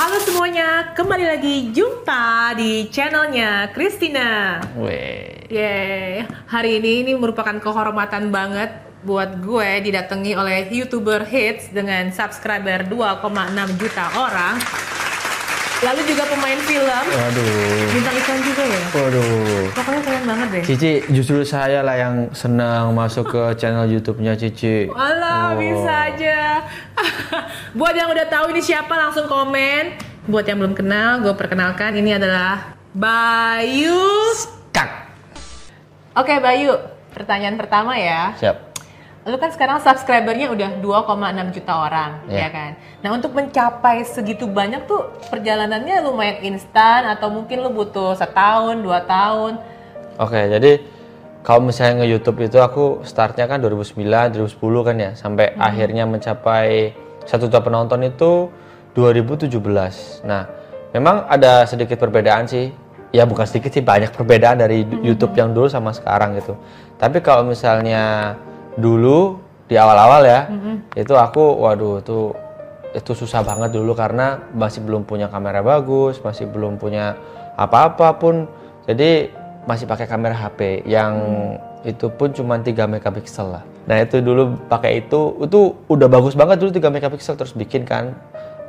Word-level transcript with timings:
Halo 0.00 0.16
semuanya, 0.16 0.96
kembali 0.96 1.28
lagi 1.28 1.76
jumpa 1.76 2.56
di 2.56 2.88
channelnya 2.88 3.68
Christina. 3.68 4.56
Weh. 4.72 5.44
Yeay, 5.52 6.24
hari 6.48 6.80
ini 6.80 7.04
ini 7.04 7.12
merupakan 7.12 7.52
kehormatan 7.60 8.32
banget 8.32 8.80
buat 9.04 9.44
gue 9.44 9.84
didatangi 9.84 10.32
oleh 10.32 10.72
youtuber 10.72 11.28
hits 11.28 11.68
dengan 11.68 12.08
subscriber 12.16 12.88
2,6 12.88 13.76
juta 13.76 14.04
orang. 14.16 14.56
Lalu 15.80 16.00
juga 16.04 16.28
pemain 16.28 16.60
film, 16.60 17.04
Waduh. 17.08 17.88
bintang 17.88 18.12
iklan 18.14 18.40
juga 18.44 18.62
ya. 18.62 18.80
Waduh. 18.92 19.64
Pokoknya 19.72 20.00
keren 20.04 20.24
banget 20.24 20.48
deh. 20.50 20.62
Cici, 20.62 20.92
justru 21.08 21.40
saya 21.40 21.80
lah 21.80 21.96
yang 21.96 22.14
senang 22.30 22.92
masuk 22.92 23.24
ke 23.26 23.42
channel 23.58 23.88
YouTube-nya 23.88 24.36
Cici. 24.36 24.92
Alah, 24.92 25.50
Oh. 25.50 25.58
bisa 25.58 25.92
aja. 26.06 26.60
Buat 27.78 27.96
yang 27.96 28.08
udah 28.08 28.26
tahu 28.28 28.52
ini 28.52 28.60
siapa 28.60 28.92
langsung 28.92 29.24
komen. 29.24 29.96
Buat 30.24 30.44
yang 30.44 30.60
belum 30.60 30.76
kenal, 30.76 31.20
gue 31.20 31.32
perkenalkan 31.32 31.96
ini 31.96 32.12
adalah 32.12 32.76
Bayu. 32.92 34.04
Kak. 34.70 34.90
Oke 36.12 36.38
Bayu, 36.38 36.76
pertanyaan 37.10 37.56
pertama 37.56 37.96
ya. 37.96 38.36
Siap. 38.36 38.69
Lu 39.28 39.36
kan 39.36 39.52
sekarang 39.52 39.84
subscribernya 39.84 40.48
udah 40.48 40.80
2,6 40.80 41.52
juta 41.52 41.72
orang, 41.76 42.24
ya 42.24 42.40
Iya. 42.40 42.48
kan? 42.48 42.70
Nah 43.04 43.10
untuk 43.12 43.36
mencapai 43.36 44.00
segitu 44.08 44.48
banyak 44.48 44.88
tuh 44.88 45.12
perjalanannya 45.28 46.00
lumayan 46.00 46.40
instan 46.40 47.04
atau 47.04 47.28
mungkin 47.28 47.60
lu 47.60 47.68
butuh 47.68 48.16
setahun, 48.16 48.80
dua 48.80 49.04
tahun. 49.04 49.60
Oke, 50.16 50.40
jadi 50.48 50.80
kalau 51.44 51.68
misalnya 51.68 52.00
nge-YouTube 52.04 52.48
itu 52.48 52.58
aku 52.64 53.04
startnya 53.04 53.44
kan 53.44 53.60
2009, 53.60 54.32
2010 54.32 54.80
kan 54.88 54.96
ya, 54.96 55.10
sampai 55.12 55.52
akhirnya 55.56 56.08
mencapai 56.08 56.96
satu 57.28 57.44
juta 57.44 57.60
penonton 57.60 58.00
itu 58.04 58.48
2017. 58.96 60.24
Nah, 60.24 60.48
memang 60.96 61.28
ada 61.28 61.68
sedikit 61.68 62.00
perbedaan 62.00 62.48
sih. 62.48 62.72
Ya 63.10 63.26
bukan 63.26 63.42
sedikit 63.44 63.74
sih, 63.74 63.82
banyak 63.84 64.14
perbedaan 64.16 64.62
dari 64.64 64.86
YouTube 65.04 65.34
yang 65.36 65.50
dulu 65.52 65.66
sama 65.66 65.90
sekarang 65.92 66.38
gitu. 66.38 66.54
Tapi 66.94 67.18
kalau 67.20 67.42
misalnya 67.42 68.36
dulu 68.78 69.38
di 69.70 69.78
awal-awal 69.78 70.22
ya, 70.26 70.40
itu 70.98 71.14
aku, 71.14 71.42
waduh, 71.62 72.02
itu 72.02 72.34
itu 72.90 73.12
susah 73.14 73.46
banget 73.46 73.70
dulu 73.70 73.94
karena 73.94 74.42
masih 74.50 74.82
belum 74.82 75.06
punya 75.06 75.30
kamera 75.30 75.62
bagus, 75.62 76.18
masih 76.18 76.50
belum 76.50 76.74
punya 76.78 77.14
apa-apa 77.54 78.18
pun. 78.18 78.50
Jadi 78.90 79.30
masih 79.68 79.86
pakai 79.86 80.10
kamera 80.10 80.34
HP 80.34 80.82
yang 80.88 81.14
itu 81.86 82.10
pun 82.12 82.34
cuma 82.34 82.58
3 82.58 82.74
megapiksel 82.90 83.46
lah. 83.46 83.64
Nah, 83.86 84.02
itu 84.02 84.20
dulu 84.20 84.58
pakai 84.68 85.06
itu 85.06 85.38
itu 85.40 85.60
udah 85.88 86.08
bagus 86.10 86.34
banget 86.36 86.60
dulu 86.60 86.70
3 86.74 86.90
megapiksel 86.90 87.38
terus 87.38 87.54
bikin 87.54 87.86
kan. 87.86 88.12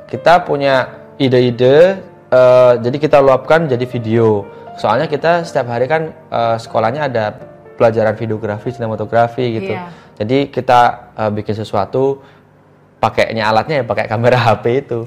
Kita 0.05 0.43
punya 0.45 0.91
ide-ide 1.17 1.97
eh, 2.29 2.73
jadi 2.77 2.97
kita 3.01 3.17
luapkan 3.19 3.65
jadi 3.65 3.83
video. 3.89 4.45
Soalnya 4.77 5.09
kita 5.09 5.43
setiap 5.43 5.67
hari 5.73 5.89
kan 5.89 6.13
eh, 6.13 6.57
sekolahnya 6.61 7.09
ada 7.09 7.35
pelajaran 7.81 8.13
videografi, 8.13 8.69
sinematografi 8.69 9.57
gitu. 9.57 9.73
Iya. 9.73 9.89
Jadi 10.21 10.53
kita 10.53 11.09
eh, 11.17 11.31
bikin 11.33 11.57
sesuatu 11.57 12.21
pakainya 13.01 13.49
alatnya 13.49 13.81
ya 13.81 13.85
pakai 13.89 14.05
kamera 14.05 14.37
HP 14.45 14.65
itu. 14.85 14.99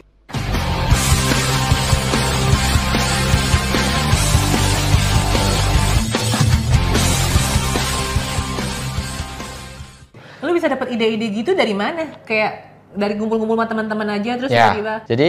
Lu 10.42 10.50
bisa 10.50 10.66
dapat 10.66 10.90
ide-ide 10.90 11.30
gitu 11.30 11.54
dari 11.54 11.78
mana? 11.78 12.26
Kayak 12.26 12.74
dari 12.90 13.14
ngumpul-ngumpul 13.14 13.54
sama 13.54 13.70
teman-teman 13.70 14.08
aja 14.18 14.32
terus 14.34 14.50
ya. 14.50 14.74
tiba-tiba 14.74 14.94
Jadi 15.06 15.28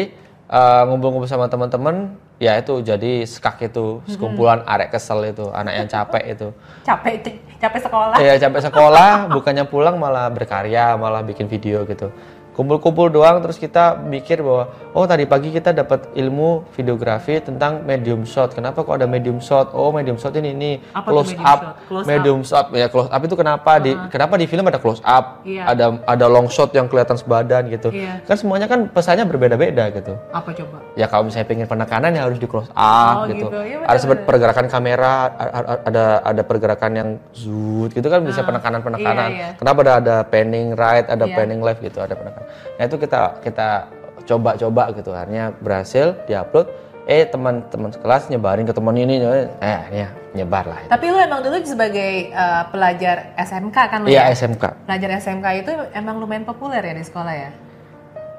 eh, 0.50 0.82
ngumpul-ngumpul 0.90 1.30
sama 1.30 1.46
teman-teman 1.46 2.18
ya 2.36 2.60
itu 2.60 2.84
jadi 2.84 3.24
skak 3.24 3.72
itu, 3.72 4.04
sekumpulan 4.12 4.62
arek 4.68 4.92
kesel 4.92 5.24
itu, 5.24 5.48
anak 5.56 5.74
yang 5.80 5.88
capek 5.88 6.24
itu. 6.36 6.48
capek 6.84 7.14
capek 7.60 7.80
sekolah. 7.88 8.16
Iya 8.20 8.34
capek 8.38 8.62
sekolah, 8.68 9.32
bukannya 9.32 9.66
pulang 9.66 9.96
malah 9.96 10.28
berkarya, 10.28 11.00
malah 11.00 11.24
bikin 11.24 11.48
video 11.48 11.88
gitu. 11.88 12.12
Kumpul-kumpul 12.56 13.12
doang 13.12 13.44
terus 13.44 13.60
kita 13.60 14.00
mikir 14.00 14.40
bahwa 14.40 14.72
oh 14.96 15.04
tadi 15.04 15.28
pagi 15.28 15.52
kita 15.52 15.76
dapat 15.76 16.08
ilmu 16.16 16.64
videografi 16.72 17.44
tentang 17.44 17.84
medium 17.84 18.24
shot. 18.24 18.56
Kenapa 18.56 18.80
kok 18.80 18.96
ada 18.96 19.04
medium 19.04 19.44
shot? 19.44 19.76
Oh 19.76 19.92
medium 19.92 20.16
shot 20.16 20.32
ini 20.40 20.56
ini 20.56 20.72
Apa 20.96 21.12
close 21.12 21.36
medium 21.36 21.44
up. 21.44 21.60
shot? 21.60 21.76
Close 21.92 22.06
medium 22.08 22.40
shot 22.48 22.66
ya 22.72 22.88
close 22.88 23.12
up 23.12 23.20
itu 23.20 23.36
kenapa 23.36 23.72
di 23.84 23.92
kenapa 24.08 24.40
di 24.40 24.48
film 24.48 24.64
ada 24.66 24.80
close 24.80 25.04
up? 25.04 25.44
Iya. 25.44 25.68
Ada 25.68 25.86
ada 26.08 26.26
long 26.32 26.48
shot 26.48 26.72
yang 26.72 26.88
kelihatan 26.88 27.20
sebadan 27.20 27.68
gitu. 27.68 27.92
Iya. 27.92 28.24
Kan 28.24 28.40
semuanya 28.40 28.72
kan 28.72 28.88
pesannya 28.88 29.28
berbeda-beda 29.28 29.92
gitu. 29.92 30.16
Apa 30.32 30.56
coba? 30.56 30.80
Ya 30.96 31.12
kalau 31.12 31.28
misalnya 31.28 31.52
pengen 31.52 31.68
penekanan 31.68 32.16
ya 32.16 32.24
harus 32.24 32.40
di 32.40 32.48
close 32.48 32.72
up 32.72 33.16
Oh, 33.16 33.28
gitu. 33.28 33.52
gitu. 33.52 33.60
Iya, 33.68 33.84
ada 33.84 34.00
pergerakan 34.24 34.66
kamera, 34.72 35.14
ada 35.84 36.06
ada 36.24 36.42
pergerakan 36.48 36.92
yang 36.96 37.10
zoom 37.36 37.92
gitu 37.92 38.08
kan 38.08 38.24
bisa 38.24 38.42
penekanan-penekanan. 38.48 39.30
iya, 39.30 39.38
iya. 39.38 39.50
Kenapa 39.60 39.80
ada 39.84 39.94
ada 40.00 40.16
panning 40.24 40.72
right, 40.74 41.06
ada 41.12 41.26
Iya. 41.28 41.36
panning 41.36 41.60
left 41.60 41.84
gitu, 41.84 42.00
ada 42.00 42.16
penekanan. 42.16 42.45
Nah, 42.76 42.84
itu 42.86 42.96
kita 42.98 43.40
kita 43.40 43.68
coba-coba 44.26 44.84
gitu. 44.96 45.12
Akhirnya 45.14 45.54
berhasil 45.60 46.18
diupload. 46.26 46.68
Eh 47.06 47.22
teman-teman 47.30 47.94
sekelas 47.94 48.34
nyebarin 48.34 48.66
ke 48.66 48.74
teman 48.74 48.98
ini, 48.98 49.22
eh 49.22 49.80
ya 49.94 50.10
nyebar 50.34 50.66
lah. 50.66 50.82
itu. 50.82 50.90
Tapi 50.90 51.06
lu 51.14 51.22
emang 51.22 51.46
dulu 51.46 51.62
sebagai 51.62 52.34
eh, 52.34 52.64
pelajar 52.74 53.38
SMK 53.38 53.78
kan 53.78 54.00
lu 54.02 54.10
Iya 54.10 54.26
ya? 54.26 54.34
SMK. 54.34 54.90
Pelajar 54.90 55.10
SMK 55.22 55.46
itu 55.62 55.72
emang 55.94 56.18
lumayan 56.18 56.50
populer 56.50 56.82
ya 56.82 56.98
di 56.98 57.06
sekolah 57.06 57.34
ya? 57.38 57.50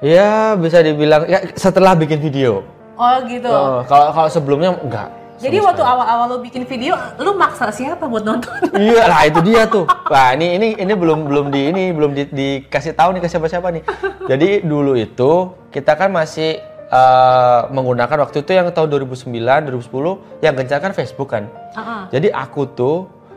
Ya 0.02 0.30
bisa 0.58 0.82
dibilang 0.82 1.30
ya 1.30 1.46
setelah 1.54 1.94
bikin 1.94 2.18
video. 2.18 2.66
Oh 2.98 3.16
gitu. 3.30 3.46
Oh, 3.46 3.86
Kalau 3.86 4.10
kalau 4.10 4.28
sebelumnya 4.28 4.74
enggak. 4.76 5.08
Jadi 5.36 5.56
waktu 5.60 5.82
awal-awal 5.84 6.36
lu 6.36 6.38
bikin 6.40 6.64
video, 6.64 6.96
lu 7.20 7.36
maksa 7.36 7.68
siapa 7.68 8.08
buat 8.08 8.24
nonton? 8.24 8.52
Iya 8.76 9.04
lah 9.08 9.22
itu 9.28 9.40
dia 9.44 9.68
tuh. 9.68 9.84
Wah 10.08 10.32
ini 10.32 10.56
ini 10.56 10.68
ini 10.76 10.92
belum 10.92 11.28
belum 11.28 11.46
di 11.52 11.60
ini 11.72 11.84
belum 11.92 12.12
di, 12.16 12.22
dikasih 12.28 12.96
tahu 12.96 13.16
nih 13.16 13.22
ke 13.24 13.28
siapa-siapa 13.28 13.68
nih. 13.72 13.82
Jadi 14.28 14.48
dulu 14.64 14.96
itu 14.96 15.52
kita 15.72 15.96
kan 15.96 16.12
masih 16.12 16.60
eh, 16.92 17.60
menggunakan 17.72 18.16
waktu 18.24 18.44
itu 18.44 18.50
yang 18.56 18.68
tahun 18.72 18.88
2009 18.88 19.28
2010 19.28 20.44
yang 20.44 20.54
gencar 20.56 20.78
kan 20.80 20.92
Facebook 20.96 21.28
kan. 21.32 21.48
Heeh. 21.76 22.02
Jadi 22.16 22.28
aku 22.32 22.68
tuh 22.72 22.96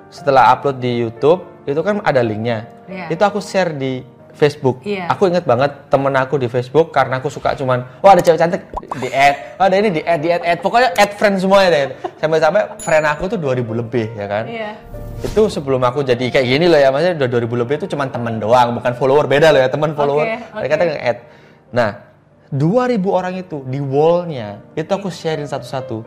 setelah 0.09 0.55
upload 0.55 0.81
di 0.81 1.03
YouTube 1.03 1.45
itu 1.67 1.79
kan 1.83 2.01
ada 2.01 2.23
linknya. 2.23 2.65
Iya. 2.89 3.13
Itu 3.13 3.21
aku 3.27 3.39
share 3.43 3.75
di 3.77 4.01
Facebook. 4.39 4.79
Iya. 4.87 5.11
Aku 5.11 5.27
inget 5.27 5.43
banget 5.43 5.91
temen 5.91 6.15
aku 6.15 6.39
di 6.39 6.47
Facebook 6.47 6.95
karena 6.95 7.19
aku 7.19 7.27
suka 7.27 7.51
cuman 7.53 7.83
wah 7.99 8.15
ada 8.15 8.23
cewek 8.23 8.39
cantik 8.39 8.63
di 8.95 9.11
add, 9.11 9.59
wah 9.59 9.67
ada 9.67 9.75
ini 9.75 9.89
di 9.91 10.01
add, 10.01 10.23
di 10.23 10.31
add, 10.31 10.43
add. 10.47 10.59
Pokoknya 10.63 10.95
add 10.95 11.11
friend 11.19 11.35
semuanya 11.37 11.69
deh. 11.69 11.83
Sampai-sampai 12.15 12.79
friend 12.79 13.03
aku 13.03 13.27
tuh 13.27 13.35
2000 13.35 13.67
lebih 13.75 14.07
ya 14.15 14.25
kan 14.25 14.43
Iya. 14.47 14.71
itu 15.19 15.41
sebelum 15.51 15.83
aku 15.83 15.99
jadi 16.01 16.31
kayak 16.31 16.47
gini 16.47 16.65
loh 16.65 16.79
ya 16.79 16.87
maksudnya 16.89 17.27
udah 17.27 17.29
2000 17.43 17.59
lebih 17.59 17.75
itu 17.75 17.87
cuma 17.91 18.07
temen 18.07 18.39
doang 18.39 18.71
bukan 18.71 18.95
follower 18.95 19.27
beda 19.27 19.51
loh 19.51 19.59
ya 19.59 19.67
teman 19.67 19.91
follower 19.91 20.23
Oke, 20.23 20.35
mereka 20.55 20.73
oke. 20.75 20.79
tuh 20.79 20.87
nge-add 20.87 21.17
nah 21.75 21.89
2000 22.49 23.03
orang 23.05 23.33
itu 23.35 23.57
di 23.67 23.77
wallnya 23.77 24.63
itu 24.73 24.87
aku 24.87 25.11
sharein 25.11 25.45
satu-satu 25.45 26.01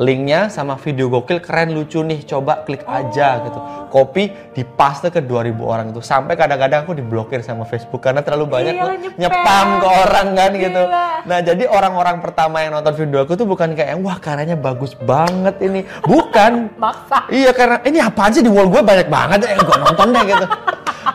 linknya 0.00 0.48
sama 0.48 0.80
video 0.80 1.12
gokil 1.12 1.44
keren 1.44 1.76
lucu 1.76 2.00
nih 2.00 2.24
coba 2.24 2.64
klik 2.64 2.80
aja 2.88 3.44
gitu 3.44 3.60
copy 3.92 4.32
dipaste 4.56 5.12
ke 5.12 5.20
2000 5.20 5.60
orang 5.60 5.92
itu 5.92 6.00
sampai 6.00 6.40
kadang-kadang 6.40 6.88
aku 6.88 6.96
diblokir 6.96 7.44
sama 7.44 7.68
Facebook 7.68 8.00
karena 8.00 8.24
terlalu 8.24 8.48
banyak 8.48 8.80
tuh 8.80 8.96
nyepam. 8.96 9.20
nyepam 9.20 9.66
ke 9.76 9.88
orang 9.92 10.28
kan 10.32 10.50
gitu 10.56 10.82
Gila. 10.88 11.04
nah 11.28 11.38
jadi 11.44 11.64
orang-orang 11.68 12.16
pertama 12.24 12.64
yang 12.64 12.72
nonton 12.80 12.96
video 12.96 13.28
aku 13.28 13.36
tuh 13.36 13.44
bukan 13.44 13.76
kayak 13.76 14.00
wah 14.00 14.16
karyanya 14.16 14.56
bagus 14.56 14.96
banget 15.04 15.60
ini 15.60 15.84
bukan 16.08 16.72
Maksa. 16.80 17.28
Iya 17.28 17.52
karena 17.52 17.76
ini 17.84 18.00
apaan 18.00 18.32
sih 18.32 18.40
di 18.40 18.48
wall 18.48 18.72
gue 18.72 18.80
banyak 18.80 19.12
banget 19.12 19.44
ya 19.44 19.60
gue 19.60 19.76
nonton 19.84 20.08
deh 20.16 20.24
gitu. 20.24 20.46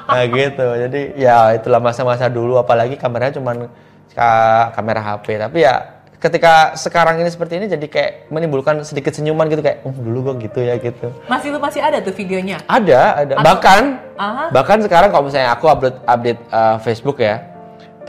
Nah 0.06 0.22
gitu. 0.30 0.66
Jadi 0.86 1.02
ya 1.18 1.58
itulah 1.58 1.82
masa-masa 1.82 2.30
dulu 2.30 2.62
apalagi 2.62 2.94
kameranya 2.94 3.42
cuman 3.42 3.66
ka- 4.14 4.70
kamera 4.78 5.02
HP 5.02 5.42
tapi 5.42 5.66
ya 5.66 5.95
ketika 6.26 6.74
sekarang 6.74 7.22
ini 7.22 7.30
seperti 7.30 7.62
ini 7.62 7.70
jadi 7.70 7.86
kayak 7.86 8.12
menimbulkan 8.34 8.82
sedikit 8.82 9.14
senyuman 9.14 9.46
gitu 9.46 9.62
kayak 9.62 9.86
oh 9.86 9.94
dulu 9.94 10.34
gue 10.34 10.50
gitu 10.50 10.66
ya 10.66 10.82
gitu. 10.82 11.14
Masih 11.30 11.54
lu 11.54 11.62
masih 11.62 11.86
ada 11.86 12.02
tuh 12.02 12.18
videonya? 12.18 12.66
Ada, 12.66 13.22
ada. 13.22 13.34
Bahkan 13.46 13.84
Aha. 14.18 14.46
bahkan 14.50 14.82
sekarang 14.82 15.14
kalau 15.14 15.30
misalnya 15.30 15.54
aku 15.54 15.70
upload 15.70 16.02
update 16.10 16.42
uh, 16.50 16.82
Facebook 16.82 17.22
ya. 17.22 17.46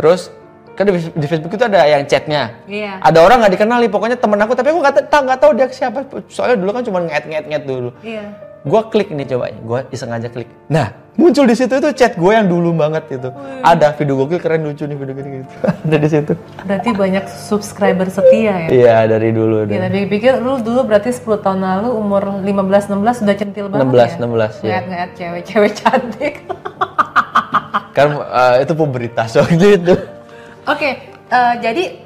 Terus 0.01 0.33
kan 0.77 0.89
di, 0.89 0.97
di 0.97 1.27
Facebook 1.29 1.53
itu 1.57 1.65
ada 1.69 1.85
yang 1.85 2.09
chatnya. 2.09 2.57
Iya. 2.65 3.01
Ada 3.05 3.19
orang 3.21 3.45
nggak 3.45 3.53
dikenali, 3.61 3.87
pokoknya 3.93 4.17
temen 4.17 4.41
aku 4.41 4.53
tapi 4.57 4.73
aku 4.73 4.81
nggak 4.81 5.09
tahu 5.13 5.23
nggak 5.29 5.41
tahu 5.41 5.53
dia 5.53 5.67
siapa. 5.69 5.99
Soalnya 6.33 6.57
dulu 6.57 6.71
kan 6.73 6.83
cuma 6.89 6.99
nget-nget-nget 7.05 7.63
dulu. 7.69 7.93
Iya. 8.01 8.46
Gua 8.67 8.83
klik 8.91 9.15
nih 9.15 9.31
coba, 9.31 9.55
gua 9.63 9.81
iseng 9.95 10.11
aja 10.11 10.27
klik. 10.27 10.51
Nah, 10.67 10.91
muncul 11.15 11.47
di 11.47 11.55
situ 11.55 11.71
itu 11.71 11.87
chat 11.95 12.19
gue 12.19 12.33
yang 12.35 12.51
dulu 12.51 12.75
banget 12.75 13.07
itu. 13.15 13.31
Ada 13.63 13.95
video 13.95 14.19
gokil 14.19 14.43
keren 14.43 14.67
lucu 14.67 14.83
nih 14.91 14.99
video 14.99 15.15
gini 15.15 15.47
gitu. 15.47 15.55
ada 15.87 15.97
di 16.03 16.09
situ. 16.11 16.33
Berarti 16.67 16.91
banyak 16.91 17.25
subscriber 17.31 18.11
setia 18.11 18.67
ya? 18.67 18.69
Iya, 18.75 18.97
dari 19.07 19.31
dulu. 19.31 19.71
Gila, 19.71 19.87
dari 19.87 20.11
pikir 20.11 20.43
lu 20.43 20.59
dulu 20.59 20.83
berarti 20.83 21.15
10 21.15 21.47
tahun 21.47 21.63
lalu 21.63 21.95
umur 21.95 22.43
15-16 22.43 23.23
sudah 23.23 23.37
centil 23.39 23.67
banget 23.71 23.87
16, 23.87 23.95
ya? 23.95 24.11
16, 24.19 24.27
ya. 24.27 24.63
Ngeliat-ngeliat 24.67 25.11
cewek-cewek 25.15 25.73
cantik. 25.79 26.35
Kan 27.97 28.09
eh, 28.19 28.55
itu 28.67 28.73
pemberitas 28.75 29.31
waktu 29.39 29.67
itu. 29.79 29.95
Oke, 30.67 30.91
eh, 31.31 31.55
jadi 31.63 32.03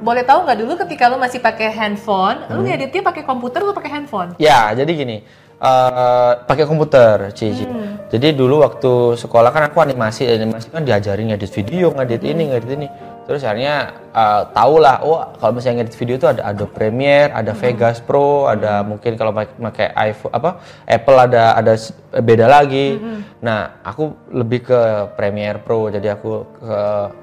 boleh 0.00 0.26
tahu 0.26 0.42
nggak 0.42 0.58
dulu 0.58 0.72
ketika 0.74 1.06
lu 1.06 1.22
masih 1.22 1.38
pakai 1.38 1.70
handphone, 1.70 2.40
lu 2.50 2.64
ngeditnya 2.64 3.04
pakai 3.04 3.22
komputer 3.22 3.62
atau 3.62 3.76
pakai 3.76 3.92
handphone? 4.00 4.32
Ya, 4.40 4.72
jadi 4.72 4.88
gini, 4.96 5.22
eh, 5.60 6.32
pakai 6.44 6.64
komputer, 6.64 7.30
Cici. 7.36 7.68
Jadi 8.10 8.34
dulu 8.34 8.64
waktu 8.66 9.14
sekolah 9.14 9.54
kan 9.54 9.70
aku 9.70 9.78
animasi, 9.84 10.26
animasi 10.26 10.72
kan 10.74 10.82
diajarin 10.82 11.30
ngedit 11.30 11.52
video, 11.52 11.94
ngedit 11.94 12.22
ini, 12.26 12.50
ngedit 12.50 12.72
ini. 12.74 12.88
Terus 13.28 13.46
akhirnya 13.46 13.94
eh, 14.10 14.42
tahu 14.50 14.74
lah, 14.82 15.04
oh 15.06 15.22
kalau 15.38 15.52
misalnya 15.54 15.84
ngedit 15.84 15.96
video 16.00 16.14
itu 16.18 16.26
ada 16.26 16.42
Adobe 16.50 16.74
Premiere, 16.74 17.30
ada 17.30 17.52
Vegas 17.54 18.02
Pro, 18.02 18.50
ada 18.50 18.82
mungkin 18.82 19.14
kalau 19.14 19.30
pakai 19.36 19.94
iPhone 20.10 20.34
apa 20.34 20.50
Apple 20.88 21.18
ada 21.20 21.54
ada 21.54 21.72
beda 22.18 22.50
lagi. 22.50 22.98
Nah, 23.44 23.78
aku 23.86 24.16
lebih 24.34 24.66
ke 24.66 24.80
Premiere 25.14 25.62
Pro, 25.62 25.86
jadi 25.92 26.18
aku 26.18 26.48
ke 26.58 26.76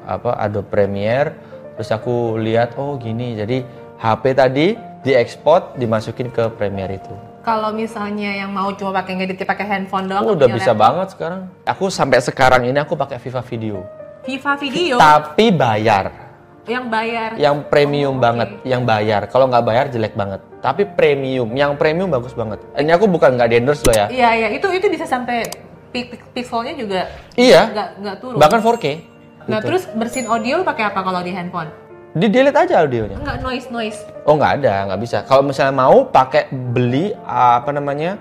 apa 0.08 0.40
Adobe 0.40 0.72
Premiere, 0.72 1.36
terus 1.76 1.92
aku 1.92 2.40
lihat 2.40 2.80
oh 2.80 2.96
gini, 2.96 3.36
jadi 3.36 3.68
HP 3.98 4.24
tadi 4.38 4.78
diekspor 5.04 5.76
dimasukin 5.76 6.32
ke 6.32 6.48
Premiere 6.56 7.02
itu. 7.02 7.27
Kalau 7.48 7.72
misalnya 7.72 8.36
yang 8.36 8.52
mau 8.52 8.76
cuma 8.76 8.92
pakai 8.92 9.16
ngeditnya 9.16 9.48
pakai 9.48 9.64
handphone 9.66 10.12
doang, 10.12 10.20
Oh, 10.22 10.36
udah 10.36 10.52
bisa 10.52 10.76
laptop. 10.76 10.84
banget 10.84 11.08
sekarang. 11.16 11.42
Aku 11.64 11.88
sampai 11.88 12.20
sekarang 12.20 12.62
ini 12.62 12.76
aku 12.76 12.92
pakai 12.94 13.16
Viva 13.18 13.40
Video. 13.40 13.88
Viva 14.22 14.54
Video 14.58 14.96
Tapi 15.00 15.46
bayar. 15.50 16.12
yang 16.68 16.92
bayar. 16.92 17.40
Yang 17.40 17.72
premium 17.72 18.20
banget, 18.20 18.60
yang 18.62 18.84
bayar. 18.84 19.32
Kalau 19.32 19.48
nggak 19.48 19.64
bayar 19.64 19.86
jelek 19.88 20.12
banget. 20.12 20.44
Tapi 20.60 20.84
premium, 20.84 21.48
yang 21.56 21.80
premium 21.80 22.12
bagus 22.12 22.36
banget. 22.36 22.60
Ini 22.76 22.92
aku 22.92 23.08
bukan 23.08 23.40
nggak 23.40 23.56
endorse 23.56 23.88
loh 23.88 23.96
ya. 23.96 24.12
Iya 24.12 24.30
iya 24.36 24.48
itu 24.52 24.68
itu 24.68 24.92
bisa 24.92 25.08
sampai 25.08 25.48
pi- 25.88 26.04
pi- 26.04 26.20
pixelnya 26.36 26.76
juga 26.76 27.08
Iya. 27.34 27.72
nggak 27.72 27.90
nggak 27.98 28.16
turun. 28.20 28.36
Bahkan 28.36 28.60
4K. 28.60 28.86
Nah 29.48 29.64
terus 29.64 29.88
bersihin 29.88 30.28
audio 30.28 30.60
pakai 30.62 30.92
apa 30.92 31.00
kalau 31.00 31.24
di 31.24 31.32
handphone? 31.32 31.72
Di 32.18 32.28
delete 32.34 32.58
aja 32.58 32.82
audionya. 32.82 33.18
Enggak 33.22 33.38
noise 33.46 33.68
noise. 33.70 34.00
Oh 34.26 34.34
nggak 34.34 34.60
ada, 34.62 34.74
nggak 34.90 35.00
bisa. 35.00 35.18
Kalau 35.24 35.46
misalnya 35.46 35.74
mau 35.78 36.10
pakai 36.10 36.50
beli 36.50 37.14
apa 37.24 37.70
namanya 37.70 38.18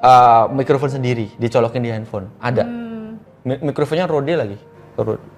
uh, 0.00 0.48
mikrofon 0.48 0.88
sendiri, 0.88 1.28
dicolokin 1.36 1.84
di 1.84 1.92
handphone. 1.92 2.32
Ada. 2.40 2.64
Hmm, 2.64 3.20
Mi- 3.44 3.60
mikrofonnya 3.60 4.08
Rode 4.08 4.34
lagi. 4.34 4.56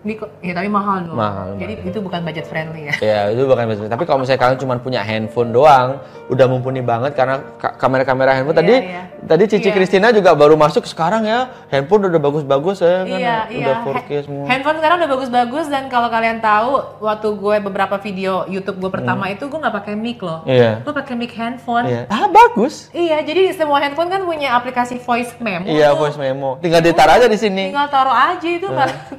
Miko, 0.05 0.29
ya 0.39 0.53
tapi 0.53 0.69
mahal 0.69 1.09
loh. 1.09 1.17
Mahal, 1.17 1.57
Jadi 1.57 1.81
itu 1.83 1.99
bukan 1.99 2.21
budget 2.21 2.45
friendly 2.45 2.87
ya. 2.87 2.95
Ya 3.01 3.21
itu 3.33 3.43
bukan 3.43 3.65
business. 3.67 3.89
Tapi 3.89 4.05
kalau 4.05 4.21
misalnya 4.21 4.39
kalian 4.39 4.59
cuma 4.61 4.75
punya 4.77 5.01
handphone 5.01 5.51
doang, 5.51 5.97
udah 6.27 6.45
mumpuni 6.45 6.79
banget 6.79 7.17
karena 7.17 7.41
ka- 7.57 7.73
kamera-kamera 7.75 8.35
handphone 8.35 8.53
Iya, 8.53 8.61
tadi 8.61 8.75
iya. 8.85 9.03
tadi 9.25 9.45
Cici 9.47 9.69
Iya. 9.69 9.75
Kristina 9.75 10.07
juga 10.11 10.35
baru 10.35 10.55
masuk 10.55 10.85
sekarang 10.85 11.25
ya 11.25 11.49
handphone 11.67 12.05
udah 12.05 12.21
bagus-bagus 12.21 12.77
ya 12.79 12.93
kan 13.01 13.07
Iya, 13.09 13.17
udah 13.17 13.37
iya. 13.49 13.75
4K 13.81 14.11
Ha- 14.13 14.23
semua. 14.23 14.45
Handphone 14.47 14.77
sekarang 14.77 14.97
udah 14.99 15.11
bagus-bagus 15.11 15.65
dan 15.67 15.83
kalau 15.87 16.09
kalian 16.09 16.39
tahu 16.39 16.71
waktu 17.01 17.29
gue 17.33 17.57
beberapa 17.63 17.97
video 17.97 18.45
YouTube 18.47 18.77
gue 18.79 18.91
pertama 18.93 19.27
itu 19.29 19.43
gue 19.43 19.57
nggak 19.57 19.75
pakai 19.75 19.95
mic 19.95 20.21
loh. 20.21 20.45
Hmm. 20.45 20.53
Iya. 20.53 20.71
Gue 20.83 20.93
pakai 20.93 21.15
mic 21.15 21.33
handphone. 21.33 21.87
Iya. 21.87 22.03
Ah 22.07 22.29
bagus. 22.29 22.93
Iya, 22.93 23.23
jadi 23.23 23.51
semua 23.53 23.81
handphone 23.81 24.11
kan 24.11 24.21
punya 24.21 24.53
aplikasi 24.53 24.99
voice 24.99 25.33
memo. 25.39 25.65
Iya 25.65 25.91
tuh. 25.91 26.05
voice 26.05 26.19
memo. 26.19 26.61
Tinggal 26.61 26.83
ditaruh 26.83 27.17
aja 27.17 27.27
di 27.27 27.39
sini. 27.39 27.71
Tinggal 27.71 27.89
taruh 27.89 28.13
aja 28.13 28.45
itu 28.45 28.69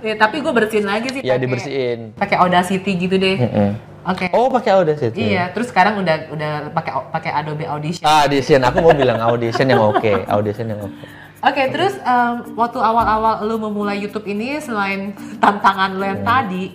ya, 0.03 0.13
tapi 0.27 0.37
gue 0.39 0.53
bersihin 0.53 0.85
lagi 0.85 1.07
sih. 1.09 1.21
Iya 1.23 1.33
pakai- 1.33 1.43
dibersihin. 1.43 1.99
Pakai 2.13 2.37
Audacity 2.37 2.91
gitu 2.93 3.15
deh. 3.15 3.37
Mm-mm. 3.39 3.69
Oke. 4.07 4.25
Oh 4.31 4.47
pakai 4.47 4.71
Audacity. 4.71 5.35
Iya, 5.35 5.51
terus 5.51 5.67
sekarang 5.67 5.99
udah 5.99 6.31
udah 6.31 6.51
pakai 6.71 6.91
pakai 7.11 7.31
Adobe 7.33 7.67
Audition. 7.67 8.03
Audition. 8.03 8.63
Aku 8.63 8.79
mau 8.79 8.95
bilang 8.95 9.19
audition 9.19 9.67
yang 9.67 9.83
oke. 9.83 10.23
Audition 10.27 10.67
yang 10.67 10.79
oke. 10.79 10.95
Oke, 11.37 11.63
terus 11.69 11.93
em, 12.01 12.33
waktu 12.55 12.79
awal-awal 12.81 13.45
lu 13.45 13.61
memulai 13.61 14.01
YouTube 14.01 14.25
ini 14.25 14.57
selain 14.57 15.13
tantangan 15.37 15.93
lo 15.93 16.01
yang 16.01 16.25
tadi, 16.25 16.73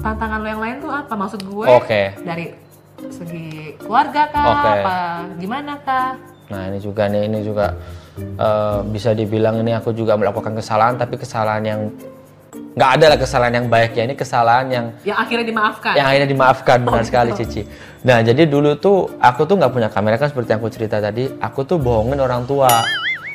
tantangan 0.00 0.40
lo 0.40 0.48
yang 0.48 0.62
lain 0.62 0.76
tuh 0.80 0.88
apa? 0.88 1.12
Maksud 1.12 1.40
gue 1.44 1.66
Oke. 1.68 2.16
dari 2.24 2.48
segi 3.12 3.76
keluarga 3.76 4.30
kah? 4.32 4.44
Oke. 4.46 4.70
Apa 4.80 4.94
gimana 5.36 5.76
kah? 5.84 6.16
Nah 6.48 6.72
ini 6.72 6.78
juga 6.80 7.12
nih 7.12 7.28
ini 7.28 7.38
juga 7.44 7.76
eh, 8.16 8.78
bisa 8.88 9.12
dibilang 9.12 9.60
ini 9.60 9.76
aku 9.76 9.92
juga 9.92 10.16
melakukan 10.16 10.56
kesalahan 10.56 10.96
tapi 10.96 11.20
kesalahan 11.20 11.62
yang 11.66 11.80
nggak 12.70 12.90
ada 12.96 13.04
lah 13.10 13.18
kesalahan 13.18 13.54
yang 13.58 13.66
baik 13.66 13.98
ya 13.98 14.02
ini 14.06 14.14
kesalahan 14.14 14.66
yang 14.70 14.86
Yang 15.02 15.18
akhirnya 15.18 15.46
dimaafkan. 15.50 15.92
yang 15.98 16.06
akhirnya 16.06 16.28
dimaafkan 16.30 16.76
benar 16.86 17.02
sekali 17.02 17.30
Cici. 17.34 17.62
Nah 18.06 18.22
jadi 18.22 18.46
dulu 18.46 18.78
tuh 18.78 19.10
aku 19.18 19.42
tuh 19.44 19.58
nggak 19.58 19.72
punya 19.74 19.88
kamera 19.90 20.14
kan 20.16 20.30
seperti 20.30 20.54
yang 20.54 20.60
aku 20.62 20.70
cerita 20.70 21.02
tadi. 21.02 21.26
Aku 21.42 21.66
tuh 21.66 21.82
bohongin 21.82 22.22
orang 22.22 22.46
tua. 22.46 22.70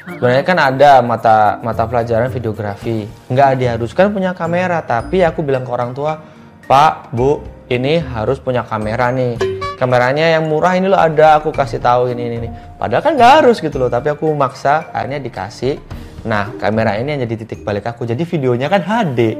Sebenarnya 0.05 0.45
kan 0.45 0.57
ada 0.61 0.91
mata 1.01 1.59
mata 1.59 1.83
pelajaran 1.89 2.29
videografi. 2.29 3.09
Nggak 3.27 3.49
diharuskan 3.57 4.13
punya 4.13 4.31
kamera, 4.37 4.79
tapi 4.85 5.25
aku 5.25 5.41
bilang 5.41 5.65
ke 5.65 5.71
orang 5.73 5.97
tua, 5.97 6.21
Pak, 6.69 7.09
Bu, 7.09 7.41
ini 7.73 7.97
harus 7.97 8.37
punya 8.37 8.61
kamera 8.61 9.09
nih. 9.09 9.35
Kameranya 9.75 10.37
yang 10.37 10.45
murah 10.47 10.77
ini 10.77 10.87
loh 10.87 11.01
ada, 11.01 11.41
aku 11.41 11.49
kasih 11.51 11.81
tahu 11.81 12.13
ini 12.13 12.31
ini. 12.31 12.35
ini. 12.45 12.49
Padahal 12.77 13.01
kan 13.01 13.17
nggak 13.17 13.31
harus 13.43 13.57
gitu 13.59 13.81
loh, 13.81 13.89
tapi 13.89 14.13
aku 14.13 14.29
maksa, 14.31 14.87
akhirnya 14.93 15.17
dikasih. 15.19 15.81
Nah, 16.25 16.51
kamera 16.57 16.97
ini 16.97 17.13
yang 17.13 17.21
jadi 17.29 17.35
titik 17.45 17.61
balik 17.61 17.85
aku. 17.85 18.09
Jadi 18.09 18.25
videonya 18.25 18.67
kan 18.67 18.81
HD 18.81 19.37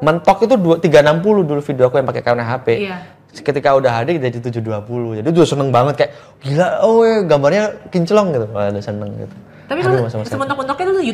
mentok 0.00 0.48
itu 0.48 0.56
dua- 0.56 0.80
360 0.80 1.44
dulu 1.44 1.60
video 1.60 1.84
aku 1.92 2.00
yang 2.00 2.08
pakai 2.08 2.22
kamera 2.24 2.44
HP. 2.56 2.68
Iya. 2.88 2.96
Ketika 3.30 3.78
udah 3.78 4.02
HD 4.02 4.18
jadi 4.18 4.38
720. 4.42 5.22
Jadi 5.22 5.28
udah 5.30 5.46
seneng 5.46 5.70
banget 5.70 5.94
kayak 6.02 6.12
gila 6.42 6.82
oh 6.82 7.06
ya, 7.06 7.22
gambarnya 7.22 7.64
kinclong 7.92 8.34
gitu. 8.34 8.46
Wah, 8.50 8.72
udah 8.72 8.82
seneng 8.82 9.10
gitu. 9.14 9.34
Tapi 9.70 9.86
Aduh, 9.86 9.90
kalau 9.94 10.02
masa-masa. 10.10 10.34
sementok-mentoknya 10.34 10.84
tuh 10.90 11.04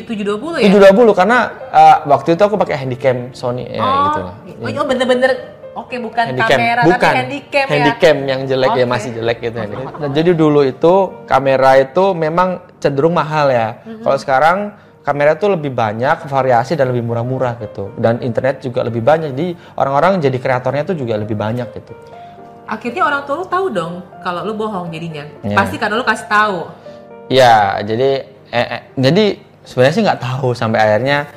720 0.57 0.65
ya? 0.65 0.97
720 0.97 1.13
karena 1.13 1.37
uh, 1.69 1.97
waktu 2.09 2.33
itu 2.33 2.41
aku 2.41 2.57
pakai 2.57 2.75
handycam 2.81 3.29
Sony 3.29 3.69
ya 3.69 3.85
oh, 3.85 4.01
gitu 4.09 4.19
lah. 4.25 4.33
oh, 4.49 4.81
oh, 4.81 4.85
bener-bener 4.89 5.31
oke 5.77 5.93
bukan 6.01 6.25
Handycam, 6.33 6.57
kamera 6.57 6.81
bukan 6.89 6.97
tapi 6.97 7.17
handycam 7.21 7.65
ya. 7.69 7.69
Handycam 7.69 8.17
yang 8.25 8.41
jelek 8.49 8.71
ya 8.73 8.85
Oke. 8.89 8.89
masih 8.89 9.09
jelek 9.13 9.37
gitu. 9.45 9.57
Nah, 10.01 10.09
jadi 10.09 10.31
dulu 10.33 10.65
itu 10.65 10.93
kamera 11.29 11.77
itu 11.77 12.17
memang 12.17 12.65
cenderung 12.77 13.13
mahal 13.13 13.49
ya. 13.49 13.81
Mm-hmm. 13.81 14.03
Kalau 14.03 14.17
sekarang 14.17 14.57
kamera 15.07 15.39
tuh 15.39 15.55
lebih 15.55 15.71
banyak 15.71 16.27
variasi 16.27 16.75
dan 16.75 16.91
lebih 16.91 17.03
murah-murah 17.05 17.55
gitu. 17.63 17.95
Dan 17.95 18.19
internet 18.19 18.59
juga 18.59 18.83
lebih 18.83 18.99
banyak. 18.99 19.31
Jadi 19.31 19.47
orang-orang 19.79 20.19
jadi 20.19 20.37
kreatornya 20.37 20.83
tuh 20.83 20.95
juga 20.99 21.15
lebih 21.15 21.39
banyak 21.39 21.67
gitu. 21.71 21.93
Akhirnya 22.67 23.07
orang 23.07 23.23
tua 23.23 23.39
lu 23.39 23.47
tahu 23.47 23.65
dong 23.71 24.03
kalau 24.19 24.43
lu 24.43 24.51
bohong 24.51 24.91
jadinya. 24.91 25.23
Iya. 25.47 25.55
Pasti 25.55 25.79
karena 25.79 25.95
lu 25.95 26.03
kasih 26.03 26.27
tahu. 26.27 26.59
Ya, 27.31 27.79
jadi 27.83 28.27
eh, 28.51 28.67
eh, 28.67 28.81
jadi 28.99 29.39
sebenarnya 29.63 29.95
sih 29.95 30.03
nggak 30.03 30.21
tahu 30.23 30.51
sampai 30.51 30.79
akhirnya 30.79 31.31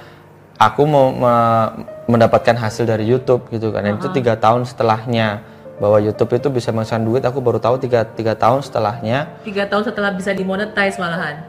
aku 0.58 0.82
mau 0.86 1.14
me- 1.14 1.86
mendapatkan 2.10 2.58
hasil 2.58 2.82
dari 2.82 3.06
YouTube 3.06 3.46
gitu 3.54 3.70
kan. 3.70 3.86
Dan 3.86 4.02
Itu 4.02 4.10
tiga 4.10 4.34
tahun 4.34 4.66
setelahnya 4.66 5.46
bahwa 5.80 5.96
YouTube 5.98 6.36
itu 6.36 6.48
bisa 6.52 6.70
menghasilkan 6.70 7.02
duit. 7.08 7.22
Aku 7.24 7.40
baru 7.40 7.56
tahu 7.56 7.80
tiga 7.80 8.04
tiga 8.04 8.36
tahun 8.36 8.60
setelahnya. 8.60 9.40
Tiga 9.42 9.64
tahun 9.66 9.88
setelah 9.88 10.12
bisa 10.12 10.36
dimonetize 10.36 11.00
malahan. 11.00 11.40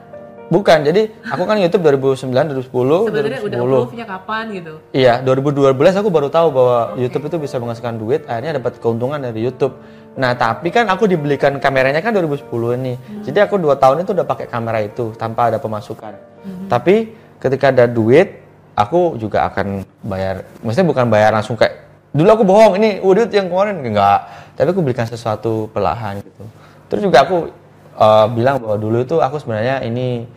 Bukan, 0.52 0.84
jadi 0.84 1.08
aku 1.24 1.48
kan 1.48 1.56
YouTube 1.64 1.80
2009, 1.80 2.68
2010, 2.68 3.08
Sebenarnya 3.08 3.40
udah 3.40 3.56
2010. 3.56 3.72
approve-nya 3.72 4.04
kapan 4.04 4.44
gitu. 4.52 4.74
Iya, 4.92 5.24
2012 5.24 5.96
aku 5.96 6.12
baru 6.12 6.28
tahu 6.28 6.48
bahwa 6.52 6.80
YouTube 7.00 7.32
itu 7.32 7.38
bisa 7.40 7.56
menghasilkan 7.56 7.96
duit, 7.96 8.28
akhirnya 8.28 8.60
dapat 8.60 8.76
keuntungan 8.84 9.16
dari 9.16 9.48
YouTube. 9.48 9.80
Nah, 10.20 10.36
tapi 10.36 10.68
kan 10.76 10.92
aku 10.92 11.08
dibelikan 11.08 11.56
kameranya 11.56 12.04
kan 12.04 12.12
2010 12.12 12.76
nih. 12.84 13.00
Jadi 13.24 13.40
aku 13.40 13.64
dua 13.64 13.80
tahun 13.80 14.04
itu 14.04 14.12
udah 14.12 14.28
pakai 14.28 14.52
kamera 14.52 14.84
itu 14.84 15.16
tanpa 15.16 15.48
ada 15.48 15.56
pemasukan. 15.56 16.20
Tapi 16.68 17.16
ketika 17.40 17.72
ada 17.72 17.88
duit, 17.88 18.44
aku 18.76 19.16
juga 19.16 19.48
akan 19.48 19.88
bayar. 20.04 20.44
Maksudnya 20.60 20.88
bukan 20.92 21.08
bayar 21.08 21.32
langsung 21.32 21.56
kayak 21.56 21.91
dulu 22.12 22.30
aku 22.32 22.44
bohong 22.44 22.74
ini 22.80 23.00
duit 23.00 23.32
yang 23.32 23.48
kemarin. 23.48 23.82
Enggak. 23.82 24.20
Tapi 24.56 24.68
aku 24.72 24.82
belikan 24.84 25.08
sesuatu 25.08 25.72
perlahan 25.72 26.20
gitu. 26.22 26.44
Terus 26.92 27.02
juga 27.08 27.24
aku 27.24 27.50
eh, 27.98 28.26
bilang 28.36 28.60
bahwa 28.62 28.78
dulu 28.78 28.98
itu 29.04 29.18
aku 29.20 29.40
sebenarnya 29.40 29.84
ini 29.88 30.28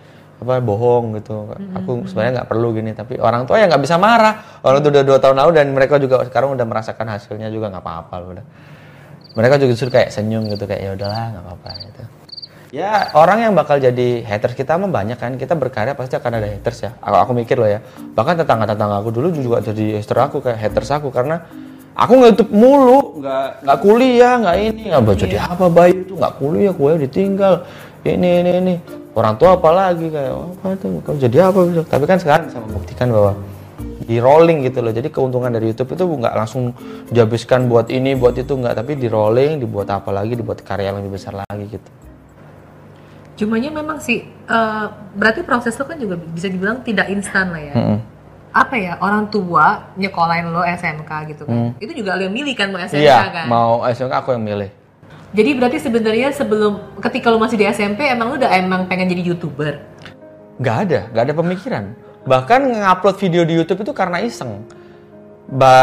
apa 0.41 0.61
bohong 0.61 1.19
gitu. 1.21 1.51
Aku 1.83 2.05
sebenarnya 2.09 2.43
nggak 2.43 2.49
perlu 2.51 2.75
gini 2.75 2.91
tapi 2.93 3.17
orang 3.19 3.47
tua 3.49 3.63
ya 3.63 3.67
nggak 3.67 3.83
bisa 3.83 3.99
marah. 3.99 4.63
Orang 4.63 4.81
tua 4.83 4.91
udah 4.95 5.05
dua 5.05 5.19
tahun 5.19 5.37
lalu 5.41 5.51
dan 5.57 5.67
mereka 5.75 5.99
juga 5.99 6.23
sekarang 6.27 6.55
udah 6.55 6.67
merasakan 6.67 7.07
hasilnya 7.15 7.49
juga 7.51 7.71
nggak 7.71 7.85
apa-apa 7.85 8.15
loh 8.23 8.29
udah. 8.39 8.47
Mereka 9.35 9.59
juga 9.59 9.71
justru 9.75 9.91
kayak 9.91 10.15
senyum 10.15 10.47
gitu 10.47 10.65
kayak 10.65 10.81
ya 10.83 10.91
udahlah 10.95 11.25
nggak 11.35 11.43
apa-apa 11.43 11.71
gitu 11.91 12.24
ya 12.75 13.15
orang 13.15 13.39
yang 13.47 13.53
bakal 13.55 13.79
jadi 13.79 14.27
haters 14.27 14.59
kita 14.59 14.75
mah 14.75 14.91
banyak 14.91 15.15
kan. 15.15 15.39
Kita 15.39 15.55
berkarya 15.55 15.95
pasti 15.95 16.19
akan 16.19 16.43
ada 16.43 16.49
haters 16.51 16.79
ya. 16.83 16.91
Aku, 16.99 17.15
aku 17.15 17.33
mikir 17.39 17.55
loh 17.55 17.71
ya. 17.71 17.79
Bahkan 17.87 18.43
tetangga-tetangga 18.43 18.99
aku 18.99 19.15
dulu 19.15 19.31
juga 19.31 19.63
jadi 19.63 20.03
hater 20.03 20.19
aku 20.19 20.43
kayak 20.43 20.59
haters 20.59 20.91
aku. 20.91 21.15
Karena 21.15 21.39
aku 21.95 22.13
nggak 22.19 22.31
YouTube 22.35 22.53
mulu. 22.59 23.23
Nggak 23.23 23.47
nggak 23.63 23.79
kuliah 23.79 24.35
nggak 24.43 24.57
ini 24.59 24.83
nggak 24.91 25.03
baca 25.07 25.25
jadi 25.25 25.39
apa 25.39 25.67
bayi 25.71 25.93
itu 26.03 26.13
nggak 26.19 26.35
kuliah 26.43 26.73
kuliah 26.75 26.99
ditinggal. 27.07 27.55
Ini 28.03 28.31
ini 28.43 28.53
ini. 28.59 28.75
Orang 29.15 29.39
tua 29.39 29.55
apalagi 29.55 30.11
kayak 30.11 30.35
"Oh, 30.35 30.51
apa 30.59 30.75
itu? 30.75 30.87
Kamu 31.07 31.19
jadi 31.23 31.37
apa? 31.47 31.59
Tapi 31.87 32.05
kan 32.11 32.19
sekarang 32.19 32.51
bisa 32.51 32.59
membuktikan 32.59 33.15
bahwa 33.15 33.39
di 34.03 34.19
rolling 34.19 34.67
gitu 34.67 34.83
loh. 34.83 34.91
Jadi 34.91 35.09
keuntungan 35.15 35.55
dari 35.55 35.71
YouTube 35.71 35.95
itu 35.95 36.03
nggak 36.03 36.35
langsung 36.35 36.75
dihabiskan 37.15 37.71
buat 37.71 37.87
ini 37.95 38.19
buat 38.19 38.35
itu 38.35 38.59
nggak. 38.59 38.75
Tapi 38.75 38.99
di 38.99 39.07
rolling 39.07 39.63
dibuat 39.63 39.87
apa 39.95 40.11
lagi 40.11 40.35
dibuat 40.35 40.67
karya 40.67 40.91
yang 40.91 40.99
lebih 40.99 41.15
besar 41.15 41.39
lagi 41.39 41.79
gitu 41.79 42.04
Cumanya 43.35 43.71
memang 43.71 43.99
sih, 43.99 44.23
eh, 44.27 44.85
berarti 45.13 45.43
proses 45.43 45.75
itu 45.75 45.83
kan 45.83 45.99
juga 45.99 46.15
bisa 46.17 46.47
dibilang 46.47 46.81
tidak 46.81 47.11
instan 47.11 47.51
lah 47.51 47.63
ya. 47.63 47.75
Mm-mm. 47.75 47.99
apa 48.55 48.79
ya 48.79 48.95
orang 49.03 49.27
tua 49.27 49.91
nyekolahin 49.99 50.47
lo 50.47 50.63
SMK 50.63 51.11
gitu 51.27 51.43
kan 51.43 51.75
itu 51.83 51.91
juga 51.91 52.15
lo 52.15 52.23
yang 52.23 52.31
milih 52.31 52.55
kan 52.55 52.71
mau 52.71 52.79
SMK 52.79 52.95
Hmm. 52.95 53.03
Iya, 53.03 53.19
kan 53.35 53.47
mau 53.51 53.83
SMK 53.83 54.15
aku 54.15 54.31
yang 54.31 54.47
milih. 54.47 54.71
jadi 55.35 55.51
berarti 55.59 55.83
sebenarnya 55.83 56.31
sebelum 56.31 56.79
ketika 57.03 57.35
lo 57.35 57.43
masih 57.43 57.59
di 57.59 57.67
SMP 57.67 58.07
emang 58.07 58.31
lo 58.31 58.39
udah 58.39 58.55
emang 58.55 58.87
pengen 58.87 59.11
jadi 59.11 59.27
youtuber 59.27 59.83
Nggak 60.55 60.77
ada, 60.87 61.01
nggak 61.11 61.25
ada 61.27 61.35
pemikiran. 61.35 61.85
Bahkan 62.23 62.61
ngupload 62.79 63.17
video 63.19 63.43
di 63.43 63.59
YouTube 63.59 63.83
itu 63.83 63.91
karena 63.91 64.23
iseng. 64.23 64.63
Ba 65.51 65.75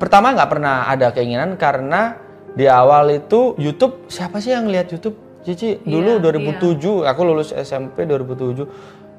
pertama 0.00 0.32
nggak 0.32 0.48
pernah 0.48 0.88
ada 0.88 1.12
keinginan 1.12 1.60
karena 1.60 2.16
di 2.56 2.64
awal 2.64 3.12
itu 3.12 3.52
YouTube 3.60 4.08
siapa 4.08 4.40
sih 4.40 4.56
yang 4.56 4.64
lihat 4.64 4.88
YouTube? 4.88 5.27
Cici 5.48 5.80
dulu 5.80 6.20
Iya, 6.20 6.44
2007 6.60 7.08
aku 7.08 7.20
lulus 7.24 7.56
SMP 7.56 8.04
2007 8.04 8.68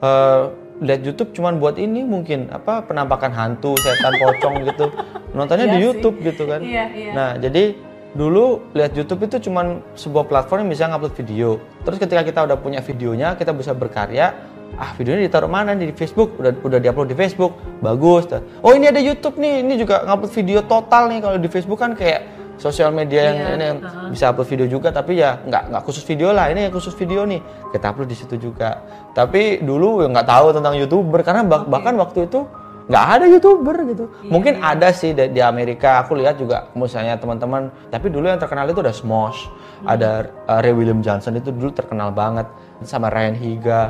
eh, 0.05 0.43
lihat 0.79 1.01
YouTube 1.01 1.33
cuman 1.33 1.57
buat 1.57 1.75
ini 1.81 2.05
mungkin 2.05 2.53
apa 2.53 2.85
penampakan 2.85 3.33
hantu, 3.33 3.73
setan, 3.81 4.13
pocong 4.21 4.61
gitu. 4.69 4.93
Nontonnya 5.33 5.65
Iya 5.65 5.73
di 5.73 5.77
sih. 5.81 5.85
YouTube 5.89 6.15
gitu 6.21 6.45
kan. 6.45 6.61
Iya, 6.61 6.85
iya. 6.93 7.11
Nah, 7.17 7.29
jadi 7.41 7.73
dulu 8.13 8.73
lihat 8.77 8.93
YouTube 8.93 9.25
itu 9.25 9.49
cuman 9.49 9.81
sebuah 9.97 10.29
platform 10.29 10.65
yang 10.65 10.71
bisa 10.71 10.85
ngupload 10.85 11.13
video. 11.17 11.49
Terus 11.81 11.97
ketika 11.97 12.21
kita 12.21 12.39
udah 12.45 12.57
punya 12.61 12.79
videonya, 12.85 13.33
kita 13.33 13.51
bisa 13.51 13.73
berkarya. 13.73 14.33
Ah, 14.77 14.93
videonya 14.95 15.25
ditaruh 15.27 15.49
mana 15.49 15.73
di 15.73 15.89
Facebook? 15.91 16.37
Udah 16.37 16.53
udah 16.61 16.79
diupload 16.79 17.09
di 17.11 17.17
Facebook. 17.17 17.57
Bagus. 17.81 18.29
Oh, 18.61 18.71
ini 18.71 18.85
ada 18.87 19.01
YouTube 19.01 19.35
nih. 19.41 19.65
Ini 19.65 19.73
juga 19.81 20.05
ngupload 20.05 20.31
video 20.31 20.61
total 20.63 21.09
nih. 21.09 21.19
Kalau 21.25 21.37
di 21.41 21.49
Facebook 21.49 21.81
kan 21.81 21.97
kayak 21.97 22.38
sosial 22.59 22.91
media 22.91 23.31
yang 23.31 23.37
Iya, 23.39 23.49
ini 23.55 23.65
yang 23.65 23.79
bisa 24.11 24.29
upload 24.29 24.47
video 24.51 24.67
juga 24.67 24.91
tapi 24.91 25.17
ya 25.17 25.39
nggak 25.39 25.63
nggak 25.71 25.83
khusus 25.87 26.03
video 26.03 26.35
lah 26.35 26.51
ini 26.51 26.67
yang 26.67 26.73
khusus 26.75 26.91
video 26.93 27.23
nih. 27.23 27.39
Kita 27.71 27.95
upload 27.95 28.11
di 28.11 28.17
situ 28.19 28.35
juga. 28.35 28.83
Tapi 29.15 29.63
dulu 29.63 30.03
ya 30.03 30.07
nggak 30.11 30.27
tahu 30.27 30.45
tentang 30.51 30.75
youtuber 30.75 31.23
karena 31.23 31.41
bah- 31.47 31.65
bahkan 31.65 31.95
waktu 31.95 32.27
itu 32.27 32.43
nggak 32.89 33.05
ada 33.15 33.25
youtuber 33.29 33.75
gitu. 33.87 34.05
Mungkin 34.27 34.59
ada 34.59 34.91
sih 34.91 35.15
di, 35.15 35.31
di 35.31 35.41
Amerika 35.41 36.03
aku 36.03 36.19
lihat 36.19 36.35
juga 36.41 36.67
misalnya 36.75 37.15
teman-teman 37.15 37.71
tapi 37.87 38.11
dulu 38.11 38.27
yang 38.27 38.41
terkenal 38.41 38.67
itu 38.67 38.81
ada 38.83 38.93
Smosh 38.93 39.47
ada 39.87 40.27
uh, 40.49 40.59
Ray 40.59 40.75
William 40.75 40.99
Johnson 40.99 41.39
itu 41.39 41.55
dulu 41.55 41.71
terkenal 41.71 42.11
banget 42.11 42.49
sama 42.83 43.07
Ryan 43.07 43.37
Higa. 43.39 43.81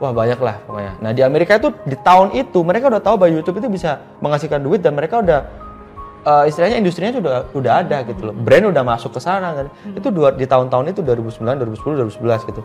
Wah 0.00 0.16
banyak 0.16 0.40
lah 0.40 0.56
pokoknya. 0.64 0.92
Nah 1.04 1.10
di 1.12 1.20
Amerika 1.20 1.60
itu 1.60 1.68
di 1.84 1.96
tahun 2.00 2.32
itu 2.32 2.58
mereka 2.64 2.88
udah 2.88 3.04
tahu 3.04 3.20
bahwa 3.20 3.36
YouTube 3.36 3.60
itu 3.60 3.68
bisa 3.68 4.00
menghasilkan 4.24 4.60
duit 4.64 4.80
dan 4.80 4.96
mereka 4.96 5.20
udah 5.20 5.44
eh, 6.24 6.44
istilahnya 6.48 6.76
industrinya 6.80 7.12
sudah 7.16 7.36
udah 7.52 7.72
ada 7.84 7.96
gitu 8.04 8.30
loh. 8.30 8.34
Brand 8.36 8.70
udah 8.70 8.82
masuk 8.84 9.16
ke 9.16 9.20
sana 9.20 9.54
kan. 9.56 9.66
Itu 9.92 10.08
dua 10.12 10.34
di 10.34 10.44
tahun-tahun 10.44 10.92
itu 10.92 11.00
2009, 11.00 11.60
2010, 11.60 12.18
2011 12.18 12.50
gitu. 12.50 12.62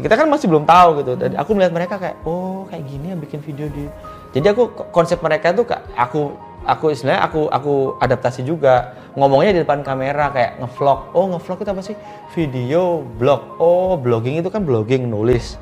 Kita 0.00 0.14
kan 0.16 0.26
masih 0.32 0.46
belum 0.48 0.64
tahu 0.64 1.04
gitu. 1.04 1.12
Dan 1.18 1.36
aku 1.36 1.50
melihat 1.52 1.72
mereka 1.74 1.94
kayak 2.00 2.16
oh 2.24 2.64
kayak 2.68 2.84
gini 2.88 3.12
ya 3.12 3.16
bikin 3.16 3.40
video 3.44 3.66
di. 3.68 3.84
Jadi 4.30 4.46
aku 4.46 4.70
konsep 4.94 5.18
mereka 5.20 5.50
tuh 5.50 5.66
aku 5.98 6.32
aku 6.64 6.92
istilahnya 6.92 7.24
aku 7.24 7.50
aku 7.50 7.74
adaptasi 7.98 8.46
juga 8.46 8.94
ngomongnya 9.16 9.56
di 9.56 9.60
depan 9.64 9.82
kamera 9.82 10.30
kayak 10.30 10.60
ngevlog. 10.62 11.12
Oh 11.12 11.26
ngevlog 11.34 11.58
itu 11.60 11.70
apa 11.70 11.82
sih? 11.82 11.96
Video 12.36 13.02
blog. 13.02 13.58
Oh 13.58 13.98
blogging 13.98 14.40
itu 14.40 14.48
kan 14.48 14.62
blogging 14.62 15.10
nulis. 15.10 15.58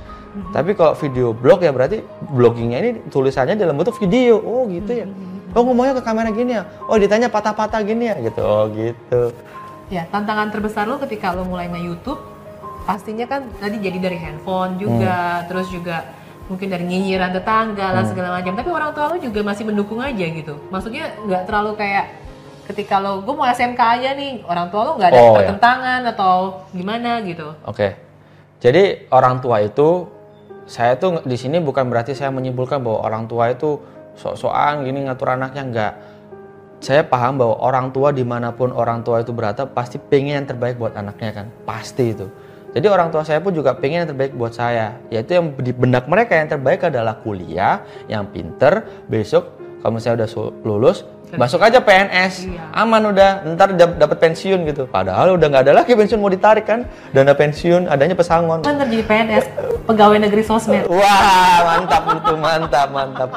Tapi 0.52 0.76
kalau 0.76 0.94
video 0.94 1.32
blog 1.34 1.64
ya 1.64 1.72
berarti 1.72 2.04
bloggingnya 2.30 2.78
ini 2.78 2.90
tulisannya 3.10 3.58
dalam 3.58 3.74
bentuk 3.74 3.96
video. 3.98 4.38
Oh 4.38 4.68
gitu 4.68 4.92
ya. 4.92 5.06
Oh 5.52 5.62
ngomongnya 5.64 5.96
ke 5.96 6.02
kamera 6.02 6.28
gini 6.28 6.52
ya. 6.56 6.64
Oh 6.84 6.96
ditanya 6.96 7.28
patah-patah 7.28 7.80
gini 7.80 8.08
ya 8.08 8.16
gitu. 8.20 8.40
Oh 8.40 8.68
gitu. 8.68 9.32
Ya, 9.88 10.04
tantangan 10.12 10.52
terbesar 10.52 10.84
lo 10.84 11.00
ketika 11.00 11.32
lo 11.32 11.48
mulai 11.48 11.72
nge-YouTube 11.72 12.20
pastinya 12.84 13.24
kan 13.24 13.48
tadi 13.56 13.80
jadi 13.80 13.96
dari 14.00 14.16
handphone 14.16 14.76
juga, 14.76 15.40
Hmm. 15.40 15.46
terus 15.48 15.68
juga 15.68 16.04
mungkin 16.48 16.68
dari 16.68 16.84
nyinyiran 16.84 17.32
tetangga 17.32 17.92
lah 17.92 18.04
segala 18.04 18.36
macam. 18.36 18.52
Tapi 18.52 18.68
orang 18.68 18.92
tua 18.92 19.12
lo 19.12 19.16
juga 19.16 19.40
masih 19.40 19.64
mendukung 19.64 20.00
aja 20.00 20.24
gitu. 20.24 20.56
Maksudnya 20.68 21.12
nggak 21.24 21.42
terlalu 21.44 21.76
kayak 21.76 22.04
ketika 22.68 23.00
lo 23.00 23.24
gue 23.24 23.32
mau 23.32 23.44
SMK 23.44 23.80
aja 23.80 24.12
nih, 24.12 24.44
orang 24.44 24.68
tua 24.68 24.80
lo 24.84 24.92
nggak 24.96 25.08
ada 25.08 25.20
Oh, 25.20 25.28
ya. 25.32 25.36
pertentangan 25.40 26.00
atau 26.04 26.32
gimana 26.72 27.20
gitu. 27.24 27.48
Oke. 27.64 27.96
Jadi 28.60 29.08
orang 29.08 29.40
tua 29.40 29.60
itu 29.60 30.08
saya 30.68 31.00
tuh 31.00 31.24
di 31.24 31.36
sini 31.36 31.60
bukan 31.60 31.88
berarti 31.88 32.12
saya 32.12 32.28
menyimpulkan 32.28 32.84
bahwa 32.84 33.04
orang 33.04 33.24
tua 33.24 33.48
itu 33.48 33.80
sok-sokan 34.18 34.82
gini 34.82 35.06
ngatur 35.06 35.30
anaknya 35.30 35.62
enggak. 35.62 35.92
Saya 36.78 37.02
paham 37.02 37.42
bahwa 37.42 37.58
orang 37.58 37.90
tua 37.90 38.14
di 38.14 38.22
mana 38.22 38.54
pun 38.54 38.70
orang 38.70 39.02
tua 39.02 39.18
itu 39.22 39.34
berada 39.34 39.66
pasti 39.66 39.98
pengen 39.98 40.42
yang 40.42 40.46
terbaik 40.46 40.78
buat 40.78 40.94
anaknya 40.94 41.30
kan, 41.34 41.46
pasti 41.66 42.14
itu. 42.14 42.26
Jadi 42.70 42.86
orang 42.86 43.10
tua 43.10 43.26
saya 43.26 43.42
pun 43.42 43.50
juga 43.50 43.74
pengen 43.74 44.06
yang 44.06 44.10
terbaik 44.14 44.36
buat 44.38 44.54
saya, 44.54 44.94
yaitu 45.10 45.34
yang 45.34 45.56
di 45.58 45.74
benak 45.74 46.06
mereka 46.06 46.38
yang 46.38 46.46
terbaik 46.46 46.86
adalah 46.86 47.18
kuliah, 47.18 47.82
yang 48.06 48.30
pinter, 48.30 48.86
besok 49.10 49.58
kalau 49.82 49.98
misalnya 49.98 50.22
udah 50.22 50.30
lulus, 50.62 51.02
masuk 51.34 51.58
aja 51.58 51.82
PNS, 51.82 52.46
Iya. 52.46 52.62
aman 52.78 53.02
udah, 53.10 53.30
ntar 53.54 53.74
dap- 53.74 53.98
dapat 53.98 54.18
pensiun 54.20 54.62
gitu. 54.68 54.86
Padahal 54.86 55.34
udah 55.34 55.46
nggak 55.48 55.64
ada 55.66 55.74
lagi 55.82 55.98
pensiun 55.98 56.20
mau 56.20 56.30
ditarik 56.30 56.62
kan, 56.62 56.86
dana 57.10 57.34
pensiun 57.34 57.90
adanya 57.90 58.14
pesangon. 58.14 58.62
Kan 58.62 58.78
jadi 58.78 59.02
PNS, 59.02 59.44
pegawai 59.82 60.18
negeri 60.22 60.42
sosmed. 60.42 60.86
Wah 60.86 61.58
mantap 61.64 62.04
itu 62.22 62.34
mantap 62.38 62.88
mantap. 62.94 63.30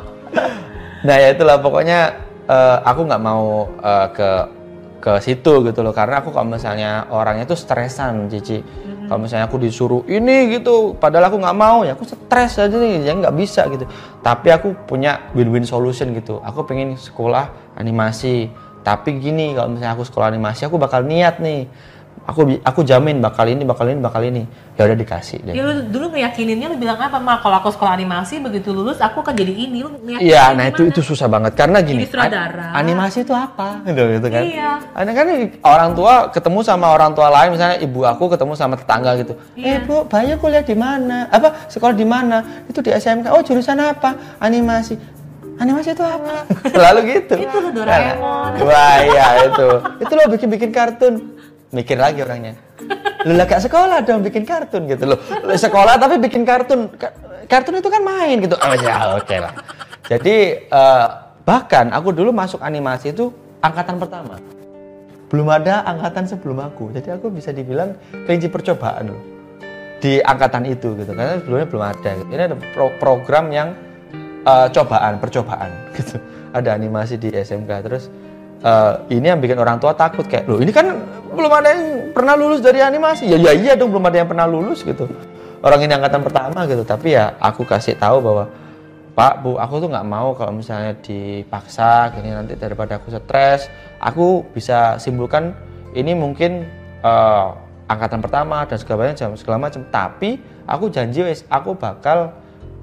Nah 1.01 1.15
ya 1.17 1.33
itulah 1.33 1.57
pokoknya 1.57 1.99
eh, 2.45 2.77
aku 2.85 3.01
nggak 3.09 3.21
mau 3.21 3.69
eh, 3.81 4.07
ke 4.13 4.29
ke 5.01 5.13
situ 5.17 5.65
gitu 5.65 5.81
loh 5.81 5.97
karena 5.97 6.21
aku 6.21 6.29
kalau 6.29 6.53
misalnya 6.53 7.09
orangnya 7.09 7.49
tuh 7.49 7.57
stresan 7.57 8.29
Cici. 8.29 8.61
Kalau 9.11 9.27
misalnya 9.27 9.51
aku 9.51 9.59
disuruh 9.59 10.07
ini 10.07 10.55
gitu, 10.55 10.95
padahal 10.95 11.27
aku 11.27 11.43
nggak 11.43 11.57
mau 11.59 11.83
ya 11.83 11.99
aku 11.99 12.07
stres 12.07 12.55
aja 12.55 12.71
nih, 12.71 13.03
ya 13.03 13.11
nggak 13.11 13.35
bisa 13.35 13.67
gitu. 13.67 13.83
Tapi 14.23 14.47
aku 14.55 14.71
punya 14.87 15.27
win-win 15.35 15.67
solution 15.67 16.15
gitu. 16.15 16.39
Aku 16.39 16.63
pengen 16.63 16.95
sekolah 16.95 17.75
animasi. 17.75 18.47
Tapi 18.87 19.19
gini, 19.19 19.51
kalau 19.51 19.75
misalnya 19.75 19.99
aku 19.99 20.07
sekolah 20.07 20.31
animasi, 20.31 20.63
aku 20.63 20.79
bakal 20.79 21.03
niat 21.03 21.43
nih. 21.43 21.67
Aku 22.21 22.45
aku 22.61 22.85
jamin 22.85 23.17
bakal 23.17 23.49
ini, 23.49 23.65
bakal 23.65 23.89
ini, 23.89 23.97
bakal 23.97 24.21
ini. 24.21 24.45
Ya 24.77 24.85
udah 24.85 24.93
dikasih 24.93 25.41
deh. 25.41 25.53
Ya 25.57 25.65
lu 25.65 25.89
dulu 25.89 26.13
meyakininnya 26.13 26.69
lu 26.69 26.77
bilang 26.77 27.01
apa, 27.01 27.17
Ma? 27.17 27.41
Kalau 27.41 27.57
aku 27.57 27.73
sekolah 27.73 27.97
animasi 27.97 28.37
begitu 28.37 28.69
lulus 28.71 29.01
aku 29.01 29.25
akan 29.25 29.33
jadi 29.33 29.49
ini. 29.49 29.81
Lu 29.81 29.89
Iya, 30.05 30.53
nah 30.53 30.69
itu 30.69 30.85
gimana? 30.85 30.93
itu 30.93 31.01
susah 31.01 31.25
banget 31.25 31.57
karena 31.57 31.81
gini. 31.81 32.05
An- 32.05 32.77
animasi 32.77 33.25
itu 33.25 33.33
apa? 33.33 33.81
Gitu, 33.89 34.21
gitu 34.21 34.27
kan. 34.29 34.43
Iya. 34.45 34.71
Ada 34.93 35.11
kan 35.17 35.27
orang 35.65 35.89
tua 35.97 36.13
ketemu 36.29 36.59
sama 36.61 36.87
orang 36.93 37.11
tua 37.17 37.27
lain, 37.33 37.57
misalnya 37.57 37.77
ibu 37.81 37.99
aku 38.05 38.29
ketemu 38.29 38.53
sama 38.53 38.77
tetangga 38.77 39.11
gitu. 39.17 39.33
Iya. 39.57 39.65
Eh 39.67 39.77
bu, 39.81 40.05
Bayu 40.05 40.37
kuliah 40.37 40.61
di 40.63 40.77
mana? 40.77 41.25
Apa 41.33 41.67
sekolah 41.73 41.97
di 41.97 42.05
mana? 42.05 42.63
Itu 42.69 42.85
di 42.85 42.93
SMK. 42.93 43.33
Oh 43.33 43.41
jurusan 43.41 43.81
apa? 43.81 44.37
Animasi. 44.37 44.93
Animasi 45.57 45.97
itu 45.97 46.05
apa? 46.05 46.45
Selalu 46.73 46.99
gitu. 47.17 47.33
Itu 47.37 47.57
loh, 47.59 47.71
Doraemon. 47.73 48.61
Wah 48.61 48.97
iya 49.03 49.27
itu. 49.49 49.67
Itu 50.05 50.11
lo 50.13 50.29
bikin-bikin 50.29 50.69
kartun. 50.69 51.41
Mikir 51.71 51.95
lagi 51.95 52.19
orangnya. 52.19 52.53
Lu 53.23 53.33
lah 53.33 53.45
gak 53.45 53.63
sekolah 53.63 54.03
dong 54.03 54.21
bikin 54.21 54.43
kartun 54.43 54.89
gitu 54.89 55.07
loh. 55.07 55.19
Sekolah 55.47 55.95
tapi 55.95 56.19
bikin 56.19 56.43
kartun. 56.43 56.91
Ka- 56.95 57.15
Kartun 57.47 57.79
itu 57.79 57.87
kan 57.87 57.99
main 57.99 58.39
gitu. 58.39 58.55
Oh 58.55 58.75
ya 58.75 59.15
oke 59.15 59.35
lah. 59.35 59.51
Jadi 60.07 60.35
eh, 60.67 61.07
bahkan 61.43 61.91
aku 61.91 62.11
dulu 62.11 62.31
masuk 62.31 62.59
animasi 62.59 63.11
itu 63.11 63.31
angkatan 63.59 63.99
pertama. 63.99 64.39
Belum 65.27 65.47
ada 65.47 65.83
angkatan 65.83 66.27
sebelum 66.27 66.59
aku. 66.59 66.91
Jadi 66.91 67.11
aku 67.11 67.27
bisa 67.27 67.51
dibilang 67.51 67.95
kelinci 68.23 68.47
percobaan 68.47 69.15
loh. 69.15 69.21
Di 69.99 70.19
angkatan 70.19 70.63
itu 70.65 70.95
gitu. 70.95 71.11
Karena 71.11 71.39
sebelumnya 71.39 71.67
belum 71.67 71.83
ada. 71.87 72.09
Gitu. 72.17 72.29
Ini 72.31 72.43
ada 72.47 72.57
pro- 72.71 72.95
program 72.97 73.45
yang 73.51 73.69
eh, 74.43 74.67
cobaan, 74.69 75.19
percobaan 75.19 75.71
gitu. 75.99 76.19
Ada 76.51 76.75
animasi 76.75 77.15
di 77.15 77.31
SMK 77.31 77.71
terus 77.81 78.11
eh, 78.61 78.93
ini 79.11 79.25
yang 79.27 79.41
bikin 79.41 79.57
orang 79.57 79.81
tua 79.81 79.97
takut 79.97 80.25
kayak 80.25 80.45
loh 80.45 80.61
ini 80.61 80.69
kan 80.69 80.85
belum 81.31 81.51
ada 81.51 81.67
yang 81.71 81.83
pernah 82.11 82.35
lulus 82.35 82.59
dari 82.59 82.83
animasi. 82.83 83.27
Ya 83.31 83.37
ya 83.39 83.51
iya 83.55 83.73
dong 83.73 83.89
belum 83.89 84.03
ada 84.05 84.17
yang 84.21 84.29
pernah 84.29 84.45
lulus 84.45 84.83
gitu. 84.83 85.07
Orang 85.61 85.79
ini 85.81 85.93
angkatan 85.93 86.21
pertama 86.25 86.65
gitu. 86.67 86.83
Tapi 86.83 87.15
ya 87.15 87.37
aku 87.39 87.63
kasih 87.63 87.95
tahu 87.95 88.19
bahwa 88.19 88.45
Pak 89.11 89.33
Bu 89.43 89.59
aku 89.59 89.83
tuh 89.83 89.89
nggak 89.91 90.07
mau 90.07 90.31
kalau 90.35 90.55
misalnya 90.55 90.95
dipaksa 91.03 92.15
gini 92.15 92.31
nanti 92.31 92.55
daripada 92.55 92.95
aku 92.95 93.11
stres 93.11 93.67
aku 93.99 94.47
bisa 94.55 94.95
simpulkan 95.03 95.51
ini 95.91 96.15
mungkin 96.15 96.63
eh, 97.03 97.47
angkatan 97.91 98.23
pertama 98.23 98.63
dan 98.63 98.77
segala 98.79 99.11
macam 99.11 99.35
segala 99.35 99.57
macam. 99.59 99.81
Tapi 99.87 100.39
aku 100.67 100.91
janji 100.91 101.23
wes 101.23 101.43
aku 101.47 101.75
bakal 101.75 102.35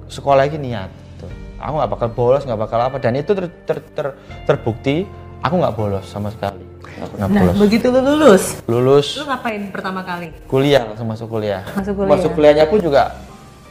sekolah 0.09 0.49
lagi 0.49 0.57
niat 0.57 0.89
gitu. 0.89 1.29
aku 1.61 1.73
nggak 1.85 1.91
bakal 1.93 2.09
bolos 2.13 2.43
nggak 2.49 2.61
bakal 2.61 2.81
apa. 2.81 2.97
Dan 2.97 3.21
itu 3.21 3.37
ter, 3.37 3.53
ter- 3.69 3.85
ter- 3.93 4.17
terbukti 4.49 5.05
aku 5.43 5.55
nggak 5.57 5.75
bolos 5.75 6.07
sama 6.07 6.29
sekali. 6.31 6.65
Nggak 6.99 7.29
Nah, 7.31 7.43
bolos. 7.47 7.57
begitu 7.59 7.87
lu 7.89 8.01
lulus, 8.01 8.45
lulus. 8.67 9.09
Lu 9.19 9.25
ngapain 9.27 9.63
pertama 9.71 10.01
kali? 10.03 10.35
kuliah 10.51 10.83
langsung 10.87 11.07
masuk 11.07 11.29
kuliah. 11.31 11.63
Masuk 11.75 11.95
kuliah. 11.95 12.11
masuk 12.11 12.31
kuliahnya 12.35 12.65
pun 12.67 12.79
juga 12.81 13.03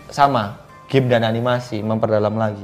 sama. 0.10 0.58
Game 0.88 1.12
dan 1.12 1.28
animasi 1.28 1.84
memperdalam 1.84 2.32
lagi 2.40 2.64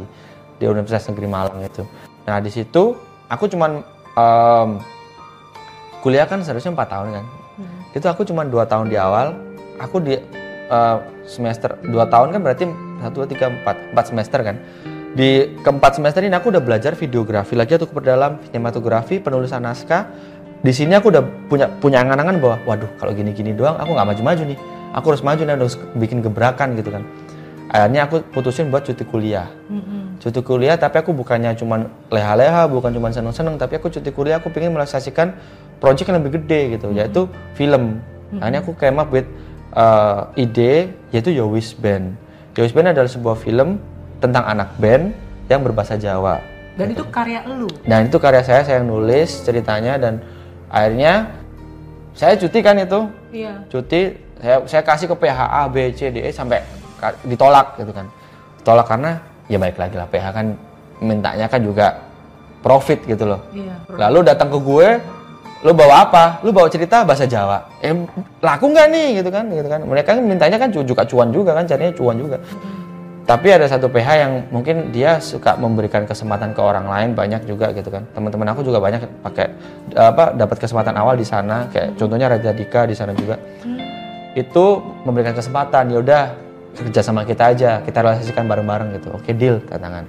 di 0.56 0.64
Universitas 0.64 1.12
Negeri 1.12 1.28
Malang 1.28 1.60
itu. 1.60 1.84
Nah 2.24 2.40
di 2.40 2.48
situ 2.48 2.96
aku 3.28 3.52
cuman 3.52 3.84
em, 4.16 4.70
kuliah 6.00 6.24
kan 6.24 6.40
seharusnya 6.40 6.72
empat 6.72 6.88
tahun 6.88 7.20
kan? 7.20 7.26
Itu 7.92 8.08
aku 8.08 8.24
cuman 8.24 8.48
dua 8.48 8.64
tahun 8.64 8.88
di 8.88 8.96
awal. 8.96 9.36
Aku 9.84 10.00
di 10.00 10.16
eh, 10.16 10.98
semester 11.28 11.76
dua 11.84 12.08
tahun 12.08 12.32
kan 12.32 12.40
berarti 12.40 12.64
satu 13.04 13.16
dua 13.20 13.28
tiga 13.28 13.46
empat 13.52 13.76
empat 13.92 14.06
semester 14.08 14.40
kan 14.40 14.56
di 15.14 15.54
keempat 15.62 16.02
semester 16.02 16.26
ini 16.26 16.34
aku 16.34 16.50
udah 16.50 16.64
belajar 16.66 16.98
videografi 16.98 17.54
lagi 17.54 17.78
atau 17.78 17.86
perdalam 17.86 18.42
sinematografi 18.50 19.22
penulisan 19.22 19.62
naskah. 19.62 20.10
Di 20.64 20.74
sini 20.74 20.98
aku 20.98 21.14
udah 21.14 21.24
punya 21.52 21.70
punya 21.70 22.02
angan-angan 22.02 22.42
bahwa 22.42 22.58
waduh 22.66 22.90
kalau 22.98 23.14
gini-gini 23.14 23.54
doang 23.54 23.78
aku 23.78 23.94
nggak 23.94 24.08
maju-maju 24.10 24.44
nih. 24.50 24.60
Aku 24.98 25.06
harus 25.14 25.22
maju 25.22 25.42
nih 25.46 25.54
harus 25.54 25.76
bikin 25.98 26.26
gebrakan 26.26 26.74
gitu 26.74 26.90
kan. 26.90 27.06
Akhirnya 27.70 28.10
aku 28.10 28.26
putusin 28.34 28.74
buat 28.74 28.86
cuti 28.90 29.06
kuliah. 29.06 29.50
Cuti 30.18 30.42
kuliah 30.42 30.82
tapi 30.82 30.98
aku 30.98 31.14
bukannya 31.14 31.54
cuman 31.62 31.90
leha-leha 32.10 32.66
bukan 32.66 32.90
cuman 32.90 33.14
seneng-seneng 33.14 33.62
tapi 33.62 33.78
aku 33.78 33.94
cuti 33.94 34.10
kuliah 34.10 34.42
aku 34.42 34.50
pengen 34.50 34.74
merealisasikan 34.74 35.38
project 35.78 36.10
yang 36.10 36.18
lebih 36.26 36.42
gede 36.42 36.80
gitu 36.80 36.90
yaitu 36.90 37.30
film. 37.54 38.02
Akhirnya 38.42 38.66
aku 38.66 38.74
came 38.82 38.98
up 38.98 39.14
with 39.14 39.30
uh, 39.78 40.26
ide 40.34 40.90
yaitu 41.14 41.30
Yowis 41.30 41.78
Band. 41.78 42.18
Yowis 42.58 42.74
Band 42.74 42.98
adalah 42.98 43.10
sebuah 43.10 43.38
film 43.38 43.78
tentang 44.24 44.48
anak 44.48 44.72
band 44.80 45.12
yang 45.52 45.60
berbahasa 45.60 46.00
Jawa. 46.00 46.40
Dan 46.74 46.96
itu 46.96 47.04
karya 47.12 47.44
lu. 47.46 47.70
dan 47.86 48.08
itu 48.10 48.18
karya 48.18 48.42
saya 48.42 48.64
saya 48.66 48.82
yang 48.82 48.90
nulis 48.90 49.44
ceritanya 49.46 49.94
dan 50.00 50.24
akhirnya 50.74 51.30
saya 52.16 52.34
cuti 52.40 52.60
kan 52.64 52.80
itu. 52.80 53.06
Iya. 53.30 53.54
cuti 53.70 54.16
saya 54.42 54.58
saya 54.66 54.82
kasih 54.82 55.06
ke 55.12 55.16
PH 55.20 55.40
A 55.44 55.64
B 55.70 55.94
C 55.94 56.10
D 56.10 56.24
E 56.26 56.32
sampai 56.34 56.64
ditolak 57.28 57.78
gitu 57.78 57.92
kan. 57.94 58.10
Ditolak 58.58 58.88
karena 58.90 59.12
ya 59.52 59.60
baik 59.62 59.78
lagi 59.78 59.96
lah 60.00 60.08
PH 60.10 60.26
kan 60.34 60.46
mintanya 61.04 61.46
kan 61.46 61.62
juga 61.62 62.00
profit 62.64 63.04
gitu 63.06 63.28
loh. 63.28 63.44
Iya. 63.54 63.76
lalu 64.00 64.24
datang 64.26 64.50
ke 64.50 64.58
gue 64.58 64.88
lu 65.64 65.72
bawa 65.72 66.10
apa? 66.10 66.24
Lu 66.42 66.50
bawa 66.52 66.68
cerita 66.68 67.06
bahasa 67.06 67.24
Jawa. 67.30 67.70
Eh 67.86 67.94
laku 68.42 68.66
nggak 68.74 68.88
nih? 68.90 69.08
Gitu 69.22 69.30
kan 69.30 69.46
gitu 69.48 69.68
kan. 69.70 69.80
Mereka 69.86 70.10
kan 70.18 70.24
mintanya 70.26 70.58
kan 70.58 70.74
ju- 70.74 70.84
juga 70.84 71.06
cuan 71.06 71.30
juga 71.30 71.54
kan 71.54 71.70
carinya 71.70 71.94
cuan 71.94 72.18
juga 72.18 72.42
tapi 73.24 73.56
ada 73.56 73.64
satu 73.72 73.88
PH 73.88 74.10
yang 74.20 74.34
mungkin 74.52 74.92
dia 74.92 75.16
suka 75.24 75.56
memberikan 75.56 76.04
kesempatan 76.04 76.52
ke 76.52 76.60
orang 76.60 76.92
lain 76.92 77.16
banyak 77.16 77.48
juga 77.48 77.72
gitu 77.72 77.88
kan. 77.88 78.04
Teman-teman 78.12 78.52
aku 78.52 78.68
juga 78.68 78.84
banyak 78.84 79.24
pakai 79.24 79.48
apa 79.96 80.36
dapat 80.36 80.60
kesempatan 80.60 80.92
awal 81.00 81.16
di 81.16 81.24
sana. 81.24 81.72
Kayak 81.72 81.96
contohnya 81.96 82.28
Raditya 82.28 82.52
Dika 82.52 82.84
di 82.84 82.96
sana 82.96 83.16
juga. 83.16 83.40
Itu 84.36 84.84
memberikan 85.08 85.32
kesempatan 85.32 85.96
ya 85.96 86.04
udah 86.04 86.24
kerja 86.74 87.02
sama 87.06 87.24
kita 87.24 87.54
aja 87.56 87.72
kita 87.80 88.04
realisasikan 88.04 88.44
bareng-bareng 88.44 89.00
gitu. 89.00 89.16
Oke 89.16 89.32
deal 89.32 89.64
tantangan 89.72 90.04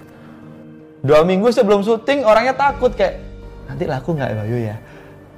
dua 1.05 1.21
minggu 1.23 1.53
sebelum 1.53 1.85
syuting 1.85 2.25
orangnya 2.25 2.57
takut 2.57 2.91
kayak 2.97 3.21
nanti 3.71 3.85
laku 3.87 4.17
nggak 4.17 4.29
ya 4.33 4.37
Bayu 4.43 4.59
ya? 4.59 4.77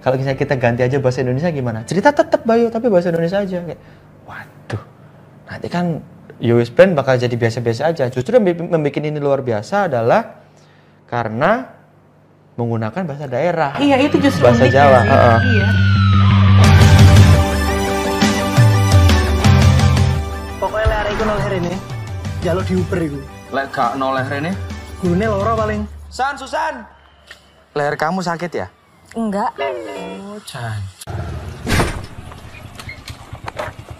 Kalau 0.00 0.14
misalnya 0.14 0.38
kita 0.38 0.54
ganti 0.54 0.80
aja 0.86 0.96
bahasa 1.02 1.18
Indonesia 1.26 1.50
gimana? 1.50 1.82
Cerita 1.84 2.14
tetap 2.14 2.46
Bayu 2.46 2.70
tapi 2.72 2.86
bahasa 2.88 3.10
Indonesia 3.12 3.42
aja 3.42 3.58
kayak 3.66 3.80
waduh 4.24 4.82
nanti 5.50 5.66
kan 5.68 6.00
US 6.36 6.68
Brand 6.68 6.92
bakal 6.92 7.16
jadi 7.16 7.32
biasa-biasa 7.32 7.82
aja 7.88 8.04
justru 8.12 8.36
yang 8.36 8.44
membuat 8.44 9.00
ini 9.00 9.16
luar 9.16 9.40
biasa 9.40 9.88
adalah 9.88 10.44
karena 11.08 11.64
menggunakan 12.56 13.02
bahasa 13.04 13.24
daerah 13.24 13.76
Iya, 13.76 13.96
itu 14.00 14.16
justru 14.18 14.44
Bahasa 14.44 14.68
Jawa, 14.68 15.00
sih. 15.00 15.08
heeh. 15.08 15.38
Iya. 15.46 15.68
Pokoknya 20.56 20.86
leher 20.88 21.06
iku 21.12 21.22
nol 21.24 21.36
leher 21.36 21.52
ini. 21.60 21.72
Jaluk 22.40 22.64
di 22.64 22.74
Uber 22.80 23.00
iku. 23.00 23.18
Lek 23.52 23.66
gak 23.70 23.90
no 24.00 24.08
leher 24.12 24.34
ini. 24.40 24.52
Gurune 25.00 25.26
loro 25.28 25.52
paling. 25.52 25.84
San, 26.08 26.34
Susan. 26.40 26.80
Leher 27.76 27.94
kamu 27.94 28.24
sakit 28.24 28.50
ya? 28.50 28.66
Enggak. 29.12 29.52
Oh, 29.60 30.40
Jan. 30.48 30.80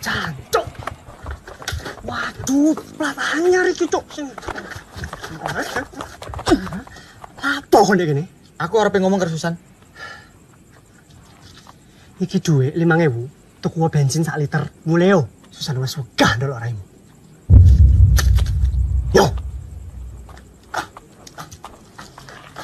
Jancuk. 0.01 0.46
Waduh, 2.07 2.79
plat 2.95 3.19
anyar 3.35 3.67
iki, 3.67 3.91
Cuk. 3.91 4.07
Sing 4.15 4.31
Apa 7.43 7.79
ndek 7.93 8.07
kene? 8.07 8.25
Aku 8.63 8.79
harus 8.79 8.95
ngomong 8.95 9.19
ke 9.19 9.27
Susan. 9.29 9.59
Iki 12.23 12.39
duwe 12.41 12.73
5000 12.73 13.61
tuku 13.61 13.77
bensin 13.93 14.23
sak 14.25 14.39
liter. 14.41 14.65
Mulai 14.89 15.13
yo. 15.13 15.29
Susan 15.51 15.77
wis 15.83 15.99
wegah 15.99 16.33
ndelok 16.39 16.59
raimu. 16.63 16.83
Yo. 19.13 19.27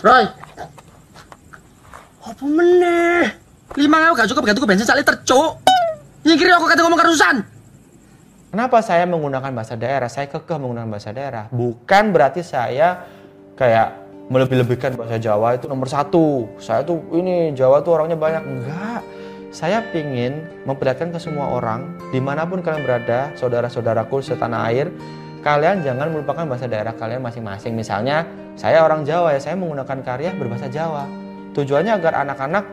Roy, 0.03 0.27
Apa 2.23 2.45
meneh? 2.47 3.27
lima 3.79 3.97
aku 4.11 4.15
gak 4.19 4.29
cukup 4.31 4.43
gak 4.47 4.57
tuku 4.57 4.69
bensin 4.71 4.87
sak 4.87 4.99
liter, 4.99 5.15
Cuk. 5.27 5.59
Nyingkiri 6.23 6.55
aku 6.55 6.71
kata 6.71 6.81
ngomong 6.87 6.99
ke 7.03 7.11
Susan. 7.13 7.37
Kenapa 8.53 8.85
saya 8.85 9.09
menggunakan 9.09 9.49
bahasa 9.57 9.81
daerah? 9.81 10.13
Saya 10.13 10.29
kekeh 10.29 10.61
menggunakan 10.61 10.85
bahasa 10.93 11.09
daerah. 11.09 11.49
Bukan 11.49 12.13
berarti 12.13 12.45
saya 12.45 13.01
kayak 13.57 13.97
melebih-lebihkan 14.29 14.93
bahasa 14.93 15.17
Jawa 15.17 15.57
itu 15.57 15.73
nomor 15.73 15.89
satu. 15.89 16.53
Saya 16.61 16.85
tuh 16.85 17.01
ini 17.17 17.57
Jawa 17.57 17.81
tuh 17.81 17.97
orangnya 17.97 18.21
banyak. 18.21 18.45
Enggak. 18.45 19.01
Saya 19.57 19.81
pingin 19.89 20.45
memperlihatkan 20.69 21.17
ke 21.17 21.19
semua 21.21 21.49
orang, 21.49 21.97
di 22.13 22.21
mana 22.21 22.45
pun 22.45 22.61
kalian 22.61 22.85
berada, 22.85 23.33
saudara-saudaraku 23.41 24.21
setanah 24.21 24.69
air, 24.69 24.93
kalian 25.41 25.81
jangan 25.81 26.13
melupakan 26.13 26.45
bahasa 26.45 26.69
daerah 26.69 26.93
kalian 26.93 27.25
masing-masing. 27.25 27.73
Misalnya, 27.73 28.29
saya 28.61 28.85
orang 28.85 29.09
Jawa 29.09 29.33
ya, 29.33 29.41
saya 29.41 29.57
menggunakan 29.57 30.05
karya 30.05 30.37
berbahasa 30.37 30.69
Jawa. 30.69 31.09
Tujuannya 31.57 31.93
agar 31.97 32.21
anak-anak 32.21 32.65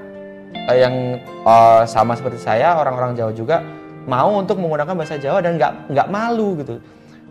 eh, 0.56 0.78
yang 0.84 0.96
eh, 1.24 1.84
sama 1.88 2.20
seperti 2.20 2.44
saya, 2.44 2.76
orang-orang 2.76 3.16
Jawa 3.16 3.32
juga 3.32 3.64
mau 4.10 4.42
untuk 4.42 4.58
menggunakan 4.58 4.98
bahasa 4.98 5.22
Jawa 5.22 5.46
dan 5.46 5.62
nggak 5.62 5.94
nggak 5.94 6.08
malu 6.10 6.58
gitu. 6.58 6.82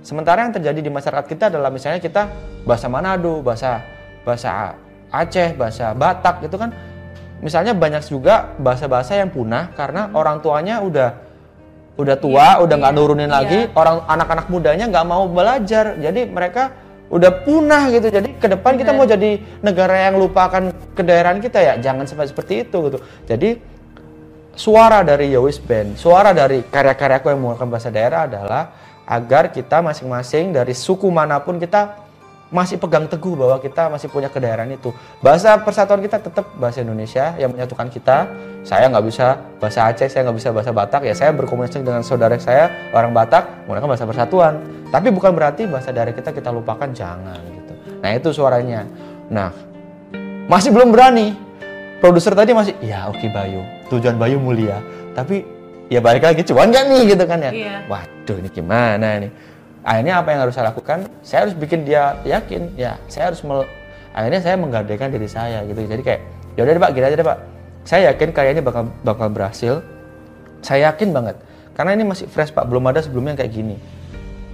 Sementara 0.07 0.47
yang 0.47 0.55
terjadi 0.55 0.79
di 0.79 0.91
masyarakat 0.95 1.27
kita 1.27 1.51
adalah 1.51 1.75
misalnya 1.75 1.99
kita 1.99 2.31
bahasa 2.63 2.87
Manado, 2.87 3.43
bahasa 3.43 3.83
bahasa 4.23 4.79
Aceh, 5.11 5.59
bahasa 5.59 5.91
Batak 5.91 6.47
gitu 6.47 6.55
kan. 6.55 6.71
Misalnya 7.43 7.75
banyak 7.75 8.03
juga 8.07 8.55
bahasa-bahasa 8.59 9.19
yang 9.19 9.31
punah 9.31 9.75
karena 9.75 10.11
orang 10.15 10.39
tuanya 10.39 10.83
udah 10.83 11.29
udah 11.99 12.17
tua, 12.19 12.59
Iya, 12.59 12.63
udah 12.63 12.75
nggak 12.79 12.93
iya, 12.95 12.99
nurunin 13.03 13.27
iya. 13.27 13.37
lagi, 13.43 13.61
orang 13.75 14.07
anak-anak 14.07 14.47
mudanya 14.47 14.85
nggak 14.87 15.07
mau 15.07 15.27
belajar. 15.27 15.99
Jadi 15.99 16.31
mereka 16.31 16.71
udah 17.11 17.31
punah 17.43 17.91
gitu. 17.91 18.07
Jadi 18.07 18.39
ke 18.39 18.47
depan 18.47 18.79
kita 18.79 18.95
Benar. 18.95 19.03
mau 19.03 19.07
jadi 19.11 19.31
negara 19.65 19.97
yang 20.07 20.15
lupakan 20.15 20.63
kedaerahan 20.95 21.43
kita 21.43 21.59
ya, 21.59 21.75
jangan 21.83 22.07
sampai 22.07 22.31
seperti 22.31 22.63
itu 22.63 22.79
gitu. 22.87 22.99
Jadi 23.27 23.59
suara 24.59 25.07
dari 25.07 25.31
Yowis 25.31 25.63
Band, 25.63 25.95
suara 25.95 26.35
dari 26.35 26.67
karya-karyaku 26.67 27.31
yang 27.31 27.39
menggunakan 27.39 27.69
bahasa 27.71 27.89
daerah 27.95 28.27
adalah 28.27 28.75
agar 29.07 29.55
kita 29.55 29.79
masing-masing 29.79 30.51
dari 30.51 30.75
suku 30.75 31.07
mana 31.09 31.39
pun 31.39 31.63
kita 31.63 32.11
masih 32.49 32.81
pegang 32.81 33.05
teguh 33.07 33.37
bahwa 33.37 33.61
kita 33.61 33.93
masih 33.93 34.09
punya 34.11 34.27
kedaerahan 34.27 34.73
itu. 34.73 34.91
Bahasa 35.21 35.55
persatuan 35.63 36.01
kita 36.01 36.19
tetap 36.19 36.49
bahasa 36.57 36.81
Indonesia 36.81 37.37
yang 37.39 37.55
menyatukan 37.55 37.87
kita. 37.93 38.27
Saya 38.65 38.89
nggak 38.89 39.05
bisa 39.05 39.37
bahasa 39.61 39.89
Aceh, 39.89 40.09
saya 40.11 40.27
nggak 40.27 40.37
bisa 40.43 40.51
bahasa 40.51 40.73
Batak. 40.73 41.07
Ya 41.07 41.15
saya 41.15 41.31
berkomunikasi 41.37 41.85
dengan 41.85 42.03
saudara 42.03 42.35
saya 42.41 42.91
orang 42.91 43.13
Batak 43.13 43.69
menggunakan 43.69 43.89
bahasa 43.95 44.05
persatuan. 44.09 44.55
Tapi 44.89 45.13
bukan 45.13 45.37
berarti 45.37 45.69
bahasa 45.69 45.93
daerah 45.93 46.17
kita 46.17 46.33
kita 46.33 46.49
lupakan, 46.49 46.89
jangan 46.91 47.37
gitu. 47.53 47.73
Nah 48.01 48.11
itu 48.17 48.29
suaranya. 48.33 48.89
Nah 49.29 49.53
masih 50.49 50.73
belum 50.73 50.89
berani. 50.91 51.48
Produser 51.99 52.31
tadi 52.31 52.55
masih, 52.55 52.79
ya 52.79 53.11
oke 53.11 53.27
Bayu, 53.35 53.67
tujuan 53.91 54.15
Bayu 54.15 54.39
mulia. 54.39 54.79
Tapi 55.19 55.43
ya 55.91 55.99
balik 55.99 56.23
lagi, 56.23 56.47
cuan 56.47 56.71
nggak 56.71 56.85
nih 56.87 57.03
gitu 57.11 57.25
kan 57.27 57.43
ya? 57.43 57.51
Iya. 57.51 57.75
Waduh 57.91 58.37
ini 58.39 58.49
gimana 58.55 59.19
nih? 59.19 59.31
Akhirnya 59.83 60.23
apa 60.23 60.29
yang 60.31 60.41
harus 60.47 60.55
saya 60.55 60.71
lakukan? 60.71 61.11
Saya 61.27 61.49
harus 61.49 61.59
bikin 61.59 61.83
dia 61.83 62.15
yakin, 62.23 62.71
ya 62.79 63.03
saya 63.11 63.35
harus 63.35 63.43
mel- 63.43 63.67
akhirnya 64.15 64.41
saya 64.43 64.55
menggadaikan 64.55 65.11
diri 65.11 65.27
saya 65.27 65.67
gitu. 65.67 65.81
Jadi 65.91 66.03
kayak, 66.07 66.21
ya 66.55 66.61
udah 66.63 66.73
deh 66.79 66.83
Pak, 66.87 66.91
gini 66.95 67.05
aja 67.11 67.17
deh 67.19 67.27
Pak. 67.27 67.39
Saya 67.83 68.01
yakin 68.15 68.29
karya 68.31 68.51
ini 68.55 68.63
bakal 68.63 68.83
bakal 69.03 69.27
berhasil. 69.33 69.83
Saya 70.63 70.91
yakin 70.95 71.11
banget, 71.11 71.35
karena 71.75 71.99
ini 71.99 72.05
masih 72.07 72.31
fresh 72.31 72.55
Pak, 72.55 72.67
belum 72.67 72.87
ada 72.91 73.03
sebelumnya 73.03 73.35
kayak 73.35 73.51
gini. 73.51 73.75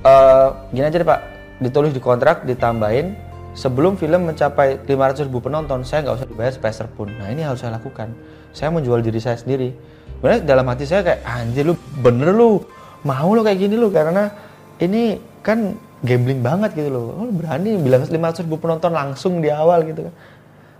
Eh, 0.00 0.48
gini 0.72 0.84
aja 0.84 0.96
deh 0.96 1.08
Pak, 1.08 1.20
ditulis 1.60 1.92
di 1.92 2.00
kontrak, 2.00 2.48
ditambahin 2.48 3.16
sebelum 3.54 3.96
film 3.96 4.28
mencapai 4.28 4.82
500 4.84 5.26
ribu 5.30 5.40
penonton, 5.40 5.86
saya 5.86 6.04
nggak 6.04 6.14
usah 6.20 6.28
dibayar 6.28 6.52
sepeser 6.52 6.86
pun. 6.90 7.08
Nah 7.08 7.30
ini 7.30 7.46
harus 7.46 7.62
saya 7.62 7.78
lakukan. 7.78 8.12
Saya 8.54 8.70
menjual 8.74 9.00
diri 9.00 9.18
saya 9.22 9.38
sendiri. 9.38 9.74
Sebenarnya 10.18 10.40
dalam 10.44 10.66
hati 10.68 10.84
saya 10.84 11.02
kayak 11.06 11.20
anjir 11.24 11.64
lu 11.68 11.74
bener 12.00 12.34
lu 12.34 12.62
mau 13.04 13.28
lu 13.32 13.44
kayak 13.44 13.60
gini 13.60 13.76
lu 13.76 13.92
karena 13.92 14.32
ini 14.80 15.20
kan 15.44 15.76
gambling 16.04 16.40
banget 16.44 16.76
gitu 16.76 16.90
loh. 16.92 17.16
Oh, 17.16 17.24
lu 17.28 17.32
berani 17.32 17.80
bilang 17.80 18.04
500 18.04 18.44
ribu 18.44 18.56
penonton 18.60 18.92
langsung 18.92 19.40
di 19.40 19.48
awal 19.48 19.84
gitu 19.88 20.04
kan. 20.08 20.14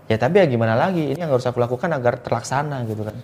Ya 0.05 0.21
tapi 0.21 0.37
ya 0.37 0.45
gimana 0.45 0.77
lagi, 0.77 1.01
ini 1.01 1.17
yang 1.17 1.33
harus 1.33 1.49
aku 1.49 1.57
lakukan 1.57 1.89
agar 1.89 2.21
terlaksana 2.21 2.85
gitu 2.85 3.01
kan. 3.09 3.17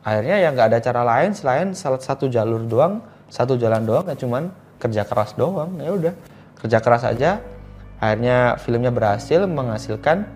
Akhirnya 0.00 0.36
ya 0.40 0.48
nggak 0.54 0.66
ada 0.72 0.78
cara 0.80 1.02
lain 1.04 1.36
selain 1.36 1.76
salah 1.76 2.00
satu 2.00 2.30
jalur 2.32 2.64
doang, 2.64 3.04
satu 3.28 3.58
jalan 3.60 3.84
doang 3.84 4.04
ya 4.08 4.16
cuman 4.16 4.48
kerja 4.80 5.04
keras 5.04 5.36
doang. 5.36 5.76
Ya 5.76 5.92
udah, 5.92 6.14
kerja 6.56 6.78
keras 6.80 7.04
aja. 7.04 7.40
Akhirnya 7.96 8.60
filmnya 8.60 8.92
berhasil 8.92 9.44
menghasilkan 9.48 10.28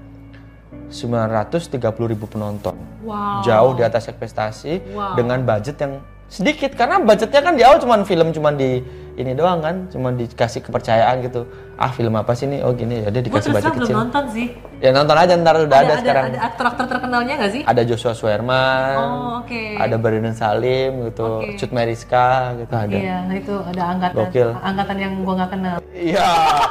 930 0.91 1.77
ribu 2.11 2.27
penonton. 2.27 2.75
Wow. 3.07 3.45
Jauh 3.47 3.73
di 3.79 3.83
atas 3.87 4.11
ekspektasi 4.11 4.91
Wow. 4.91 5.15
dengan 5.15 5.45
budget 5.47 5.77
yang 5.79 6.03
sedikit 6.31 6.73
karena 6.73 7.03
budgetnya 7.03 7.43
kan 7.43 7.55
di 7.55 7.63
awal 7.63 7.77
cuman 7.77 8.01
film 8.03 8.31
cuman 8.31 8.55
di 8.55 8.79
ini 9.13 9.37
doang 9.37 9.61
kan, 9.61 9.85
cuman 9.91 10.17
dikasih 10.17 10.65
kepercayaan 10.65 11.21
gitu. 11.21 11.45
Ah 11.77 11.91
film 11.91 12.15
apa 12.15 12.33
sih 12.33 12.49
ini? 12.49 12.63
Oh 12.63 12.73
gini 12.73 13.05
ya 13.05 13.11
dia 13.11 13.21
dikasih 13.21 13.53
budget 13.53 13.61
terang 13.61 13.75
belum 13.75 13.85
kecil. 13.85 13.97
nonton 13.99 14.25
sih. 14.33 14.47
Ya 14.81 14.91
nonton 14.91 15.13
aja 15.13 15.33
ntar 15.37 15.55
udah 15.61 15.79
ada, 15.79 15.95
sekarang. 16.01 16.25
Ada 16.31 16.41
aktor-aktor 16.41 16.87
terkenalnya 16.89 17.35
nggak 17.37 17.53
sih? 17.53 17.63
Ada 17.67 17.83
Joshua 17.85 18.15
Suherman, 18.17 18.97
Oh, 18.97 19.45
oke. 19.45 19.63
ada 19.77 19.97
Brandon 19.99 20.33
Salim 20.33 21.05
gitu, 21.05 21.45
Oke. 21.45 21.59
Cut 21.59 21.69
Meriska 21.69 22.29
gitu 22.57 22.73
ada. 22.73 22.97
Iya, 22.97 23.17
itu 23.29 23.55
ada 23.61 23.83
angkatan 23.93 24.17
Gokil. 24.25 24.49
angkatan 24.57 24.97
yang 24.97 25.13
gue 25.21 25.35
nggak 25.37 25.51
kenal. 25.53 25.77
Iya, 25.93 26.29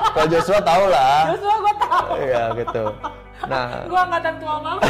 kalau 0.09 0.27
Joshua 0.27 0.59
tau 0.63 0.83
lah. 0.89 1.21
Joshua 1.29 1.55
gue 1.59 1.73
tahu. 1.77 2.07
Iya 2.17 2.43
gitu. 2.57 2.83
Nah, 3.45 3.67
Gue 3.85 3.99
angkatan 3.99 4.33
tua 4.41 4.55
banget. 4.57 4.81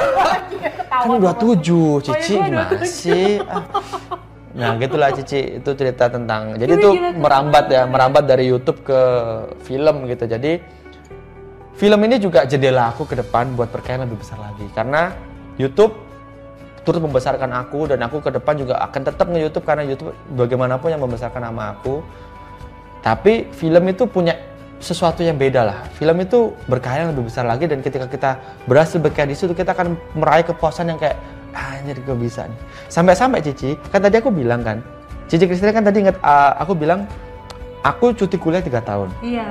Ketawa. 0.79 1.03
kan 1.11 1.19
27, 1.19 2.07
Cici 2.07 2.33
Oh, 2.33 2.39
iya, 2.39 2.39
gua 2.39 2.47
gimana 2.47 2.63
27. 2.71 2.87
sih? 2.87 3.31
Ah. 4.57 4.73
Nah, 4.73 4.81
gitulah 4.81 5.13
Cici 5.13 5.61
itu 5.61 5.69
cerita 5.77 6.09
tentang. 6.09 6.57
Jadi 6.57 6.73
Gila, 6.73 6.81
itu 6.81 6.89
gila, 6.97 7.09
gila. 7.13 7.21
merambat 7.21 7.65
ya, 7.69 7.83
merambat 7.85 8.23
dari 8.25 8.49
YouTube 8.49 8.81
ke 8.81 8.99
film 9.61 10.09
gitu. 10.09 10.25
Jadi 10.25 10.57
film 11.77 11.99
ini 12.03 12.17
juga 12.17 12.43
jendela 12.49 12.89
aku 12.89 13.05
ke 13.05 13.15
depan 13.19 13.53
buat 13.53 13.69
perkayaan 13.69 14.09
lebih 14.09 14.19
besar 14.19 14.41
lagi 14.41 14.67
karena 14.75 15.15
YouTube 15.55 15.95
turut 16.83 16.99
membesarkan 17.05 17.53
aku 17.55 17.87
dan 17.87 18.01
aku 18.01 18.19
ke 18.19 18.33
depan 18.33 18.57
juga 18.57 18.81
akan 18.83 19.01
tetap 19.05 19.29
nge 19.29 19.39
YouTube 19.45 19.65
karena 19.67 19.83
YouTube 19.85 20.11
bagaimanapun 20.33 20.89
yang 20.89 21.01
membesarkan 21.03 21.45
nama 21.45 21.77
aku. 21.77 22.01
Tapi 22.99 23.47
film 23.55 23.85
itu 23.87 24.03
punya 24.09 24.35
sesuatu 24.79 25.21
yang 25.23 25.35
beda 25.35 25.61
lah. 25.63 25.79
Film 25.95 26.19
itu 26.23 26.55
berkarya 26.65 27.05
yang 27.07 27.11
lebih 27.13 27.27
besar 27.29 27.45
lagi 27.45 27.67
dan 27.67 27.83
ketika 27.83 28.07
kita 28.07 28.31
berhasil 28.65 28.97
berkarya 28.97 29.31
di 29.31 29.37
situ 29.37 29.51
kita 29.53 29.75
akan 29.75 29.95
meraih 30.15 30.47
kepuasan 30.47 30.89
yang 30.89 30.99
kayak 30.99 31.19
anjir 31.53 31.97
gue 32.01 32.15
bisa 32.17 32.45
nih. 32.45 32.59
Sampai-sampai 32.91 33.39
Cici, 33.43 33.75
kan 33.89 33.99
tadi 34.01 34.19
aku 34.19 34.29
bilang 34.29 34.61
kan, 34.61 34.81
Cici 35.29 35.45
Kristina 35.45 35.69
kan 35.69 35.85
tadi 35.85 36.05
inget 36.05 36.17
ah, 36.25 36.57
aku 36.57 36.73
bilang 36.73 37.05
aku 37.85 38.11
cuti 38.13 38.35
kuliah 38.35 38.63
3 38.63 38.81
tahun. 38.81 39.09
Iya. 39.21 39.47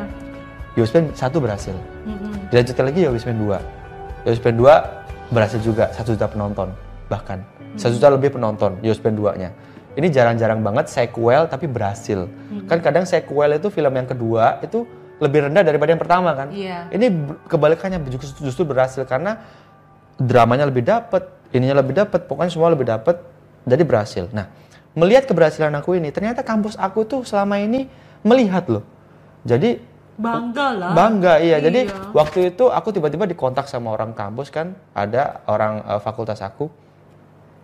Yospen 0.79 1.11
satu 1.15 1.43
berhasil. 1.43 1.75
Mm-mm. 2.07 2.51
Dilanjutkan 2.55 2.85
lagi 2.87 3.01
Yospen 3.03 3.37
2. 3.41 4.27
Yospen 4.31 4.55
2 4.55 5.35
berhasil 5.35 5.61
juga 5.61 5.91
satu 5.93 6.17
juta 6.17 6.25
penonton 6.25 6.73
bahkan 7.09 7.45
satu 7.77 7.97
juta 7.97 8.09
lebih 8.13 8.37
penonton 8.37 8.77
Yospen 8.85 9.17
2 9.17 9.41
nya. 9.41 9.51
Ini 9.99 10.07
jarang-jarang 10.15 10.63
banget 10.63 10.87
sequel 10.87 11.51
tapi 11.51 11.67
berhasil. 11.67 12.31
Kan 12.71 12.79
kadang 12.79 13.03
sequel 13.03 13.59
itu 13.59 13.67
film 13.73 13.91
yang 13.91 14.07
kedua 14.07 14.63
itu 14.63 14.87
lebih 15.19 15.51
rendah 15.51 15.67
daripada 15.67 15.91
yang 15.91 15.99
pertama 15.99 16.31
kan. 16.39 16.49
Iya. 16.55 16.87
Ini 16.95 17.07
kebalikannya 17.51 17.99
justru, 18.07 18.47
justru 18.47 18.63
berhasil 18.63 19.03
karena 19.03 19.43
dramanya 20.19 20.71
lebih 20.71 20.87
dapet, 20.87 21.27
ininya 21.55 21.81
lebih 21.81 21.97
dapet, 21.97 22.29
pokoknya 22.29 22.51
semua 22.53 22.69
lebih 22.73 22.87
dapet, 22.89 23.21
jadi 23.65 23.83
berhasil. 23.85 24.25
Nah, 24.33 24.49
melihat 24.97 25.29
keberhasilan 25.29 25.73
aku 25.79 25.97
ini, 25.97 26.13
ternyata 26.13 26.45
kampus 26.45 26.77
aku 26.77 27.05
tuh 27.05 27.21
selama 27.25 27.61
ini 27.61 27.89
melihat 28.25 28.67
loh. 28.69 28.85
Jadi 29.47 29.81
Bangga 30.19 30.75
lah. 30.75 30.91
Bangga 30.99 31.39
iya. 31.39 31.63
Jadi 31.63 31.87
Iya. 31.87 32.11
waktu 32.11 32.51
itu 32.51 32.67
aku 32.67 32.91
tiba-tiba 32.91 33.23
dikontak 33.31 33.71
sama 33.71 33.95
orang 33.95 34.11
kampus 34.11 34.51
kan, 34.51 34.75
ada 34.91 35.47
orang 35.47 35.79
eh, 35.87 36.01
fakultas 36.03 36.43
aku. 36.43 36.67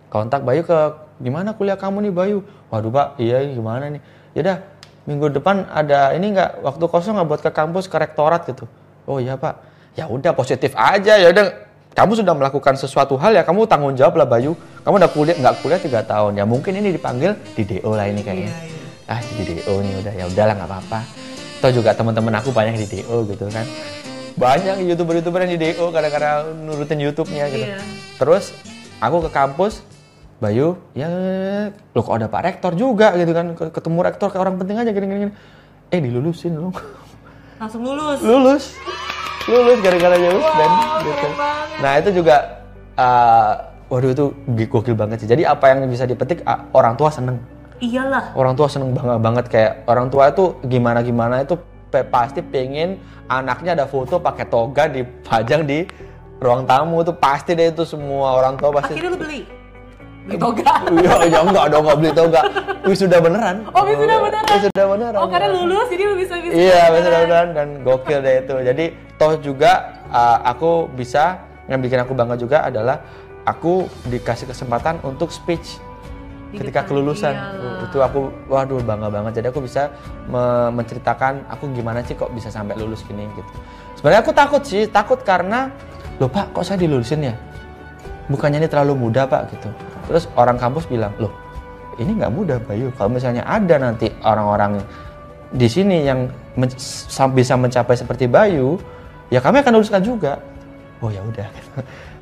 Kontak 0.07 0.47
Bayu 0.47 0.63
ke 0.63 0.79
gimana 1.19 1.51
kuliah 1.51 1.75
kamu 1.75 2.07
nih 2.07 2.13
Bayu? 2.15 2.39
Waduh 2.71 2.95
Pak, 2.95 3.19
iya 3.19 3.43
gimana 3.43 3.91
nih? 3.91 3.99
Yaudah 4.39 4.63
minggu 5.03 5.35
depan 5.35 5.67
ada 5.67 6.15
ini 6.15 6.31
nggak 6.31 6.63
waktu 6.63 6.83
kosong 6.87 7.19
nggak 7.19 7.27
buat 7.27 7.41
ke 7.43 7.51
kampus 7.51 7.91
ke 7.91 7.99
rektorat 7.99 8.47
gitu. 8.47 8.63
Oh 9.03 9.19
iya 9.19 9.35
Pak. 9.35 9.59
Ya 9.99 10.07
udah 10.07 10.31
positif 10.31 10.71
aja 10.79 11.19
ya 11.19 11.35
udah 11.35 11.64
kamu 11.95 12.11
sudah 12.19 12.35
melakukan 12.35 12.75
sesuatu 12.75 13.15
hal 13.15 13.31
ya 13.31 13.47
kamu 13.47 13.63
tanggung 13.71 13.95
jawab 13.95 14.19
lah 14.19 14.27
Bayu. 14.27 14.53
Kamu 14.83 14.99
udah 14.99 15.09
kuliah 15.15 15.35
nggak 15.39 15.63
kuliah 15.63 15.79
tiga 15.79 16.03
tahun 16.03 16.35
ya 16.35 16.43
mungkin 16.43 16.75
ini 16.75 16.91
dipanggil 16.91 17.39
di 17.55 17.63
DO 17.63 17.87
lah 17.95 18.11
ini 18.11 18.19
kayaknya. 18.19 18.51
Iya, 18.51 18.67
iya. 18.67 19.15
Ah 19.15 19.19
di 19.23 19.43
DO 19.47 19.73
nih 19.79 19.93
udah 20.03 20.13
ya 20.13 20.25
udahlah 20.27 20.53
nggak 20.59 20.69
apa-apa. 20.69 20.99
Toh 21.63 21.71
juga 21.71 21.95
teman-teman 21.95 22.35
aku 22.35 22.51
banyak 22.51 22.75
di 22.83 22.99
DO 22.99 23.23
gitu 23.31 23.47
kan. 23.47 23.63
Banyak 24.35 24.83
youtuber-youtuber 24.83 25.47
yang 25.47 25.55
di 25.55 25.59
DO 25.71 25.95
kadang-kadang 25.95 26.67
nurutin 26.67 26.99
YouTube-nya 26.99 27.47
gitu. 27.47 27.65
Iya. 27.71 27.79
Terus 28.19 28.51
aku 28.99 29.23
ke 29.23 29.29
kampus, 29.31 29.79
Bayu, 30.43 30.75
ya 30.91 31.07
lo 31.71 31.99
kok 32.03 32.11
ada 32.19 32.27
Pak 32.27 32.41
Rektor 32.43 32.75
juga 32.75 33.15
gitu 33.15 33.31
kan, 33.31 33.55
ketemu 33.55 33.99
Rektor 34.03 34.27
kayak 34.35 34.43
orang 34.43 34.59
penting 34.59 34.75
aja 34.75 34.91
gini-gini. 34.91 35.31
Eh 35.87 35.99
dilulusin 36.03 36.59
lo, 36.59 36.75
Langsung 37.55 37.87
lulus. 37.87 38.19
lulus, 38.19 38.63
lulus 39.45 39.77
gara-gara 39.81 40.17
jauh 40.17 40.41
dan 40.41 40.69
gitu. 41.05 41.27
Nah 41.79 41.91
itu 42.01 42.09
juga, 42.17 42.35
uh, 42.97 43.51
waduh 43.87 44.09
itu 44.09 44.25
gokil 44.65 44.97
banget 44.97 45.21
sih. 45.21 45.29
Jadi 45.29 45.45
apa 45.45 45.69
yang 45.69 45.85
bisa 45.85 46.03
dipetik 46.03 46.41
uh, 46.43 46.65
orang 46.73 46.97
tua 46.97 47.13
seneng 47.13 47.37
Iyalah. 47.75 48.31
orang 48.39 48.55
tua 48.55 48.71
seneng 48.71 48.95
banget 48.95 49.19
banget 49.19 49.45
kayak 49.51 49.73
orang 49.85 50.07
tua 50.07 50.31
itu 50.31 50.55
gimana 50.63 51.03
gimana 51.03 51.43
itu 51.43 51.59
pe- 51.91 52.07
pasti 52.07 52.39
pengen 52.39 52.97
anaknya 53.27 53.75
ada 53.75 53.83
foto 53.83 54.15
pakai 54.15 54.47
toga 54.47 54.87
dipajang 54.87 55.67
di 55.67 55.83
ruang 56.39 56.63
tamu 56.63 57.03
itu 57.03 57.11
pasti 57.11 57.51
deh 57.51 57.75
itu 57.75 57.83
semua 57.83 58.39
orang 58.39 58.55
tua 58.55 58.71
pasti 58.71 58.95
Akhirnya 58.95 59.11
lu 59.11 59.19
beli. 59.19 59.43
Beli 60.25 60.37
toga. 60.41 60.71
Iya, 60.89 61.13
ya 61.29 61.39
enggak 61.45 61.65
dong, 61.69 61.81
enggak 61.85 61.97
beli 62.01 62.11
toga. 62.11 62.41
Wisuda 62.85 63.17
beneran. 63.21 63.55
Oh, 63.71 63.83
wisuda 63.85 64.15
beneran? 64.17 64.45
Wisuda 64.49 64.83
beneran. 64.89 65.19
Oh, 65.21 65.27
karena 65.29 65.47
lulus 65.53 65.87
jadi 65.89 66.03
lu 66.09 66.15
bisa 66.17 66.33
bisa. 66.41 66.53
Iya, 66.53 66.81
wisuda 66.89 67.17
beneran 67.29 67.49
dan 67.53 67.67
gokil 67.85 68.19
deh 68.25 68.35
itu. 68.41 68.55
Jadi 68.61 68.85
toh 69.15 69.33
juga 69.37 69.71
uh, 70.09 70.41
aku 70.43 70.89
bisa 70.91 71.45
yang 71.65 71.81
bikin 71.81 72.01
aku 72.01 72.13
bangga 72.13 72.37
juga 72.37 72.65
adalah 72.65 73.01
aku 73.45 73.85
dikasih 74.09 74.49
kesempatan 74.49 75.01
untuk 75.01 75.29
speech 75.29 75.77
Di 76.53 76.61
ketika 76.61 76.85
kelulusan 76.85 77.33
iyalah. 77.33 77.85
itu 77.89 77.97
aku 78.01 78.19
waduh 78.45 78.81
bangga 78.81 79.09
banget 79.09 79.41
jadi 79.41 79.49
aku 79.49 79.65
bisa 79.65 79.89
me- 80.29 80.69
menceritakan 80.73 81.45
aku 81.49 81.73
gimana 81.73 82.05
sih 82.05 82.13
kok 82.13 82.29
bisa 82.33 82.53
sampai 82.53 82.77
lulus 82.77 83.01
gini 83.01 83.25
gitu 83.33 83.51
sebenarnya 83.97 84.21
aku 84.21 84.31
takut 84.33 84.61
sih 84.61 84.85
takut 84.85 85.21
karena 85.25 85.73
loh 86.21 86.29
pak 86.29 86.53
kok 86.53 86.61
saya 86.61 86.77
dilulusin 86.77 87.33
ya 87.33 87.35
bukannya 88.31 88.61
ini 88.61 88.69
terlalu 88.69 88.93
mudah 89.09 89.29
pak 89.29 89.53
gitu. 89.53 89.69
Terus 90.09 90.29
orang 90.37 90.57
kampus 90.57 90.85
bilang 90.85 91.13
loh 91.17 91.33
ini 91.99 92.11
nggak 92.19 92.31
mudah 92.33 92.57
Bayu. 92.63 92.91
Kalau 92.95 93.09
misalnya 93.11 93.43
ada 93.47 93.75
nanti 93.79 94.11
orang-orang 94.23 94.83
di 95.55 95.67
sini 95.69 96.03
yang 96.03 96.27
men- 96.59 96.75
bisa 97.31 97.53
mencapai 97.55 97.95
seperti 97.95 98.27
Bayu 98.27 98.75
ya 99.31 99.39
kami 99.39 99.63
akan 99.63 99.79
luluskan 99.79 100.03
juga. 100.03 100.39
Oh 101.03 101.11
ya 101.11 101.21
udah 101.23 101.47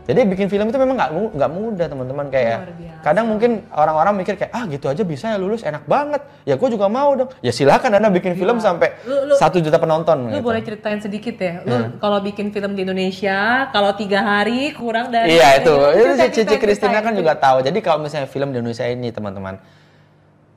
jadi 0.03 0.27
bikin 0.27 0.51
film 0.51 0.67
itu 0.67 0.75
memang 0.75 0.99
nggak 0.99 1.11
nggak 1.39 1.51
mudah 1.55 1.87
teman-teman. 1.87 2.25
Kayak 2.27 2.75
kadang 2.99 3.31
mungkin 3.31 3.63
orang-orang 3.71 4.19
mikir 4.19 4.35
kayak 4.35 4.51
ah 4.51 4.67
gitu 4.67 4.91
aja 4.91 4.99
bisa 5.07 5.31
ya 5.31 5.39
lulus 5.39 5.63
enak 5.63 5.87
banget. 5.87 6.19
Ya 6.43 6.59
gue 6.59 6.69
juga 6.69 6.91
mau 6.91 7.15
dong. 7.15 7.31
Ya 7.39 7.55
silakan 7.55 7.95
anda 7.95 8.11
bikin 8.11 8.35
film 8.35 8.59
sampai 8.59 8.99
Lu- 9.07 9.31
lu- 9.31 9.39
satu 9.39 9.63
juta 9.63 9.79
penonton 9.79 10.27
Lu 10.27 10.35
gitu. 10.35 10.43
boleh 10.43 10.59
ceritain 10.59 10.99
sedikit 10.99 11.39
ya. 11.39 11.63
Lu 11.63 11.95
kalau 12.03 12.19
bikin 12.19 12.51
film 12.51 12.75
di 12.75 12.83
Indonesia, 12.83 13.71
kalau 13.71 13.95
tiga 13.95 14.19
hari 14.19 14.75
kurang 14.75 15.07
dari 15.07 15.39
Iya 15.39 15.63
itu, 15.63 15.71
itu 15.71 16.11
Ceritain, 16.19 16.31
Cici 16.35 16.55
Kristina 16.59 16.99
kan 16.99 17.15
juga 17.15 17.39
tahu. 17.39 17.63
Jadi 17.63 17.79
kalau 17.79 18.03
misalnya 18.03 18.27
film 18.27 18.51
di 18.51 18.59
Indonesia 18.59 18.83
ini 18.83 19.07
teman-teman 19.07 19.55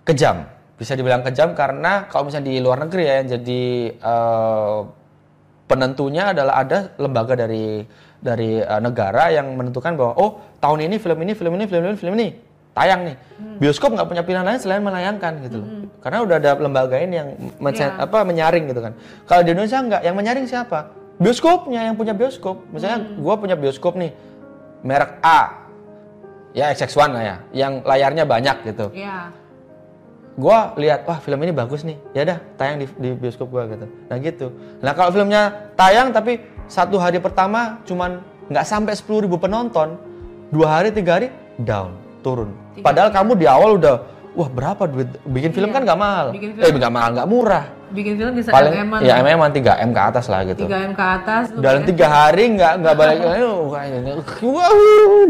kejam, 0.03 0.43
bisa 0.75 0.99
dibilang 0.99 1.23
kejam 1.23 1.55
karena 1.55 2.11
kalau 2.11 2.27
misalnya 2.27 2.51
di 2.51 2.59
luar 2.59 2.83
negeri 2.83 3.03
ya 3.07 3.15
yang 3.23 3.29
jadi 3.39 3.63
eh, 3.95 4.79
penentunya 5.67 6.35
adalah 6.35 6.63
ada 6.63 6.95
lembaga 6.99 7.35
dari 7.35 7.83
dari 8.27 8.59
eh, 8.59 8.81
negara 8.83 9.31
yang 9.31 9.55
menentukan 9.55 9.95
bahwa 9.95 10.13
oh 10.19 10.31
tahun 10.59 10.91
ini 10.91 10.99
film 10.99 11.19
ini 11.23 11.33
film 11.39 11.55
ini 11.55 11.65
film 11.71 11.83
ini 11.87 11.95
film 11.95 12.15
ini 12.19 12.29
tayang 12.75 13.09
nih. 13.09 13.17
Bioskop 13.57 13.95
nggak 13.95 14.05
punya 14.05 14.21
pilihan 14.27 14.45
lain 14.45 14.59
selain 14.61 14.83
menayangkan 14.85 15.33
gitu 15.49 15.57
loh. 15.65 15.69
Karena 16.05 16.21
udah 16.27 16.37
ada 16.37 16.51
lembaga 16.61 17.01
ini 17.01 17.15
yang 17.17 17.29
Iya. 17.57 18.05
apa 18.05 18.21
menyaring 18.21 18.69
gitu 18.69 18.85
kan. 18.85 18.93
Kalau 19.25 19.41
di 19.41 19.57
Indonesia 19.57 19.79
nggak, 19.81 20.03
yang 20.05 20.13
menyaring 20.13 20.45
siapa? 20.45 20.93
Bioskopnya 21.17 21.89
yang 21.89 21.97
punya 21.97 22.13
bioskop. 22.13 22.61
Misalnya 22.69 23.17
gua 23.17 23.41
punya 23.41 23.57
bioskop 23.57 23.97
nih 23.97 24.13
merek 24.85 25.17
A. 25.25 25.65
Ya 26.53 26.73
XX1 26.73 27.13
lah 27.13 27.21
ya, 27.25 27.37
yang 27.53 27.85
layarnya 27.85 28.25
banyak 28.25 28.57
gitu 28.65 28.89
Iya. 28.93 29.29
gua 30.37 30.73
lihat 30.77 31.05
wah 31.05 31.21
film 31.21 31.41
ini 31.45 31.53
bagus 31.53 31.85
nih 31.85 31.97
ya 32.13 32.25
dah 32.25 32.39
tayang 32.57 32.81
di, 32.81 32.87
di 32.97 33.13
bioskop 33.13 33.49
gua 33.49 33.65
gitu 33.69 33.85
nah 34.09 34.17
gitu 34.17 34.53
nah 34.81 34.93
kalau 34.93 35.13
filmnya 35.13 35.73
tayang 35.77 36.13
tapi 36.13 36.41
satu 36.67 36.99
hari 36.99 37.19
pertama 37.19 37.79
cuman 37.87 38.21
nggak 38.47 38.67
sampai 38.67 38.95
10.000 38.95 39.25
ribu 39.27 39.37
penonton. 39.39 39.99
Dua 40.47 40.79
hari 40.79 40.95
tiga 40.95 41.19
hari 41.19 41.29
down 41.59 41.95
turun. 42.23 42.55
Padahal 42.79 43.11
kamu 43.11 43.35
di 43.35 43.47
awal 43.51 43.79
udah 43.79 43.97
wah 44.39 44.47
berapa 44.47 44.87
duit? 44.87 45.11
Bikin 45.27 45.51
film 45.51 45.71
Iya. 45.71 45.75
kan 45.75 45.83
nggak 45.83 45.99
mahal. 45.99 46.27
Bikin 46.31 46.51
eh 46.55 46.71
film. 46.71 46.79
nggak 46.79 46.93
mahal 46.95 47.11
nggak 47.19 47.29
murah 47.29 47.65
bikin 47.87 48.15
film 48.17 48.33
bisa 48.35 48.51
paling 48.51 48.75
MM-an. 48.83 49.01
ya 49.01 49.15
MM 49.21 49.41
3 49.47 49.85
M 49.85 49.91
ke 49.91 50.03
atas 50.03 50.27
lah 50.27 50.43
gitu 50.43 50.67
3 50.67 50.91
M 50.91 50.93
ke 50.93 51.05
atas. 51.05 51.45
dalam 51.55 51.83
tiga 51.83 52.07
hari 52.07 52.45
nggak 52.53 52.73
nggak 52.81 52.95
balik 52.95 53.19
wah 54.43 54.73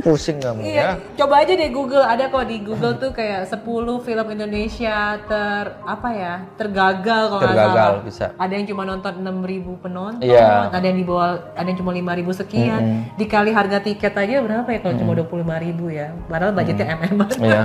pusing 0.00 0.38
kamu 0.38 0.60
Iya, 0.62 0.74
ya 0.74 0.90
coba 1.16 1.44
aja 1.44 1.52
deh 1.52 1.68
Google 1.68 2.02
ada 2.02 2.26
kok 2.26 2.44
di 2.44 2.56
Google 2.60 2.94
tuh 2.96 3.10
kayak 3.10 3.46
10 3.46 3.60
film 4.00 4.26
Indonesia 4.30 4.96
ter 5.22 5.64
apa 5.82 6.08
ya 6.10 6.34
tergagal 6.56 7.22
kalau 7.28 7.42
Tergagal, 7.42 7.90
salah. 7.92 8.02
bisa. 8.02 8.26
Ada 8.36 8.52
yang 8.52 8.66
cuma 8.66 8.82
nonton 8.84 9.12
6.000 9.16 9.76
penonton, 9.78 10.22
Iya. 10.22 10.70
ada 10.70 10.82
yang 10.82 10.98
di 10.98 11.04
bawah, 11.04 11.30
ada 11.52 11.66
yang 11.66 11.78
cuma 11.78 11.92
5.000 11.92 12.32
sekian. 12.34 12.82
Dikali 13.14 13.50
harga 13.50 13.78
tiket 13.80 14.12
aja 14.12 14.40
berapa 14.40 14.68
ya 14.68 14.78
kalau 14.80 14.94
cuma 14.96 15.12
25.000 15.14 15.44
ya? 15.90 16.08
Padahal 16.26 16.52
budgetnya 16.52 16.86
MM. 16.96 17.14
Iya. 17.38 17.62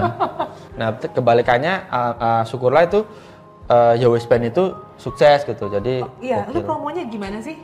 Nah, 0.71 0.87
kebalikannya 0.95 1.73
uh, 1.87 2.13
uh, 2.13 2.41
syukurlah 2.43 2.83
itu 2.83 3.03
uh, 3.71 3.93
Yowes 3.95 4.27
Band 4.27 4.51
itu 4.51 4.63
sukses 4.99 5.47
gitu. 5.47 5.71
Jadi 5.71 6.03
Iya, 6.19 6.43
lu 6.51 6.59
promonya 6.61 7.07
gimana 7.07 7.39
sih? 7.39 7.55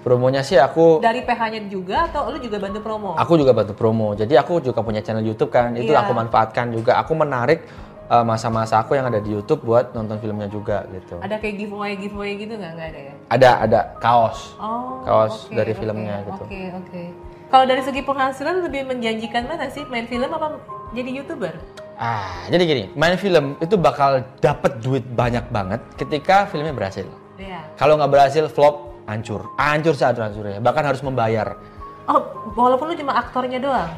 promonya 0.00 0.40
sih 0.40 0.56
aku 0.56 0.96
Dari 1.04 1.20
PH-nya 1.20 1.68
juga 1.68 2.08
atau 2.08 2.32
lu 2.32 2.40
juga 2.40 2.56
bantu 2.56 2.80
promo? 2.80 3.12
aku 3.18 3.36
juga 3.36 3.52
bantu 3.52 3.76
promo. 3.76 4.16
Jadi 4.16 4.32
aku 4.32 4.62
juga 4.62 4.80
punya 4.80 5.04
channel 5.04 5.20
YouTube 5.20 5.52
kan. 5.52 5.76
Itu 5.76 5.92
Iya. 5.92 6.06
aku 6.06 6.12
manfaatkan 6.16 6.72
juga. 6.72 6.96
Aku 7.04 7.12
menarik 7.12 7.68
uh, 8.08 8.24
masa-masa 8.24 8.80
aku 8.80 8.96
yang 8.96 9.12
ada 9.12 9.20
di 9.20 9.28
YouTube 9.28 9.60
buat 9.60 9.92
nonton 9.92 10.16
filmnya 10.16 10.48
juga 10.48 10.88
gitu. 10.88 11.20
Ada 11.20 11.36
kayak 11.36 11.54
giveaway 11.58 11.92
giveaway 12.00 12.32
gitu 12.40 12.56
nggak? 12.56 12.72
Nggak 12.80 12.88
ada 12.88 13.00
ya? 13.00 13.14
Ada 13.28 13.50
ada 13.60 13.80
kaos. 14.00 14.56
Oh, 14.56 15.04
Kaos 15.04 15.46
oke, 15.46 15.52
dari 15.52 15.72
filmnya 15.76 16.16
gitu. 16.24 16.42
Oke, 16.48 16.62
oke. 16.72 17.02
Kalau 17.50 17.64
dari 17.66 17.82
segi 17.82 18.00
penghasilan 18.00 18.62
lebih 18.62 18.86
menjanjikan 18.86 19.42
mana 19.44 19.66
sih 19.66 19.82
main 19.84 20.06
film 20.06 20.30
apa 20.30 20.54
jadi 20.94 21.10
youtuber? 21.12 21.54
Ah, 21.94 22.46
jadi 22.48 22.62
gini, 22.62 22.84
main 22.94 23.18
film 23.18 23.58
itu 23.58 23.74
bakal 23.76 24.22
dapat 24.38 24.80
duit 24.80 25.04
banyak 25.04 25.44
banget 25.50 25.82
ketika 25.98 26.46
filmnya 26.46 26.72
berhasil. 26.72 27.04
Iya. 27.36 27.60
Kalau 27.74 27.98
nggak 27.98 28.08
berhasil 28.08 28.46
flop, 28.46 29.04
hancur, 29.04 29.44
hancur 29.58 29.92
sehancur 29.92 30.24
hancurnya. 30.24 30.62
Bahkan 30.62 30.82
harus 30.86 31.02
membayar. 31.02 31.58
Oh, 32.06 32.22
walaupun 32.54 32.88
lu 32.88 32.96
cuma 32.96 33.18
aktornya 33.18 33.58
doang. 33.58 33.90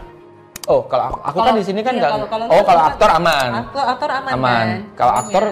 Oh, 0.64 0.82
kalau 0.86 1.10
aku, 1.10 1.18
aku 1.20 1.36
kan 1.36 1.44
Kalau- 1.46 1.60
di 1.60 1.64
sini 1.64 1.80
kan 1.82 1.92
iya, 1.92 2.00
nggak. 2.00 2.10
kalau- 2.10 2.28
kalau 2.28 2.44
oh, 2.48 2.62
kalau 2.64 2.80
kan- 2.80 2.90
aktor 2.90 3.10
aman. 3.12 3.48
Aktor, 3.60 3.84
aktor 3.84 4.10
aman, 4.10 4.32
Aman. 4.32 4.48
kan? 4.48 4.68
Kalau 4.96 5.12
Oh, 5.12 5.20
aktor 5.20 5.44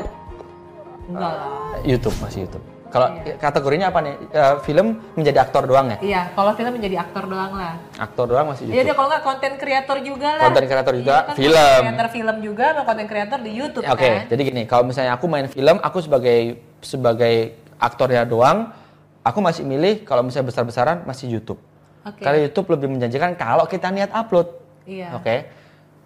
enggak 1.06 1.32
lah. 1.36 1.48
YouTube 1.84 2.16
masih 2.18 2.38
YouTube. 2.46 2.64
Kalau 2.90 3.06
Iya. 3.16 3.38
kategorinya 3.38 3.86
apa 3.88 3.98
nih? 4.02 4.14
Eh, 4.28 4.54
film 4.66 4.86
menjadi 5.14 5.38
aktor 5.40 5.62
doang 5.62 5.86
ya? 5.88 5.98
Iya, 6.02 6.22
kalau 6.34 6.50
film 6.52 6.72
menjadi 6.74 6.96
aktor 6.98 7.24
doang 7.24 7.52
lah. 7.54 7.74
Aktor 7.96 8.26
doang 8.26 8.46
masih 8.50 8.66
Iya 8.66 8.70
YouTube. 8.74 8.84
dia 8.84 8.94
kalau 8.94 9.08
nggak 9.08 9.24
konten 9.24 9.52
kreator 9.56 9.96
juga 10.02 10.28
lah. 10.34 10.44
Content 10.44 10.66
creator 10.66 10.94
juga, 10.98 11.14
Iya, 11.14 11.22
kan 11.22 11.34
film. 11.38 11.80
Kreator 11.86 12.08
film 12.10 12.36
juga 12.42 12.64
sama 12.68 12.82
konten 12.84 13.06
kreator 13.06 13.38
di 13.38 13.50
YouTube 13.54 13.84
Oke, 13.86 14.02
kan. 14.02 14.26
jadi 14.26 14.42
gini, 14.42 14.62
kalau 14.66 14.82
misalnya 14.82 15.12
aku 15.14 15.24
main 15.24 15.46
film, 15.46 15.76
aku 15.78 15.98
sebagai 16.02 16.38
sebagai 16.80 17.34
aktornya 17.78 18.26
doang, 18.26 18.74
aku 19.22 19.38
masih 19.38 19.62
milih 19.62 20.02
kalau 20.02 20.20
misalnya 20.20 20.50
besar-besaran 20.50 21.06
masih 21.06 21.30
YouTube. 21.30 21.62
Oke. 22.02 22.20
Karena 22.20 22.42
YouTube 22.42 22.74
lebih 22.74 22.90
menjanjikan 22.90 23.32
kalau 23.34 23.64
kita 23.64 23.86
niat 23.88 24.10
upload. 24.10 24.50
Iya. 24.82 25.14
Oke. 25.14 25.46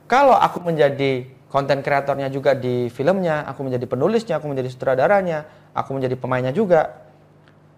Kalau 0.05 0.37
aku 0.37 0.61
menjadi 0.61 1.25
konten 1.55 1.87
kreatornya 1.87 2.27
juga 2.35 2.59
di 2.59 2.91
filmnya, 2.91 3.47
aku 3.47 3.63
menjadi 3.63 3.87
penulisnya, 3.87 4.43
aku 4.43 4.51
menjadi 4.51 4.75
sutradaranya, 4.75 5.47
aku 5.71 5.95
menjadi 5.95 6.19
pemainnya 6.19 6.51
juga, 6.51 6.99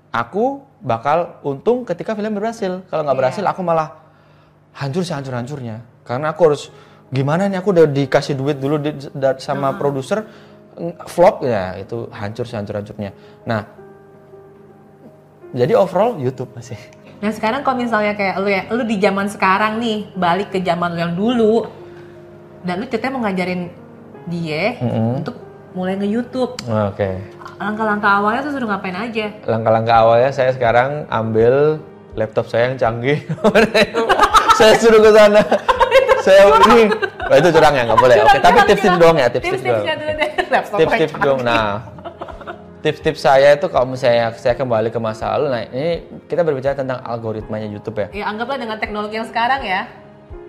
aku 0.09 0.65
bakal 0.81 1.45
untung 1.45 1.85
ketika 1.85 2.17
film 2.17 2.33
berhasil. 2.33 2.81
Kalau 2.89 3.05
nggak 3.05 3.13
Iya. 3.13 3.21
berhasil, 3.21 3.45
aku 3.45 3.61
malah 3.61 4.01
hancur 4.81 5.05
sehancur-hancurnya. 5.05 5.85
Karena 6.09 6.33
aku 6.33 6.41
harus 6.49 6.73
gimana 7.13 7.53
nih? 7.53 7.61
Aku 7.61 7.77
udah 7.77 7.85
dikasih 7.85 8.33
duit 8.33 8.57
dulu 8.57 8.81
di- 8.81 8.97
da- 9.13 9.37
sama 9.37 9.77
produser 9.77 10.25
ng- 10.81 10.97
flop 11.05 11.45
ya 11.45 11.77
itu 11.77 12.09
hancur 12.17 12.49
sehancur-hancurnya. 12.49 13.13
Nah, 13.45 13.61
jadi 15.53 15.77
overall 15.77 16.17
YouTube 16.17 16.49
masih. 16.57 16.81
Nah 17.21 17.33
sekarang 17.33 17.61
kalau 17.61 17.81
misalnya 17.81 18.13
kayak 18.13 18.35
lu 18.41 18.49
ya, 18.49 18.63
lu 18.73 18.85
di 18.85 18.97
zaman 19.01 19.29
sekarang 19.29 19.81
nih 19.81 20.17
balik 20.17 20.49
ke 20.53 20.61
zaman 20.61 20.93
lu 20.93 21.01
yang 21.01 21.15
dulu, 21.17 21.53
dan 22.67 22.83
lu 22.83 22.87
ceritanya 22.91 23.13
mau 23.15 23.23
ngajarin 23.25 23.71
dia 24.27 24.75
untuk 25.15 25.39
mulai 25.77 25.95
nge 25.95 26.09
YouTube. 26.11 26.53
Oke. 26.67 27.11
Langkah-langkah 27.63 28.11
awalnya 28.21 28.41
tuh 28.43 28.53
suruh 28.59 28.69
ngapain 28.69 28.97
aja? 28.97 29.27
Langkah-langkah 29.47 29.97
awalnya 30.03 30.31
saya 30.35 30.51
sekarang 30.51 31.07
ambil 31.09 31.79
laptop 32.19 32.51
saya 32.51 32.73
yang 32.73 32.77
canggih. 32.77 33.23
saya 34.59 34.75
suruh 34.81 34.99
ke 34.99 35.11
sana. 35.15 35.41
saya 36.27 36.43
ini, 36.67 36.91
Wah, 37.31 37.37
itu 37.39 37.49
curang 37.55 37.75
ya 37.79 37.83
nggak 37.87 38.01
boleh. 38.03 38.17
Oke, 38.19 38.39
tapi 38.43 38.59
tips-tips 38.67 38.99
doang 38.99 39.17
ya, 39.21 39.29
tips-tips 39.31 39.63
doang. 39.63 39.85
Tips-tips 40.75 41.15
dong. 41.23 41.39
Nah, 41.47 41.87
tips-tips 42.83 43.21
saya 43.23 43.55
itu 43.55 43.67
kalau 43.71 43.95
misalnya 43.95 44.35
saya 44.35 44.59
kembali 44.59 44.91
ke 44.91 44.99
masa 44.99 45.39
lalu, 45.39 45.55
nah 45.55 45.63
ini 45.71 46.03
kita 46.27 46.43
berbicara 46.43 46.75
tentang 46.75 46.99
algoritmanya 47.07 47.71
YouTube 47.71 47.99
ya. 48.03 48.09
Ya 48.11 48.25
anggaplah 48.27 48.59
dengan 48.59 48.83
teknologi 48.83 49.23
yang 49.23 49.29
sekarang 49.31 49.63
ya. 49.63 49.87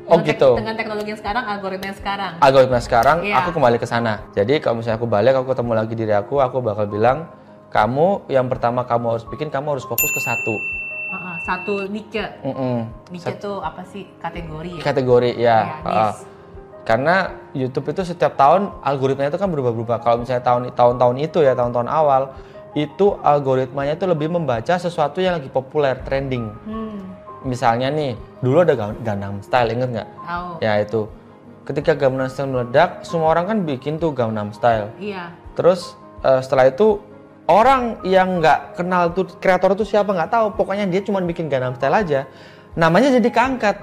Oh, 0.07 0.15
Dengan 0.23 0.29
gitu. 0.31 0.49
Dengan 0.55 0.75
teknologi 0.79 1.09
yang 1.11 1.19
sekarang, 1.19 1.43
algoritma 1.43 1.85
yang 1.91 1.99
sekarang. 1.99 2.33
Algoritma 2.39 2.79
sekarang, 2.79 3.17
Iya. 3.27 3.35
aku 3.43 3.49
kembali 3.51 3.75
ke 3.75 3.87
sana. 3.87 4.23
Jadi 4.31 4.63
kalau 4.63 4.79
misalnya 4.79 4.97
aku 5.03 5.07
balik, 5.07 5.35
aku 5.35 5.51
ketemu 5.51 5.71
lagi 5.75 5.93
diri 5.99 6.13
aku, 6.15 6.39
aku 6.39 6.63
bakal 6.63 6.87
bilang, 6.87 7.27
kamu 7.67 8.23
yang 8.31 8.47
pertama 8.47 8.87
kamu 8.87 9.19
harus 9.19 9.25
bikin, 9.27 9.51
kamu 9.51 9.75
harus 9.75 9.83
fokus 9.83 10.07
ke 10.15 10.21
satu. 10.23 10.55
Heeh, 11.07 11.35
satu 11.43 11.73
niche. 11.91 12.23
Mm-mm. 12.43 12.87
Niche 13.11 13.35
tuh 13.39 13.59
apa 13.59 13.83
sih? 13.83 14.07
Kategori 14.19 14.79
ya? 14.79 14.83
kategori 14.83 15.31
ya. 15.35 15.39
Iya, 15.39 15.55
heeh. 15.83 16.11
niche. 16.15 16.35
karena 16.87 17.35
YouTube 17.51 17.91
itu 17.91 18.07
setiap 18.07 18.39
tahun 18.39 18.71
algoritmanya 18.79 19.27
itu 19.27 19.35
kan 19.35 19.51
berubah-ubah. 19.51 19.99
Kalau 19.99 20.23
misalnya 20.23 20.39
tahun 20.39 20.71
tahun-tahun 20.71 21.15
itu 21.19 21.43
ya 21.43 21.51
tahun-tahun 21.51 21.83
awal 21.91 22.31
itu 22.79 23.19
algoritmanya 23.19 23.99
itu 23.99 24.07
lebih 24.07 24.31
membaca 24.31 24.71
sesuatu 24.79 25.19
yang 25.19 25.35
lagi 25.35 25.51
populer, 25.51 25.99
trending. 26.07 26.47
Hmm, 26.63 27.16
Misalnya 27.43 27.93
nih, 27.93 28.13
dulu 28.41 28.65
ada 28.65 28.73
Gan- 28.73 28.97
Gangnam 29.01 29.41
Style, 29.41 29.69
inget 29.69 29.89
nggak? 29.93 30.09
tahu. 30.25 30.49
Ya 30.59 30.73
itu. 30.81 31.01
Ketika 31.63 31.93
Gangnam 31.93 32.31
Style 32.31 32.49
meledak, 32.49 33.03
semua 33.03 33.29
orang 33.29 33.45
kan 33.45 33.57
bikin 33.61 33.99
tuh 33.99 34.15
Gangnam 34.15 34.49
Style. 34.55 34.89
Iya. 34.97 35.35
Terus 35.53 35.93
eh, 36.23 36.39
setelah 36.41 36.71
itu 36.71 36.97
orang 37.45 38.01
yang 38.03 38.39
nggak 38.39 38.75
kenal 38.75 39.11
tuh 39.11 39.27
kreator 39.37 39.75
itu 39.75 39.85
siapa 39.85 40.09
nggak 40.11 40.31
tahu. 40.31 40.45
Pokoknya 40.55 40.87
dia 40.87 41.03
cuma 41.03 41.21
bikin 41.21 41.45
Gangnam 41.47 41.75
Style 41.75 41.93
aja. 41.93 42.25
Namanya 42.77 43.13
jadi 43.13 43.29
keangkat 43.29 43.77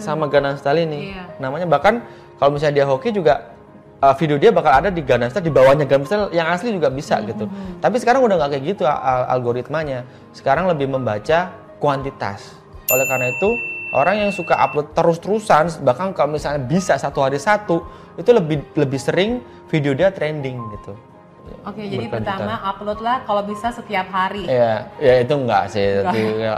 sama 0.00 0.28
Gangnam 0.28 0.56
Style 0.56 0.80
ini. 0.80 1.12
Iya. 1.12 1.24
Namanya 1.40 1.68
bahkan 1.68 2.04
kalau 2.36 2.52
misalnya 2.52 2.82
dia 2.82 2.86
hoki 2.88 3.10
juga 3.10 3.52
eh, 4.00 4.14
video 4.18 4.36
dia 4.36 4.50
bakal 4.50 4.72
ada 4.74 4.88
di 4.90 5.00
Gangnam 5.00 5.30
Style 5.30 5.44
di 5.44 5.52
bawahnya 5.52 5.84
Gangnam 5.86 6.04
Style 6.08 6.28
yang 6.32 6.48
asli 6.48 6.72
juga 6.72 6.88
bisa 6.88 7.20
gitu. 7.22 7.48
Tapi 7.78 7.96
sekarang 7.96 8.20
udah 8.24 8.36
nggak 8.36 8.50
kayak 8.58 8.64
gitu 8.74 8.82
al- 8.84 9.28
algoritmanya. 9.30 10.02
Sekarang 10.34 10.66
lebih 10.66 10.90
membaca 10.90 11.52
kuantitas. 11.78 12.63
Oleh 12.88 13.06
karena 13.06 13.30
itu 13.30 13.48
orang 13.90 14.16
yang 14.18 14.30
suka 14.30 14.54
upload 14.54 14.92
terus-terusan 14.92 15.80
bahkan 15.80 16.10
kalau 16.10 16.34
misalnya 16.34 16.60
bisa 16.60 16.94
satu 16.94 17.22
hari 17.22 17.38
satu 17.38 17.86
itu 18.14 18.30
lebih 18.30 18.60
lebih 18.74 18.98
sering 18.98 19.40
video 19.66 19.92
dia 19.92 20.10
trending 20.10 20.58
gitu. 20.74 20.92
Oke, 21.64 21.80
jadi 21.82 22.08
Berkelanjutan. 22.08 22.24
pertama 22.40 22.54
upload 22.62 22.98
lah 23.00 23.16
kalau 23.22 23.42
bisa 23.44 23.68
setiap 23.68 24.08
hari. 24.08 24.48
Iya, 24.48 24.88
ya 24.96 25.14
itu 25.20 25.34
enggak 25.34 25.64
sih. 25.68 26.00
itu 26.00 26.18
ya. 26.40 26.56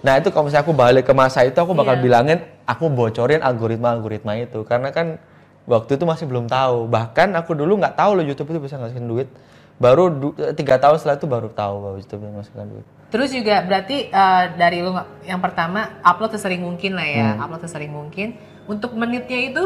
Nah 0.00 0.20
itu 0.20 0.28
kalau 0.28 0.48
misalnya 0.48 0.64
aku 0.64 0.72
balik 0.72 1.04
ke 1.04 1.12
masa 1.12 1.44
itu 1.44 1.56
aku 1.56 1.72
bakal 1.72 1.96
Iya. 1.96 2.02
bilangin 2.02 2.38
aku 2.64 2.88
bocorin 2.88 3.40
algoritma-algoritma 3.40 4.36
itu 4.38 4.64
karena 4.64 4.88
kan 4.90 5.16
waktu 5.64 5.96
itu 5.96 6.04
masih 6.04 6.24
belum 6.24 6.44
tahu. 6.46 6.88
Bahkan 6.88 7.32
aku 7.34 7.52
dulu 7.52 7.76
nggak 7.76 7.96
tahu 7.96 8.16
loh 8.16 8.24
YouTube 8.24 8.48
itu 8.50 8.60
bisa 8.60 8.76
ngasihin 8.76 9.04
duit. 9.04 9.28
Baru 9.74 10.08
du- 10.08 10.36
tiga 10.52 10.76
tahun 10.76 10.96
setelah 10.96 11.16
itu 11.16 11.26
baru 11.26 11.48
tahu 11.50 11.74
bahwa 11.80 11.96
YouTube 11.96 12.20
bisa 12.22 12.32
ngasihin 12.34 12.68
duit. 12.70 12.86
Terus 13.14 13.30
juga 13.30 13.62
berarti 13.62 14.10
eh, 14.10 14.44
dari 14.58 14.82
lu 14.82 14.90
yang 15.22 15.38
pertama 15.38 16.02
upload 16.02 16.34
sesering 16.34 16.66
mungkin 16.66 16.98
lah 16.98 17.06
ya, 17.06 17.26
Hmm. 17.30 17.42
upload 17.46 17.62
sesering 17.62 17.94
mungkin. 17.94 18.34
Untuk 18.66 18.98
menitnya 18.98 19.38
itu 19.38 19.62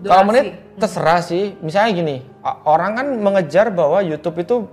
Kalau 0.00 0.24
menit 0.24 0.56
terserah 0.76 1.20
sih. 1.20 1.56
Misalnya 1.60 1.92
gini, 1.92 2.16
orang 2.64 2.96
kan 2.96 3.06
mengejar 3.16 3.68
bahwa 3.68 4.00
YouTube 4.00 4.40
itu 4.40 4.64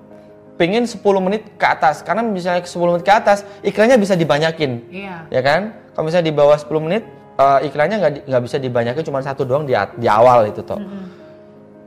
pingin 0.55 0.83
10 0.87 0.99
menit 1.19 1.47
ke 1.59 1.65
atas 1.65 1.99
karena 1.99 2.23
misalnya 2.23 2.63
10 2.63 2.95
menit 2.95 3.03
ke 3.03 3.11
atas 3.11 3.43
iklannya 3.59 3.99
bisa 3.99 4.15
dibanyakin. 4.15 4.71
Iya. 4.87 5.15
ya 5.27 5.41
kan? 5.43 5.61
Kalau 5.91 6.05
misalnya 6.07 6.27
di 6.31 6.35
bawah 6.35 6.55
10 6.55 6.79
menit 6.79 7.03
eh, 7.35 7.59
iklannya 7.67 7.97
nggak 7.99 8.11
nggak 8.29 8.43
bisa 8.47 8.57
dibanyakin 8.59 9.03
cuma 9.03 9.19
satu 9.19 9.43
doang 9.43 9.67
di, 9.67 9.75
di 9.99 10.07
awal 10.07 10.47
itu 10.47 10.63
toh. 10.63 10.79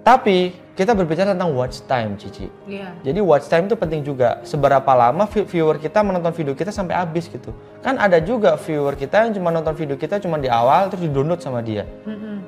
Tapi 0.04 0.65
kita 0.76 0.92
berbicara 0.92 1.32
tentang 1.32 1.56
watch 1.56 1.80
time, 1.84 2.14
Cici. 2.14 2.52
Iya. 2.68 2.92
Jadi 3.00 3.18
watch 3.18 3.48
time 3.48 3.64
itu 3.64 3.74
penting 3.74 4.04
juga. 4.04 4.44
Seberapa 4.44 4.92
lama 4.92 5.24
vi- 5.24 5.48
viewer 5.48 5.76
kita 5.76 6.04
menonton 6.04 6.30
video 6.30 6.52
kita 6.52 6.68
sampai 6.68 6.92
habis 6.94 7.26
gitu. 7.26 7.48
Kan 7.80 7.96
ada 7.96 8.20
juga 8.20 8.60
viewer 8.60 8.92
kita 8.92 9.24
yang 9.24 9.32
cuma 9.32 9.48
nonton 9.48 9.72
video 9.72 9.96
kita 9.96 10.20
cuma 10.20 10.36
di 10.36 10.46
awal 10.46 10.86
terus 10.86 11.00
di 11.00 11.10
download 11.10 11.40
sama 11.40 11.64
dia, 11.64 11.88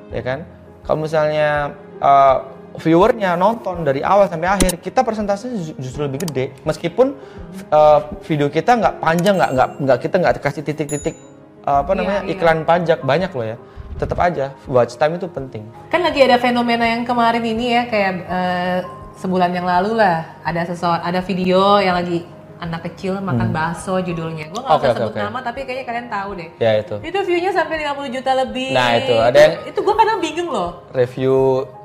ya 0.07 0.21
kan? 0.21 0.45
Kalau 0.85 1.01
misalnya 1.01 1.73
eh, 1.97 2.37
viewernya 2.77 3.33
nonton 3.33 3.81
dari 3.81 3.99
awal 3.99 4.25
sampai 4.25 4.45
akhir, 4.47 4.77
kita 4.77 5.01
persentasenya 5.01 5.57
ju- 5.57 5.77
justru 5.81 6.05
lebih 6.05 6.21
gede. 6.23 6.53
Meskipun 6.61 7.17
eh, 7.65 7.99
video 8.23 8.45
kita 8.47 8.77
nggak 8.77 8.95
panjang, 8.99 9.35
nggak 9.35 9.51
nggak 9.57 9.69
nggak 9.81 9.97
kita 9.99 10.15
nggak 10.17 10.33
kasih 10.37 10.61
titik-titik 10.61 11.17
eh, 11.65 11.77
apa 11.81 11.89
Iya, 11.89 11.97
namanya 11.97 12.21
iya. 12.23 12.31
iklan 12.31 12.59
pajak 12.61 13.01
banyak 13.01 13.31
loh 13.33 13.47
ya. 13.47 13.57
Tetap 13.99 14.15
aja 14.17 14.55
watch 14.65 14.95
time 14.95 15.13
itu 15.13 15.27
penting. 15.27 15.63
Kan 15.87 15.99
lagi 15.99 16.23
ada 16.23 16.37
fenomena 16.37 16.87
yang 16.87 17.03
kemarin 17.03 17.43
ini 17.43 17.65
ya 17.69 17.83
kayak 17.85 18.11
eh, 18.25 18.79
sebulan 19.13 19.51
yang 19.51 19.67
lalu 19.67 19.93
lah 19.93 20.39
ada 20.41 20.63
sesuatu 20.63 21.03
ada 21.03 21.19
video 21.19 21.77
yang 21.77 21.93
lagi 21.93 22.23
anak 22.57 22.87
kecil 22.87 23.19
makan 23.19 23.51
bakso 23.51 23.99
judulnya. 23.99 24.47
Gue 24.47 24.59
nggak 24.59 24.67
Hmm. 24.69 24.75
Oke, 24.75 24.83
usah 24.83 24.91
oke, 24.93 24.99
sebut 25.01 25.13
oke. 25.13 25.19
nama 25.21 25.39
tapi 25.41 25.59
kayaknya 25.63 25.85
kalian 25.85 26.07
tahu 26.09 26.29
deh. 26.35 26.49
Ya 26.57 26.71
itu. 26.75 26.95
Itu 27.01 27.19
view-nya 27.21 27.51
sampai 27.51 27.75
50 27.77 28.07
juta 28.09 28.31
lebih. 28.37 28.71
Nah, 28.71 28.89
itu, 28.95 29.15
ada 29.15 29.37
yang- 29.37 29.55
Itu 29.65 29.79
gue 29.79 29.95
kadang 29.95 30.19
bingung 30.19 30.49
loh. 30.49 30.69
Review 30.91 31.35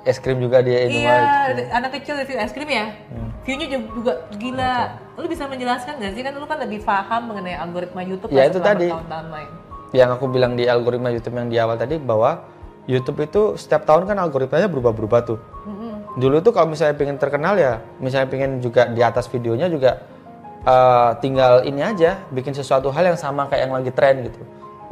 es 0.03 0.18
krim 0.18 0.38
juga 0.38 0.59
di 0.61 0.70
Iya, 0.70 0.85
Indomaret. 0.85 1.70
anak 1.72 1.90
kecil 1.94 2.14
review 2.16 2.37
es 2.37 2.50
krim 2.50 2.66
ya. 2.68 2.90
Hmm. 3.07 3.31
View-nya 3.42 3.66
juga, 3.70 4.12
gila. 4.33 4.74
Lu 5.14 5.27
bisa 5.27 5.46
menjelaskan 5.46 5.94
gak 5.94 6.11
sih 6.11 6.22
kan 6.22 6.33
lu 6.33 6.42
kan 6.42 6.59
lebih 6.59 6.83
paham 6.83 7.22
mengenai 7.24 7.55
algoritma 7.55 8.03
YouTube 8.03 8.31
Ya, 8.31 8.46
itu 8.46 8.59
tadi. 8.59 8.90
bertahun-tahun 8.90 9.27
main. 9.31 9.50
Yang 9.94 10.18
aku 10.18 10.26
bilang 10.26 10.59
di 10.59 10.66
algoritma 10.66 11.14
YouTube 11.14 11.38
yang 11.38 11.46
di 11.46 11.57
awal 11.57 11.78
tadi 11.78 12.02
bahwa 12.02 12.50
YouTube 12.90 13.24
itu 13.24 13.42
setiap 13.54 13.87
tahun 13.88 14.11
kan 14.11 14.18
algoritmanya 14.18 14.68
berubah-berubah 14.68 15.20
tuh. 15.24 15.38
Dulu 16.14 16.42
tuh 16.42 16.52
kalau 16.54 16.70
misalnya 16.70 16.94
pengen 16.94 17.18
terkenal 17.18 17.59
ya, 17.59 17.83
misalnya 17.98 18.30
pengen 18.30 18.62
juga 18.62 18.87
di 18.87 19.02
atas 19.02 19.26
videonya 19.26 19.66
juga 19.66 20.02
eh, 20.62 21.11
tinggal 21.18 21.66
ini 21.66 21.83
aja, 21.83 22.22
bikin 22.30 22.54
sesuatu 22.54 22.90
hal 22.94 23.14
yang 23.14 23.18
sama 23.18 23.46
kayak 23.50 23.70
yang 23.70 23.74
lagi 23.74 23.90
tren 23.94 24.26
gitu. 24.26 24.42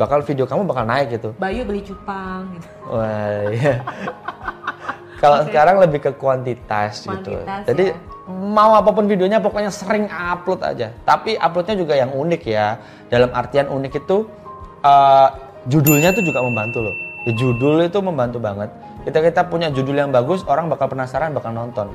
Bakal 0.00 0.24
video 0.24 0.48
kamu 0.48 0.66
bakal 0.66 0.88
naik 0.88 1.20
gitu. 1.20 1.30
Bayu 1.36 1.62
beli 1.68 1.84
cupang 1.84 2.48
gitu. 2.58 2.68
Wah, 2.90 3.52
iya. 3.52 3.74
Kalau 5.22 5.46
sekarang 5.46 5.78
lebih 5.78 6.02
ke 6.02 6.10
kuantitas, 6.18 7.06
gitu. 7.06 7.38
Kuantitas, 7.38 7.62
Jadi 7.70 7.94
ya. 7.94 8.26
mau 8.26 8.74
apa 8.74 8.90
pun 8.90 9.06
videonya 9.06 9.38
pokoknya 9.38 9.70
sering 9.70 10.10
upload 10.10 10.66
aja. 10.66 10.90
Tapi 11.06 11.38
uploadnya 11.38 11.78
juga 11.78 11.94
yang 11.94 12.10
unik 12.10 12.42
ya. 12.42 12.82
Dalam 13.06 13.30
artian 13.30 13.70
unik 13.70 14.02
itu 14.02 14.26
eh, 14.82 15.28
judulnya 15.70 16.10
tuh 16.12 16.22
juga 16.26 16.42
membantu 16.42 16.90
loh. 16.90 16.96
Ya, 17.22 17.32
judul 17.38 17.86
itu 17.86 17.98
membantu 18.02 18.42
banget. 18.42 18.70
Kita 19.06 19.18
kita 19.22 19.42
punya 19.46 19.70
judul 19.70 19.94
yang 19.98 20.10
bagus, 20.10 20.42
orang 20.46 20.66
bakal 20.66 20.90
penasaran, 20.90 21.34
bakal 21.34 21.54
nonton. 21.54 21.90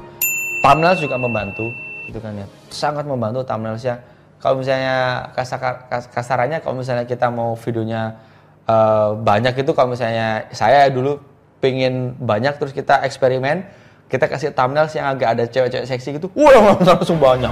Thumbnail 0.64 0.96
juga 1.00 1.16
membantu, 1.16 1.72
gitu 2.08 2.20
kan 2.20 2.36
ya. 2.36 2.48
Sangat 2.72 3.08
membantu 3.08 3.44
thumbnailsnya. 3.44 4.00
Kalau 4.40 4.60
misalnya 4.60 5.28
kasar, 5.36 5.88
kas- 5.88 6.10
kasarannya 6.12 6.60
kalau 6.62 6.80
misalnya 6.80 7.04
kita 7.08 7.28
mau 7.32 7.56
videonya 7.56 8.16
eh, 8.68 9.10
banyak 9.16 9.56
itu 9.64 9.72
kalau 9.72 9.96
misalnya 9.96 10.48
saya 10.52 10.92
dulu 10.92 11.20
pengen 11.58 12.14
banyak 12.22 12.54
terus 12.62 12.70
kita 12.70 13.02
eksperimen 13.02 13.66
kita 14.08 14.30
kasih 14.30 14.54
thumbnail 14.54 14.86
yang 14.94 15.10
agak 15.10 15.30
ada 15.36 15.44
cewek-cewek 15.50 15.88
seksi 15.90 16.10
gitu 16.22 16.30
wah 16.38 16.78
langsung 16.80 17.18
banyak 17.18 17.50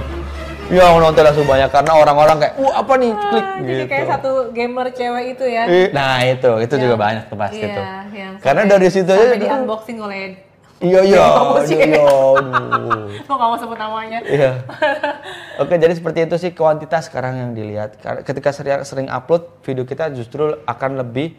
ya 0.66 0.82
yang 0.84 0.98
nonton 0.98 1.22
langsung 1.22 1.46
banyak 1.46 1.70
karena 1.70 1.92
orang-orang 1.94 2.36
kayak 2.38 2.54
wah 2.56 2.74
apa 2.76 2.92
nih 2.96 3.10
klik 3.14 3.38
Ah, 3.38 3.54
gitu 3.56 3.70
Jadi 3.70 3.84
kayak 3.86 4.06
satu 4.08 4.30
gamer 4.50 4.86
cewek 4.90 5.24
itu 5.32 5.44
ya. 5.46 5.62
Eh, 5.64 5.88
nah 5.90 6.18
itu 6.20 6.50
itu 6.58 6.74
juga 6.76 6.94
banyak 6.96 7.24
tuh 7.26 7.36
pasti 7.36 7.62
Iya, 7.62 7.70
tuh 7.72 7.84
yang 8.12 8.32
karena 8.38 8.60
sampai- 8.60 8.72
dari 8.72 8.88
situ 8.88 9.06
aja 9.08 9.22
sampai 9.22 9.38
di 9.38 9.48
unboxing 9.48 9.98
oleh 10.00 10.18
iya 10.76 11.00
iya 11.00 11.24
iya 11.72 11.84
iya 11.86 12.02
aduh. 12.36 13.08
Gue 13.16 13.32
gak 13.32 13.40
mau 13.42 13.56
sebut 13.56 13.78
namanya. 13.78 14.18
Iya. 14.22 14.52
Oke, 15.62 15.74
jadi 15.74 15.88
seperti 15.90 16.18
itu 16.22 16.36
sih 16.36 16.50
kuantitas 16.52 17.08
sekarang 17.08 17.34
yang 17.34 17.50
dilihat. 17.52 17.96
Karena 17.96 18.20
Ketika 18.20 18.52
sering 18.82 19.08
upload, 19.08 19.64
video 19.64 19.82
kita 19.82 20.12
justru 20.12 20.52
akan 20.62 21.00
lebih 21.00 21.32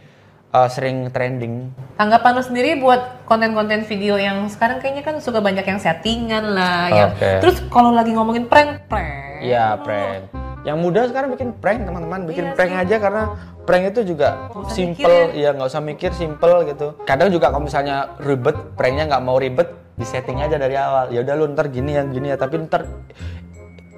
uh, 0.54 0.70
sering 0.70 1.10
trending. 1.12 1.74
Tanggapan 1.98 2.32
lu 2.38 2.44
sendiri 2.44 2.70
buat 2.80 3.26
konten-konten 3.26 3.84
video 3.90 4.16
yang 4.16 4.46
sekarang 4.48 4.80
kayaknya 4.80 5.04
kan 5.04 5.16
suka 5.20 5.42
banyak 5.42 5.66
yang 5.66 5.80
settingan 5.82 6.54
lah 6.54 6.88
ya. 6.92 7.06
Oke. 7.12 7.32
Terus 7.44 7.58
kalau 7.68 7.92
lagi 7.92 8.14
ngomongin 8.14 8.46
prank, 8.48 8.86
prank. 8.88 9.44
Iya, 9.44 9.82
prank. 9.82 10.32
Yang 10.66 10.78
muda 10.84 11.02
sekarang 11.08 11.30
bikin 11.32 11.50
prank, 11.58 11.88
teman-teman. 11.88 12.28
Bikin 12.28 12.46
Iya 12.52 12.56
prank 12.56 12.74
sih. 12.76 12.82
aja 12.84 12.96
karena 13.00 13.24
prank 13.64 13.84
itu 13.92 14.02
juga 14.16 14.52
usah 14.52 14.74
simple, 14.76 15.08
mikir 15.32 15.40
ya 15.40 15.50
nggak 15.56 15.70
usah 15.70 15.84
mikir, 15.84 16.12
simple 16.12 16.56
gitu. 16.68 16.88
Kadang 17.08 17.30
juga 17.32 17.52
kalau 17.52 17.64
misalnya 17.64 18.16
ribet, 18.20 18.56
pranknya 18.76 19.08
nggak 19.08 19.24
mau 19.24 19.40
ribet, 19.40 19.70
di 19.96 20.06
setting 20.06 20.44
aja 20.44 20.60
dari 20.60 20.76
awal. 20.76 21.10
Ya 21.10 21.24
udah 21.24 21.34
lu 21.40 21.46
ntar 21.56 21.72
gini 21.72 21.96
ya, 21.96 22.04
gini 22.06 22.30
ya, 22.30 22.38
tapi 22.38 22.62
ntar 22.68 22.84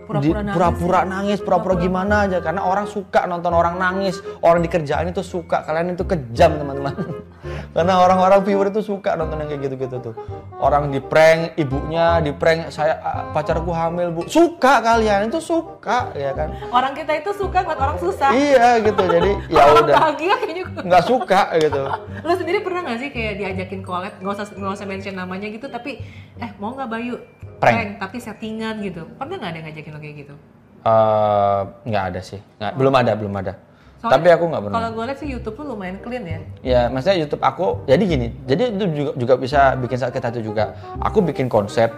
Pura-pura 0.10 0.42
nangis 0.42 0.58
pura-pura 0.58 1.00
ya. 1.00 1.06
nangis, 1.06 1.38
pura-pura 1.38 1.76
gimana 1.78 2.26
aja 2.26 2.42
karena 2.42 2.66
orang 2.66 2.90
suka 2.90 3.30
nonton 3.30 3.54
orang 3.54 3.78
nangis, 3.78 4.18
orang 4.42 4.66
di 4.66 4.70
kerjaan 4.74 5.14
itu 5.14 5.22
suka, 5.22 5.62
kalian 5.62 5.94
itu 5.94 6.02
kejam 6.02 6.58
teman-teman. 6.58 6.98
karena 7.78 7.94
orang-orang 8.02 8.42
viewer 8.42 8.74
itu 8.74 8.82
suka 8.82 9.14
nonton 9.14 9.38
yang 9.46 9.54
kayak 9.54 9.62
gitu-gitu 9.70 10.02
tuh. 10.02 10.16
Orang 10.58 10.90
di 10.90 10.98
prank 10.98 11.54
ibunya, 11.62 12.18
di 12.26 12.34
prank 12.34 12.74
saya 12.74 12.98
pacarku 13.38 13.70
hamil, 13.70 14.10
Bu. 14.10 14.22
Suka 14.26 14.82
kalian 14.82 15.30
itu 15.30 15.38
suka 15.38 16.10
ya 16.18 16.34
kan. 16.34 16.58
Orang 16.74 16.98
kita 16.98 17.14
itu 17.14 17.30
suka 17.38 17.62
buat 17.62 17.78
orang 17.78 18.02
susah. 18.02 18.34
iya 18.34 18.82
gitu. 18.82 19.06
Jadi 19.06 19.32
ya 19.54 19.64
udah 19.78 19.94
bahagia 19.94 20.34
kayaknya. 20.42 20.64
nggak 20.90 21.04
suka 21.06 21.54
gitu. 21.62 21.84
Lu 22.26 22.34
sendiri 22.34 22.66
pernah 22.66 22.82
gak 22.82 22.98
sih 22.98 23.10
kayak 23.14 23.34
diajakin 23.38 23.86
collab, 23.86 24.18
nggak 24.18 24.34
usah 24.34 24.46
nggak 24.58 24.74
usah 24.74 24.88
mention 24.90 25.14
namanya 25.14 25.48
gitu, 25.54 25.70
tapi 25.70 26.02
eh 26.42 26.52
mau 26.58 26.74
nggak 26.74 26.90
Bayu 26.90 27.22
Prank. 27.60 28.00
tapi 28.00 28.18
settingan 28.18 28.80
gitu. 28.82 29.04
Pernah 29.20 29.36
nggak 29.38 29.50
ada 29.52 29.58
yang 29.60 29.68
ngajakin 29.68 29.92
lo 29.92 30.00
kayak 30.00 30.16
gitu? 30.24 30.34
Eh, 30.80 31.62
nggak 31.92 32.04
ada 32.16 32.20
sih, 32.24 32.40
nggak, 32.56 32.72
belum 32.80 32.94
ada, 32.96 33.12
belum 33.20 33.36
ada. 33.36 33.54
Soalnya 34.00 34.16
Tapi 34.16 34.28
aku 34.32 34.44
nggak 34.48 34.64
pernah. 34.64 34.76
Kalau 34.80 34.90
gue 34.96 35.04
lihat 35.12 35.20
sih 35.20 35.28
YouTube 35.28 35.56
lu 35.60 35.76
lumayan 35.76 36.00
clean 36.00 36.24
ya. 36.24 36.40
Ya, 36.64 36.82
maksudnya 36.88 37.20
YouTube 37.20 37.44
aku 37.44 37.84
jadi 37.84 38.00
gini. 38.00 38.32
Jadi 38.48 38.64
itu 38.72 38.86
juga 38.96 39.12
juga 39.20 39.34
bisa 39.36 39.76
bikin 39.76 40.00
sakit 40.00 40.22
hati 40.24 40.40
juga. 40.40 40.72
Aku 41.04 41.20
bikin 41.20 41.52
konsep 41.52 41.92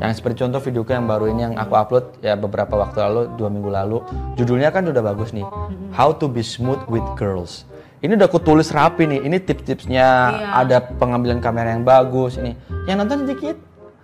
yang 0.00 0.08
seperti 0.16 0.40
contoh 0.40 0.64
videoku 0.64 0.96
yang 0.96 1.04
baru 1.04 1.28
ini 1.28 1.44
yang 1.44 1.54
aku 1.60 1.76
upload 1.76 2.16
ya 2.24 2.32
beberapa 2.32 2.80
waktu 2.80 2.96
lalu, 2.96 3.22
dua 3.36 3.52
minggu 3.52 3.68
lalu. 3.68 4.00
Judulnya 4.40 4.72
kan 4.72 4.88
udah 4.88 5.04
bagus 5.04 5.36
nih. 5.36 5.44
How 5.92 6.16
to 6.16 6.32
be 6.32 6.40
smooth 6.40 6.80
with 6.88 7.04
girls. 7.12 7.68
Ini 8.00 8.16
udah 8.16 8.24
aku 8.24 8.40
tulis 8.40 8.72
rapi 8.72 9.04
nih. 9.04 9.20
Ini 9.28 9.36
tips-tipsnya, 9.44 10.08
Iya. 10.32 10.48
ada 10.64 10.76
pengambilan 10.96 11.44
kamera 11.44 11.76
yang 11.76 11.84
bagus 11.84 12.40
ini. 12.40 12.56
Yang 12.88 12.96
nonton 13.04 13.18
sedikit. 13.28 13.56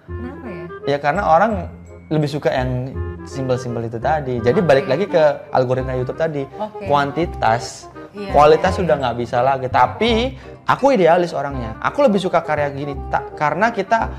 Kenapa 0.04 0.44
ya? 0.44 0.59
Ya 0.90 0.98
karena 0.98 1.22
orang 1.22 1.70
lebih 2.10 2.26
suka 2.26 2.50
yang 2.50 2.90
simpel-simpel 3.22 3.86
itu 3.86 4.02
tadi. 4.02 4.42
Jadi 4.42 4.58
balik 4.58 4.90
lagi 4.90 5.06
ke 5.06 5.22
algoritma 5.54 5.94
YouTube 5.94 6.18
tadi. 6.18 6.42
Oke. 6.58 6.90
Kuantitas, 6.90 7.86
Iya, 8.10 8.34
kualitas 8.34 8.74
iya, 8.74 8.78
sudah 8.82 8.94
nggak 8.98 9.16
bisa 9.22 9.38
lagi. 9.38 9.66
Tapi 9.70 10.34
aku 10.66 10.90
idealis 10.90 11.30
orangnya. 11.30 11.78
Aku 11.78 12.02
lebih 12.02 12.18
suka 12.18 12.42
karya 12.42 12.66
gini 12.74 12.98
tak 13.06 13.38
karena 13.38 13.70
kita 13.70 14.10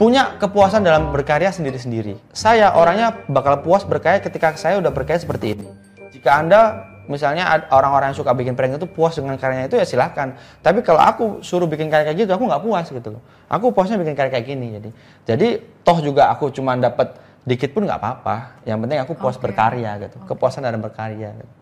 punya 0.00 0.40
kepuasan 0.40 0.80
dalam 0.80 1.12
berkarya 1.12 1.52
sendiri-sendiri. 1.52 2.16
Saya 2.32 2.72
orangnya 2.72 3.12
bakal 3.28 3.60
puas 3.60 3.84
berkarya 3.84 4.24
ketika 4.24 4.56
saya 4.56 4.80
udah 4.80 4.88
berkarya 4.88 5.20
seperti 5.20 5.58
ini. 5.58 5.66
Jika 6.08 6.40
Anda 6.40 6.60
misalnya 7.08 7.48
orang-orang 7.72 8.12
yang 8.12 8.18
suka 8.20 8.36
bikin 8.36 8.52
prank 8.52 8.76
itu 8.76 8.86
puas 8.86 9.16
dengan 9.16 9.34
karyanya 9.34 9.66
itu 9.66 9.76
ya 9.76 9.86
silahkan. 9.88 10.36
Tapi 10.60 10.84
kalau 10.84 11.00
aku 11.00 11.24
suruh 11.40 11.64
bikin 11.64 11.88
karya 11.88 12.12
kayak 12.12 12.18
gitu, 12.22 12.30
aku 12.30 12.44
nggak 12.46 12.62
puas 12.62 12.86
gitu 12.86 13.08
loh. 13.16 13.22
Aku 13.48 13.72
puasnya 13.72 13.96
bikin 13.96 14.12
karya 14.12 14.30
kayak 14.30 14.46
gini 14.46 14.66
jadi. 14.76 14.90
Jadi 15.24 15.48
toh 15.82 15.98
juga 15.98 16.28
aku 16.28 16.52
cuma 16.52 16.76
dapat 16.76 17.16
dikit 17.42 17.72
pun 17.72 17.88
nggak 17.88 17.96
apa-apa. 17.96 18.60
Yang 18.62 18.78
penting 18.84 18.98
aku 19.00 19.12
puas 19.16 19.34
Oke. 19.34 19.48
berkarya 19.48 19.90
gitu. 20.04 20.16
Kepuasan 20.28 20.62
dalam 20.62 20.78
berkarya. 20.78 21.32
Gitu. 21.32 21.52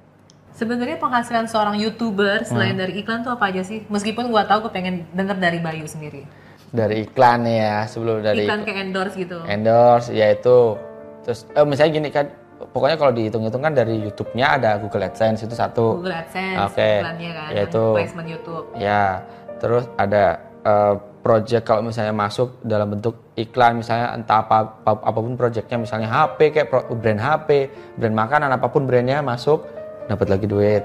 Sebenarnya 0.56 0.96
penghasilan 0.96 1.46
seorang 1.46 1.76
youtuber 1.76 2.40
selain 2.42 2.74
Hmm. 2.74 2.82
dari 2.82 3.04
iklan 3.04 3.20
tuh 3.20 3.30
apa 3.30 3.52
aja 3.52 3.60
sih? 3.60 3.84
Meskipun 3.86 4.32
gua 4.32 4.48
tahu 4.48 4.66
gue 4.66 4.72
pengen 4.72 5.04
denger 5.12 5.36
dari 5.36 5.60
Bayu 5.60 5.84
sendiri. 5.84 6.24
Dari 6.72 7.04
iklan 7.04 7.44
ya 7.44 7.84
sebelum 7.86 8.24
dari 8.24 8.48
iklan 8.48 8.64
kayak 8.64 8.88
endorse 8.88 9.14
gitu. 9.14 9.38
endorse 9.46 10.08
yaitu 10.10 10.74
terus 11.22 11.46
eh, 11.52 11.62
misalnya 11.62 11.92
gini 11.92 12.08
kan 12.10 12.26
pokoknya 12.76 13.00
kalau 13.00 13.12
dihitung-hitung 13.16 13.64
kan 13.64 13.72
dari 13.72 13.96
YouTube-nya 14.04 14.60
ada 14.60 14.76
Google 14.76 15.08
AdSense 15.08 15.48
itu 15.48 15.56
satu 15.56 15.96
Google 15.96 16.12
AdSense 16.12 16.60
Oke. 16.60 16.90
iklannya 17.00 17.30
kan, 17.32 17.48
Yaitu 17.56 17.82
placement 17.96 18.28
YouTube. 18.28 18.64
ya 18.76 19.24
terus 19.56 19.88
ada 19.96 20.24
eh, 20.60 20.94
project 21.24 21.64
kalau 21.64 21.80
misalnya 21.80 22.12
masuk 22.12 22.60
dalam 22.60 22.92
bentuk 22.92 23.16
iklan 23.34 23.80
misalnya 23.80 24.12
entah 24.12 24.44
apa, 24.44 24.76
apa- 24.84 25.02
apa 25.02 25.18
pun 25.18 25.34
projectnya 25.34 25.80
misalnya 25.80 26.06
HP 26.06 26.52
kayak 26.52 26.68
pro- 26.68 26.86
brand 26.92 27.16
HP 27.16 27.48
brand 27.96 28.12
makanan 28.12 28.52
apa 28.52 28.68
pun 28.68 28.84
brandnya 28.84 29.24
masuk 29.24 29.64
dapat 30.06 30.28
lagi 30.28 30.46
duit 30.46 30.84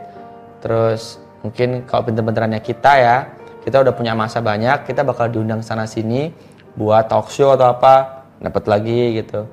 terus 0.63 1.19
mungkin 1.43 1.83
kalau 1.83 2.07
pinter-pinterannya 2.07 2.63
kita 2.63 2.91
ya 2.95 3.17
kita 3.61 3.83
udah 3.83 3.93
punya 3.93 4.15
masa 4.15 4.39
banyak 4.39 4.87
kita 4.87 5.03
bakal 5.03 5.27
diundang 5.27 5.59
sana 5.59 5.85
sini 5.85 6.31
buat 6.73 7.11
talk 7.11 7.27
show 7.29 7.53
atau 7.53 7.69
apa 7.69 8.23
dapat 8.39 8.63
lagi 8.65 9.21
gitu 9.21 9.45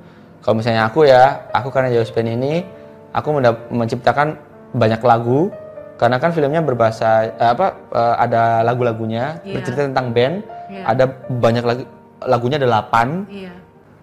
kalau 0.48 0.64
misalnya 0.64 0.88
aku 0.88 1.04
ya 1.04 1.44
aku 1.52 1.68
karena 1.68 1.92
jauh 1.92 2.08
Spain 2.08 2.40
ini 2.40 2.64
aku 3.12 3.36
menciptakan 3.68 4.40
banyak 4.72 4.96
lagu 5.04 5.52
karena 6.00 6.16
kan 6.16 6.32
filmnya 6.32 6.64
berbahasa 6.64 7.36
eh, 7.36 7.52
apa 7.52 7.76
eh, 7.92 8.14
ada 8.16 8.64
lagu-lagunya 8.64 9.44
Iya. 9.44 9.60
bercerita 9.60 9.92
tentang 9.92 10.16
band 10.16 10.40
Iya. 10.72 10.82
ada 10.88 11.04
banyak 11.28 11.64
lagu 11.68 11.84
lagunya 12.24 12.56
delapan 12.56 13.28
Iya. 13.28 13.52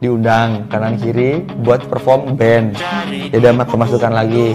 diundang 0.06 0.70
kanan 0.70 1.02
kiri 1.02 1.50
buat 1.66 1.90
perform 1.90 2.38
band 2.38 2.78
jadi 3.34 3.42
ada 3.58 3.66
pemasukan 3.66 4.14
lagi 4.14 4.54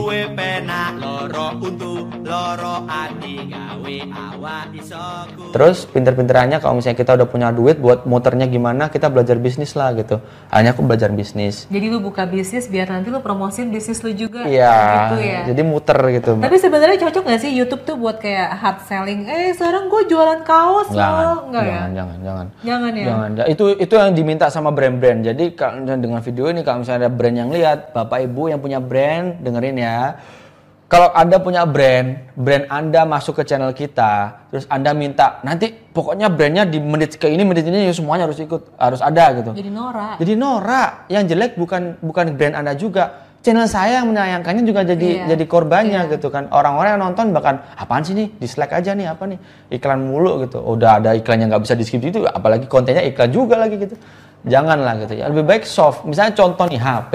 loro 2.31 2.47
untu 2.47 2.62
loro 2.62 2.75
ati 2.87 3.35
gawe 3.51 3.97
awak 4.14 4.71
iso 4.79 5.07
Terus 5.51 5.83
pinter-pinterannya 5.90 6.62
kalau 6.62 6.79
misalnya 6.79 6.99
kita 7.03 7.19
udah 7.19 7.27
punya 7.27 7.51
duit 7.51 7.83
buat 7.83 8.07
muternya 8.07 8.47
gimana, 8.47 8.87
kita 8.87 9.11
belajar 9.11 9.35
bisnis 9.43 9.75
lah 9.75 9.90
gitu. 9.99 10.23
Akhirnya 10.47 10.79
aku 10.79 10.87
belajar 10.87 11.11
bisnis. 11.11 11.66
Jadi 11.66 11.87
lu 11.90 11.99
buka 11.99 12.23
bisnis 12.23 12.71
biar 12.71 12.87
nanti 12.87 13.11
lu 13.11 13.19
promosin 13.19 13.75
bisnis 13.75 13.99
lu 14.07 14.14
juga. 14.14 14.47
Iya, 14.47 14.71
Gitu 15.11 15.16
ya. 15.27 15.40
jadi 15.51 15.63
muter 15.67 15.98
gitu. 16.15 16.38
Tapi 16.38 16.57
sebenarnya 16.63 16.98
cocok 17.02 17.23
gak 17.27 17.40
sih 17.42 17.50
YouTube 17.50 17.83
tuh 17.83 17.98
buat 17.98 18.23
kayak 18.23 18.63
hard 18.63 18.79
selling? 18.87 19.27
Eh 19.27 19.50
sekarang 19.59 19.90
gue 19.90 20.02
jualan 20.07 20.40
kaos 20.46 20.94
jangan, 20.94 21.23
loh. 21.27 21.38
Enggak 21.50 21.65
ya? 21.67 21.75
jangan, 21.75 21.90
jangan, 21.90 22.17
jangan. 22.23 22.46
Jangan 22.63 22.92
ya? 22.94 23.07
Jangan. 23.11 23.31
Itu 23.50 23.65
itu 23.75 23.94
yang 23.98 24.13
diminta 24.15 24.46
sama 24.54 24.71
brand-brand. 24.71 25.27
Jadi 25.27 25.44
kalau 25.59 25.83
dengan 25.83 26.23
video 26.23 26.46
ini 26.46 26.63
kalau 26.63 26.87
misalnya 26.87 27.09
ada 27.09 27.11
brand 27.11 27.37
yang 27.37 27.50
lihat, 27.50 27.90
Bapak 27.90 28.23
Ibu 28.23 28.54
yang 28.54 28.63
punya 28.63 28.79
brand, 28.79 29.42
dengerin 29.42 29.77
ya. 29.83 29.98
Kalau 30.91 31.15
Anda 31.15 31.38
punya 31.38 31.63
brand, 31.71 32.35
brand 32.35 32.67
Anda 32.67 33.07
masuk 33.07 33.38
ke 33.38 33.47
channel 33.47 33.71
kita, 33.71 34.43
terus 34.51 34.67
Anda 34.67 34.91
minta 34.91 35.38
nanti 35.47 35.71
pokoknya 35.71 36.27
brandnya 36.27 36.67
di 36.67 36.83
menit 36.83 37.15
ke 37.15 37.31
ini 37.31 37.47
menit 37.47 37.63
ini 37.63 37.87
ya 37.87 37.95
semuanya 37.95 38.27
harus 38.27 38.43
ikut, 38.43 38.75
harus 38.75 38.99
ada 38.99 39.38
gitu. 39.38 39.55
Jadi 39.55 39.71
Nora. 39.71 40.19
Jadi 40.19 40.35
Nora 40.35 41.07
yang 41.07 41.31
jelek 41.31 41.55
bukan 41.55 41.95
bukan 42.03 42.35
brand 42.35 42.59
Anda 42.59 42.75
juga. 42.75 43.31
Channel 43.38 43.71
saya 43.71 44.03
yang 44.03 44.11
menyayangkannya 44.11 44.67
juga 44.67 44.83
jadi 44.83 45.09
Iya. 45.23 45.25
jadi 45.31 45.45
korbannya 45.47 46.01
gitu 46.11 46.27
kan. 46.27 46.51
Orang-orang 46.51 46.99
yang 46.99 47.03
nonton 47.07 47.31
bahkan 47.31 47.63
apaan 47.79 48.03
sih 48.03 48.13
nih? 48.19 48.27
Dislike 48.43 48.75
aja 48.75 48.91
nih 48.91 49.15
apa 49.15 49.31
nih? 49.31 49.38
Iklan 49.71 50.03
mulu 50.03 50.43
gitu. 50.43 50.59
Udah 50.59 50.99
ada 50.99 51.15
iklan 51.15 51.38
yang 51.38 51.55
nggak 51.55 51.71
bisa 51.71 51.79
di 51.79 51.87
skip 51.87 52.03
itu 52.03 52.27
apalagi 52.27 52.67
kontennya 52.67 53.07
iklan 53.07 53.31
juga 53.31 53.63
lagi 53.63 53.79
gitu. 53.79 53.95
Janganlah 54.43 55.07
gitu 55.07 55.23
ya. 55.23 55.31
Lebih 55.31 55.47
baik 55.47 55.63
soft. 55.71 56.03
Misalnya 56.03 56.35
contoh 56.35 56.67
nih 56.67 56.83
HP. 56.83 57.13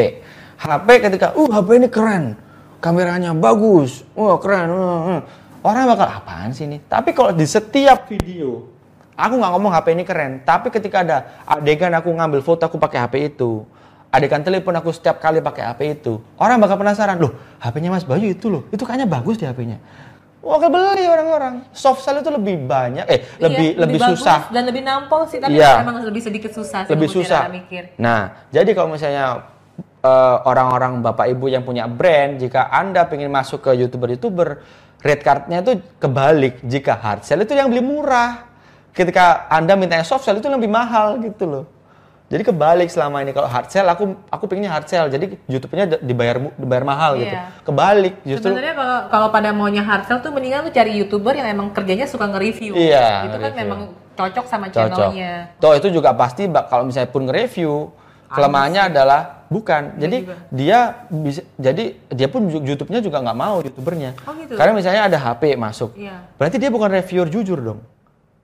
HP 0.64 0.88
ketika 1.12 1.36
uh 1.36 1.50
HP 1.52 1.70
ini 1.76 1.90
keren. 1.92 2.45
Kameranya 2.86 3.34
bagus. 3.34 4.06
Wah, 4.14 4.38
keren. 4.38 4.70
uh, 4.70 5.18
uh." 5.18 5.22
Orang 5.66 5.90
bakal 5.90 6.06
apaan 6.22 6.54
sih 6.54 6.70
ini? 6.70 6.78
Tapi 6.86 7.10
kalau 7.18 7.34
di 7.34 7.50
setiap 7.50 8.06
video 8.06 8.76
Aku 9.16 9.40
nggak 9.40 9.52
ngomong 9.56 9.72
HP 9.72 9.96
ini 9.96 10.04
keren, 10.04 10.44
tapi 10.44 10.68
ketika 10.68 11.00
ada 11.00 11.18
adegan 11.48 11.88
aku 11.96 12.12
ngambil 12.12 12.44
foto 12.44 12.68
aku 12.68 12.76
pakai 12.76 13.00
HP 13.00 13.32
itu, 13.32 13.64
adegan 14.12 14.44
telepon 14.44 14.76
aku 14.76 14.92
setiap 14.92 15.24
kali 15.24 15.40
pakai 15.40 15.72
HP 15.72 16.04
itu, 16.04 16.20
orang 16.36 16.60
bakal 16.60 16.76
penasaran, 16.76 17.16
loh 17.16 17.32
HP-nya 17.64 17.96
Mas 17.96 18.04
Bayu 18.04 18.36
itu 18.36 18.52
loh, 18.52 18.68
itu 18.76 18.84
kayaknya 18.84 19.08
bagus 19.08 19.40
di 19.40 19.48
HP-nya. 19.48 19.80
Oke 20.44 20.68
beli 20.68 21.08
orang-orang. 21.08 21.64
Soft 21.72 22.04
sell 22.04 22.20
itu 22.20 22.28
lebih 22.28 22.68
banyak, 22.68 23.08
eh 23.08 23.24
lebih 23.40 23.68
Iya, 23.72 23.82
lebih, 23.88 24.00
bagus 24.04 24.20
susah, 24.20 24.40
dan 24.52 24.64
lebih 24.68 24.84
nampol 24.84 25.22
sih 25.32 25.40
tapi 25.40 25.56
Iya. 25.58 25.80
emang 25.80 25.96
lebih 26.04 26.20
sedikit 26.22 26.52
susah 26.52 26.84
sih 26.84 26.92
lebih 26.92 27.08
susah. 27.08 27.48
mikir. 27.48 27.96
Nah, 27.96 28.46
jadi 28.52 28.68
kalau 28.76 29.00
misalnya 29.00 29.48
orang-orang 30.44 31.00
bapak 31.00 31.30
ibu 31.30 31.46
yang 31.48 31.62
punya 31.62 31.86
brand, 31.86 32.38
jika 32.38 32.70
anda 32.70 33.06
pengen 33.06 33.30
masuk 33.30 33.62
ke 33.62 33.72
youtuber-youtuber, 33.76 34.62
red 35.02 35.22
cardnya 35.22 35.62
itu 35.62 35.78
kebalik. 35.98 36.62
Jika 36.62 36.98
hard 36.98 37.22
sell 37.24 37.42
itu 37.42 37.54
yang 37.54 37.70
beli 37.70 37.82
murah. 37.82 38.46
Ketika 38.96 39.52
anda 39.52 39.76
mintanya 39.76 40.08
soft 40.08 40.24
sell 40.24 40.40
itu 40.40 40.48
lebih 40.48 40.72
mahal 40.72 41.20
gitu 41.20 41.44
loh. 41.44 41.66
Jadi 42.26 42.42
kebalik 42.42 42.90
selama 42.90 43.22
ini 43.22 43.38
kalau 43.38 43.46
hard 43.46 43.70
sell 43.70 43.86
aku 43.86 44.18
aku 44.34 44.44
pengennya 44.50 44.74
hard 44.74 44.88
sell. 44.90 45.06
Jadi 45.06 45.38
YouTube-nya 45.46 46.02
dibayar 46.02 46.42
dibayar 46.58 46.82
mahal 46.82 47.22
gitu. 47.22 47.30
Iya. 47.30 47.54
Kebalik 47.62 48.14
justru 48.26 48.50
Sebenarnya 48.50 48.74
kalau 48.74 48.98
kalau 49.14 49.28
pada 49.30 49.54
maunya 49.54 49.86
hard 49.86 50.10
sell 50.10 50.24
tuh 50.26 50.34
mendingan 50.34 50.66
lu 50.66 50.72
cari 50.74 50.98
youtuber 50.98 51.38
yang 51.38 51.46
emang 51.46 51.70
kerjanya 51.70 52.10
suka 52.10 52.26
nge-review. 52.26 52.74
Iya, 52.74 53.30
Itu 53.30 53.38
kan 53.38 53.54
memang 53.54 53.80
cocok 54.18 54.46
sama 54.50 54.66
cocok. 54.74 54.90
channelnya. 54.90 55.54
Toh 55.62 55.74
itu 55.78 55.88
juga 55.94 56.18
pasti 56.18 56.50
bak- 56.50 56.66
kalau 56.66 56.90
misalnya 56.90 57.14
pun 57.14 57.30
nge-review 57.30 57.94
kelemahannya 58.30 58.82
adalah 58.90 59.46
bukan. 59.48 59.98
Jadi 59.98 60.18
juga. 60.26 60.36
dia 60.50 60.80
bisa 61.08 61.42
jadi 61.56 61.84
dia 62.10 62.28
pun 62.28 62.50
YouTube-nya 62.50 63.00
juga 63.00 63.22
nggak 63.22 63.38
mau 63.38 63.62
youtubernya. 63.62 64.18
Oh, 64.26 64.34
gitu? 64.34 64.58
Karena 64.58 64.74
misalnya 64.74 65.02
ada 65.06 65.18
HP 65.18 65.54
masuk. 65.56 65.94
Iya. 65.94 66.16
Hmm. 66.18 66.38
Berarti 66.38 66.58
dia 66.58 66.70
bukan 66.74 66.90
reviewer 66.90 67.30
jujur 67.30 67.60
dong. 67.60 67.80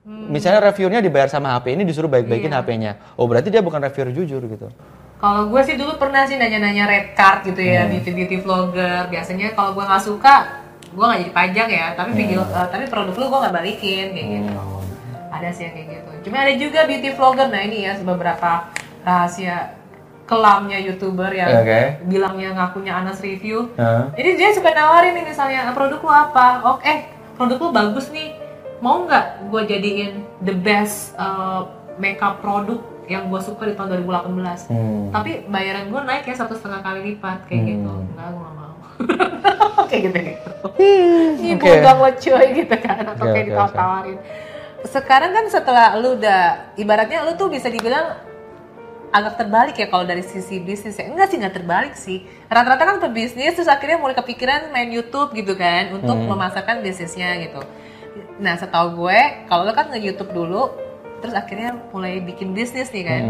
Misalnya 0.02 0.66
reviewernya 0.66 0.98
dibayar 0.98 1.30
sama 1.30 1.54
HP 1.54 1.78
ini 1.78 1.86
disuruh 1.86 2.10
baik-baikin 2.10 2.50
Iya. 2.50 2.58
HP-nya. 2.58 2.92
Oh, 3.14 3.30
berarti 3.30 3.54
dia 3.54 3.62
bukan 3.62 3.78
reviewer 3.78 4.10
jujur 4.10 4.42
gitu. 4.42 4.66
Kalau 5.22 5.46
gue 5.46 5.62
sih 5.62 5.78
dulu 5.78 5.94
pernah 5.94 6.26
sih 6.26 6.34
nanya-nanya 6.34 6.90
red 6.90 7.06
card 7.14 7.46
gitu 7.46 7.62
ya, 7.62 7.86
Hmm. 7.86 7.94
beauty 7.94 8.10
beauty 8.10 8.36
vlogger. 8.42 9.06
Biasanya 9.06 9.54
kalau 9.54 9.70
gue 9.70 9.84
nggak 9.86 10.02
suka, 10.02 10.34
gue 10.90 10.98
nggak 10.98 11.20
jadi 11.22 11.32
pajang 11.32 11.68
ya. 11.70 11.86
Tapi 11.94 12.10
video, 12.12 12.42
Hmm. 12.42 12.58
eh, 12.58 12.66
tapi 12.66 12.84
produk 12.90 13.14
lu 13.14 13.30
gue 13.30 13.38
nggak 13.38 13.54
balikin 13.54 14.06
kayak 14.10 14.26
gitu. 14.34 14.52
Ada 15.30 15.48
sih 15.54 15.62
yang 15.64 15.74
kayak 15.78 15.88
gitu. 15.88 16.10
Cuma 16.26 16.36
ada 16.42 16.52
juga 16.52 16.80
beauty 16.82 17.08
vlogger. 17.14 17.46
Nah 17.46 17.62
ini 17.62 17.86
ya 17.86 17.94
beberapa 18.02 18.50
rahasia 19.02 19.82
kelamnya 20.32 20.78
youtuber 20.80 21.28
yang 21.34 21.50
Oke. 21.60 22.00
bilangnya 22.08 22.56
ngakunya 22.56 22.92
Anas 22.96 23.20
review. 23.20 23.68
Hah? 23.76 24.08
Jadi 24.16 24.30
dia 24.40 24.48
suka 24.54 24.72
nawarin 24.72 25.12
nih 25.18 25.24
misalnya 25.28 25.68
produk 25.76 26.00
lu 26.00 26.08
apa? 26.08 26.46
Oh 26.64 26.76
eh 26.80 27.10
produk 27.36 27.58
lu 27.58 27.68
bagus 27.74 28.08
nih. 28.08 28.38
Mau 28.80 29.06
nggak 29.06 29.52
gue 29.52 29.62
jadiin 29.68 30.12
the 30.42 30.54
best 30.56 31.14
uh, 31.20 31.68
makeup 32.00 32.40
produk 32.40 32.80
yang 33.06 33.28
gue 33.28 33.40
suka 33.44 33.68
di 33.68 33.74
tahun 33.76 34.08
2018? 34.08 34.72
Hmm. 34.72 35.12
Tapi 35.12 35.46
bayaran 35.52 35.92
gue 35.92 36.00
naik 36.00 36.24
ya 36.26 36.34
satu 36.38 36.56
setengah 36.56 36.80
kali 36.80 37.14
lipat 37.14 37.46
kayak 37.46 37.62
gitu. 37.68 37.92
Enggak, 37.92 38.28
gue 38.32 38.40
gak 38.42 38.54
mau. 38.56 38.74
kayak 39.90 40.02
gitu 40.08 40.18
gitu. 40.32 40.50
Ih, 40.80 41.54
oke. 41.58 41.66
bodoh 41.66 41.94
lo 41.98 42.10
cuy 42.16 42.46
gitu 42.56 42.76
kan 42.80 43.02
atau 43.04 43.24
Oke, 43.28 43.32
kayak 43.36 43.44
oke, 43.44 43.50
ditawar-tawarin. 43.52 44.18
Sekarang 44.82 45.30
kan 45.30 45.44
setelah 45.46 45.94
lu 46.00 46.18
udah 46.18 46.72
ibaratnya 46.74 47.22
lu 47.22 47.38
tuh 47.38 47.52
bisa 47.52 47.70
dibilang 47.70 48.31
agak 49.12 49.36
terbalik 49.36 49.76
ya 49.76 49.86
kalau 49.92 50.08
dari 50.08 50.24
sisi 50.24 50.56
bisnis 50.58 50.96
ya. 50.96 51.04
Enggak 51.04 51.28
sih 51.28 51.36
nggak 51.36 51.54
terbalik 51.54 51.94
sih. 51.94 52.24
Rata-rata 52.48 52.88
kan 52.88 52.96
pebisnis 52.98 53.52
terus 53.52 53.68
akhirnya 53.68 54.00
mulai 54.00 54.16
kepikiran 54.16 54.72
main 54.72 54.88
YouTube 54.88 55.36
gitu 55.36 55.52
kan 55.52 55.92
untuk 55.92 56.16
memasarkan 56.16 56.80
bisnisnya 56.80 57.36
gitu. 57.44 57.60
Nah, 58.40 58.56
setahu 58.56 59.04
gue 59.04 59.46
kalau 59.46 59.68
lu 59.68 59.72
kan 59.76 59.92
nge-YouTube 59.92 60.32
dulu 60.32 60.72
terus 61.20 61.36
akhirnya 61.36 61.76
mulai 61.92 62.24
bikin 62.24 62.56
bisnis 62.56 62.88
nih 62.90 63.04
kan. 63.04 63.22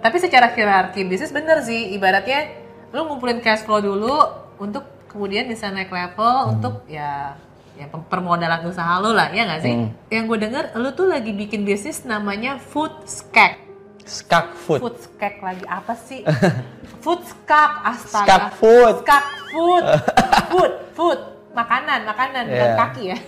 Tapi 0.00 0.16
secara 0.22 0.54
hierarki 0.54 1.02
bisnis 1.02 1.34
bener 1.34 1.60
sih 1.66 1.92
ibaratnya 1.92 2.54
lu 2.94 3.10
ngumpulin 3.10 3.42
cash 3.42 3.66
flow 3.66 3.82
dulu 3.82 4.14
untuk 4.62 4.86
kemudian 5.10 5.50
bisa 5.50 5.66
naik 5.68 5.90
level 5.90 6.54
untuk 6.54 6.86
ya 6.86 7.34
ya 7.74 7.90
permodalan 7.90 8.70
usaha 8.70 9.02
lu 9.02 9.10
lah 9.10 9.34
ya 9.34 9.50
nggak 9.50 9.62
sih? 9.66 9.74
Yang 10.14 10.24
gue 10.30 10.38
denger 10.46 10.64
lu 10.78 10.94
tuh 10.94 11.10
lagi 11.10 11.34
bikin 11.34 11.66
bisnis 11.66 12.06
namanya 12.06 12.54
Food 12.62 13.02
Skak. 13.02 13.63
Skak 14.04 14.52
food. 14.54 14.80
Food 14.84 14.96
skak 15.00 15.40
lagi 15.40 15.64
apa 15.64 15.96
sih? 15.96 16.20
food 17.02 17.24
skak 17.24 17.70
astaga. 17.82 18.24
Skak 18.28 18.44
food. 18.54 18.94
Skak 19.00 19.24
food. 19.48 19.84
food, 20.52 20.72
food. 20.92 21.18
Makanan, 21.54 22.04
makanan 22.04 22.44
bukan 22.46 22.68
Iya. 22.68 22.76
kaki 22.76 23.02
ya. 23.08 23.18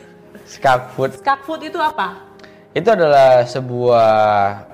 Skak 0.45 0.81
food. 0.93 1.11
Skak 1.17 1.41
food 1.43 1.61
itu 1.63 1.79
apa? 1.79 2.29
Itu 2.71 2.93
adalah 2.93 3.41
sebuah 3.41 4.13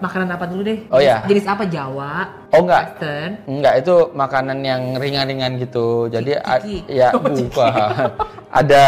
Makanan 0.02 0.34
apa 0.34 0.44
dulu 0.50 0.66
deh? 0.66 0.82
Oh, 0.90 0.98
iya. 0.98 1.22
Jenis 1.22 1.46
apa? 1.46 1.62
Jawa, 1.62 2.26
Oh 2.50 2.66
enggak, 2.66 2.98
Western. 2.98 3.30
Enggak, 3.46 3.74
itu 3.78 3.94
makanan 4.10 4.58
yang 4.60 4.82
ringan-ringan 4.98 5.52
gitu. 5.56 6.10
Jadi 6.10 6.34
a- 6.34 6.58
ya 6.90 7.08
Oh, 7.14 7.22
bukan. 7.22 8.10
ada 8.50 8.84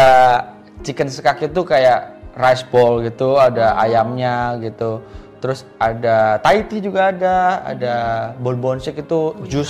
chicken 0.83 1.07
skak 1.07 1.39
itu 1.41 1.61
kayak 1.63 2.11
rice 2.35 2.67
bowl 2.67 2.99
gitu, 2.99 3.39
ada 3.39 3.79
ayamnya 3.79 4.59
gitu. 4.59 4.99
Terus 5.45 5.61
ada 5.77 6.41
Thai 6.41 6.65
tea 6.65 6.81
juga 6.81 7.13
ada, 7.13 7.61
ada 7.61 7.95
bonbon 8.41 8.81
shake 8.81 9.05
itu 9.05 9.45
jus. 9.45 9.69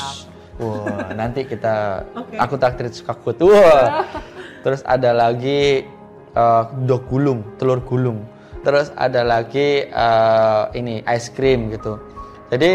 Wah, 0.56 1.12
nanti 1.20 1.44
kita 1.44 2.00
aku 2.40 2.56
traktir 2.56 2.88
food. 2.96 3.44
Wah. 3.44 4.08
Terus 4.64 4.80
ada 4.88 5.12
lagi 5.12 5.84
eh, 6.32 6.64
dog 6.88 7.12
gulung, 7.12 7.60
telur 7.60 7.84
gulung. 7.84 8.24
Terus 8.64 8.96
ada 8.96 9.28
lagi 9.28 9.84
eh, 9.84 10.64
ini 10.80 11.04
ice 11.12 11.36
cream 11.36 11.68
gitu. 11.76 12.00
Jadi 12.48 12.72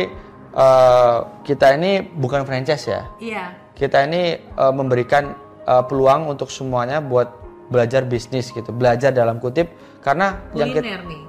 eh, 0.53 1.17
kita 1.41 1.81
ini 1.81 2.05
bukan 2.05 2.45
franchise 2.45 2.85
ya. 2.85 3.09
Iya. 3.17 3.45
Kita 3.73 4.05
ini 4.05 4.37
eh, 4.37 4.73
memberikan 4.77 5.33
eh, 5.65 5.83
peluang 5.89 6.29
untuk 6.29 6.53
semuanya 6.53 7.01
buat 7.01 7.33
belajar 7.73 8.05
bisnis 8.05 8.53
gitu. 8.53 8.77
Belajar 8.77 9.09
dalam 9.09 9.41
kutip 9.41 9.73
karena 10.05 10.37
yang 10.53 10.77
kita 10.77 10.85
Kuliner 10.85 11.05
nih, 11.09 11.23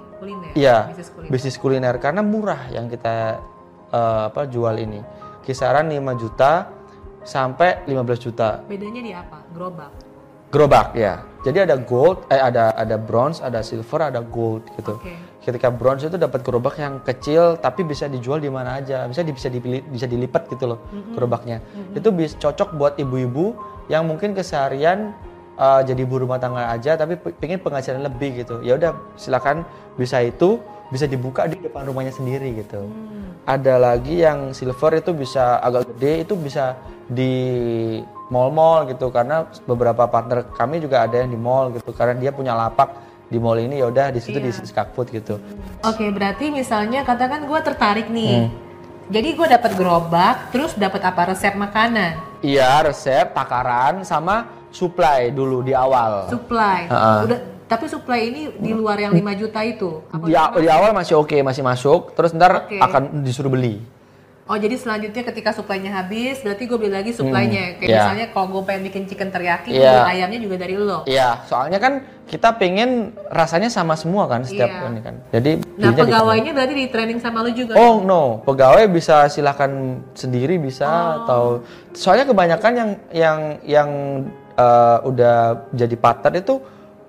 Iya, 0.51 0.91
Bisnis 0.91 1.09
kuliner. 1.09 1.31
bisnis 1.31 1.55
kuliner 1.57 1.95
karena 1.97 2.21
murah 2.21 2.67
yang 2.71 2.91
kita 2.91 3.39
eh, 3.91 4.21
apa 4.27 4.47
jual 4.47 4.75
ini. 4.77 4.99
Kisaran 5.41 5.89
5 5.89 6.21
juta 6.21 6.69
sampai 7.25 7.85
15 7.89 8.25
juta. 8.29 8.61
Bedanya 8.67 9.01
di 9.01 9.11
apa? 9.15 9.41
Gerobak. 9.53 9.91
Gerobak 10.51 10.87
ya. 10.93 11.23
Jadi 11.41 11.63
ada 11.65 11.73
gold, 11.79 12.27
eh 12.29 12.37
ada 12.37 12.75
ada 12.75 12.99
bronze, 12.99 13.41
ada 13.41 13.63
silver, 13.65 14.13
ada 14.13 14.21
gold 14.21 14.67
gitu. 14.77 14.99
Oke. 14.99 15.15
Ketika 15.41 15.73
bronze 15.73 16.05
itu 16.05 16.19
dapat 16.21 16.45
gerobak 16.45 16.77
yang 16.77 17.01
kecil 17.01 17.57
tapi 17.57 17.81
bisa 17.81 18.05
dijual 18.05 18.37
di 18.37 18.51
mana 18.51 18.77
aja. 18.77 19.09
Bisa 19.09 19.25
bisa 19.25 19.49
dipilih, 19.49 19.81
bisa 19.89 20.05
dilipat 20.05 20.45
gitu 20.51 20.75
loh 20.75 20.79
gerobaknya. 21.15 21.63
Itu 21.97 22.13
bisa 22.13 22.37
cocok 22.37 22.77
buat 22.77 22.93
ibu-ibu 23.01 23.57
yang 23.89 24.05
mungkin 24.05 24.37
keseharian 24.37 25.15
uh, 25.61 25.81
jadi 25.85 26.01
ibu 26.01 26.17
rumah 26.17 26.41
tangga 26.41 26.65
aja 26.67 26.97
tapi 26.97 27.13
pe- 27.15 27.37
pengen 27.37 27.61
penghasilan 27.61 28.01
lebih 28.01 28.41
gitu. 28.41 28.65
Ya 28.65 28.73
udah 28.73 28.97
silakan 29.13 29.61
bisa 29.93 30.17
itu 30.19 30.57
bisa 30.89 31.05
dibuka 31.05 31.45
di 31.45 31.55
depan 31.55 31.85
rumahnya 31.85 32.11
sendiri 32.11 32.57
gitu. 32.57 32.89
Ada 33.45 33.77
lagi 33.77 34.19
yang 34.19 34.51
silver 34.51 34.97
itu 34.97 35.13
bisa 35.13 35.61
agak 35.61 35.93
gede 35.93 36.25
itu 36.25 36.33
bisa 36.33 36.75
di 37.05 37.33
mall-mall 38.27 38.87
gitu 38.87 39.11
karena 39.11 39.43
beberapa 39.65 40.07
partner 40.07 40.47
kami 40.51 40.79
juga 40.79 41.03
ada 41.03 41.19
yang 41.19 41.29
di 41.29 41.35
mall 41.35 41.71
gitu 41.71 41.91
karena 41.91 42.15
dia 42.15 42.31
punya 42.31 42.55
lapak 42.55 42.95
di 43.27 43.39
mall 43.39 43.55
ini 43.55 43.79
ya 43.79 43.87
udah 43.87 44.11
di 44.11 44.19
situ 44.19 44.39
Iya. 44.39 44.51
di 44.51 44.67
skak 44.67 44.91
food 44.91 45.07
gitu. 45.09 45.39
Oke, 45.83 46.07
berarti 46.11 46.51
misalnya 46.51 47.03
katakan 47.03 47.47
gue 47.47 47.59
tertarik 47.63 48.07
nih. 48.07 48.47
Hmm. 48.47 48.51
Jadi 49.11 49.35
gue 49.35 49.43
dapat 49.43 49.71
gerobak, 49.75 50.55
terus 50.55 50.71
dapat 50.79 51.03
apa 51.03 51.35
resep 51.35 51.51
makanan, 51.51 52.15
Iya, 52.39 52.87
resep, 52.87 53.35
takaran 53.35 54.07
sama 54.07 54.47
supply 54.71 55.29
dulu 55.29 55.61
di 55.61 55.71
awal. 55.71 56.27
supply. 56.27 56.87
Ha-ha. 56.87 57.23
Udah, 57.23 57.39
tapi 57.65 57.85
supply 57.85 58.19
ini 58.25 58.41
di 58.53 58.71
luar 58.71 58.97
yang 58.97 59.11
5 59.11 59.21
juta 59.37 59.59
itu. 59.61 60.03
Apa 60.09 60.25
Di, 60.25 60.35
di 60.59 60.67
awal 60.67 60.91
masih 60.91 61.15
oke, 61.15 61.37
masih 61.39 61.61
masuk, 61.61 62.11
terus 62.11 62.31
ntar 62.31 62.65
Oke. 62.65 62.75
akan 62.77 63.21
disuruh 63.21 63.47
beli. 63.47 63.79
Oh 64.43 64.59
jadi 64.59 64.75
selanjutnya 64.75 65.23
ketika 65.23 65.55
supply-nya 65.55 65.95
habis, 65.95 66.43
berarti 66.43 66.67
gue 66.67 66.75
beli 66.75 66.91
lagi 66.91 67.15
supply-nya. 67.15 67.79
Kayak 67.79 67.87
Iya. 67.87 67.99
misalnya 68.03 68.25
kalau 68.33 68.47
gue 68.51 68.63
pengen 68.67 68.83
bikin 68.83 69.03
chicken 69.07 69.31
teriyaki, 69.31 69.71
Iya. 69.71 70.03
beli 70.03 70.11
ayamnya 70.11 70.39
juga 70.43 70.55
dari 70.59 70.75
lo. 70.75 71.07
Iya, 71.07 71.39
soalnya 71.47 71.79
kan 71.79 71.93
kita 72.27 72.59
pengen 72.59 72.89
rasanya 73.31 73.71
sama 73.71 73.95
semua 73.95 74.27
kan 74.27 74.43
setiap 74.43 74.67
Iya. 74.67 74.91
ini 74.91 74.99
kan. 74.99 75.15
Jadi 75.31 75.51
Nah 75.55 75.63
belinya 75.63 75.87
di- 75.87 76.01
pegawainya 76.03 76.51
berarti 76.51 76.73
di 76.75 76.85
training 76.91 77.19
sama 77.23 77.39
lo 77.39 77.51
juga. 77.53 77.79
Oh 77.79 78.03
no, 78.03 78.43
pegawai 78.43 78.91
bisa 78.91 79.31
silahkan 79.31 79.71
sendiri 80.11 80.59
bisa 80.59 80.83
Oh. 80.83 81.15
atau 81.23 81.41
soalnya 81.95 82.27
kebanyakan 82.27 82.71
yang 82.75 82.89
yang 83.13 83.37
yang 83.63 83.89
eh, 84.61 84.97
udah 85.09 85.35
jadi 85.73 85.95
partner 85.97 86.33
itu 86.37 86.55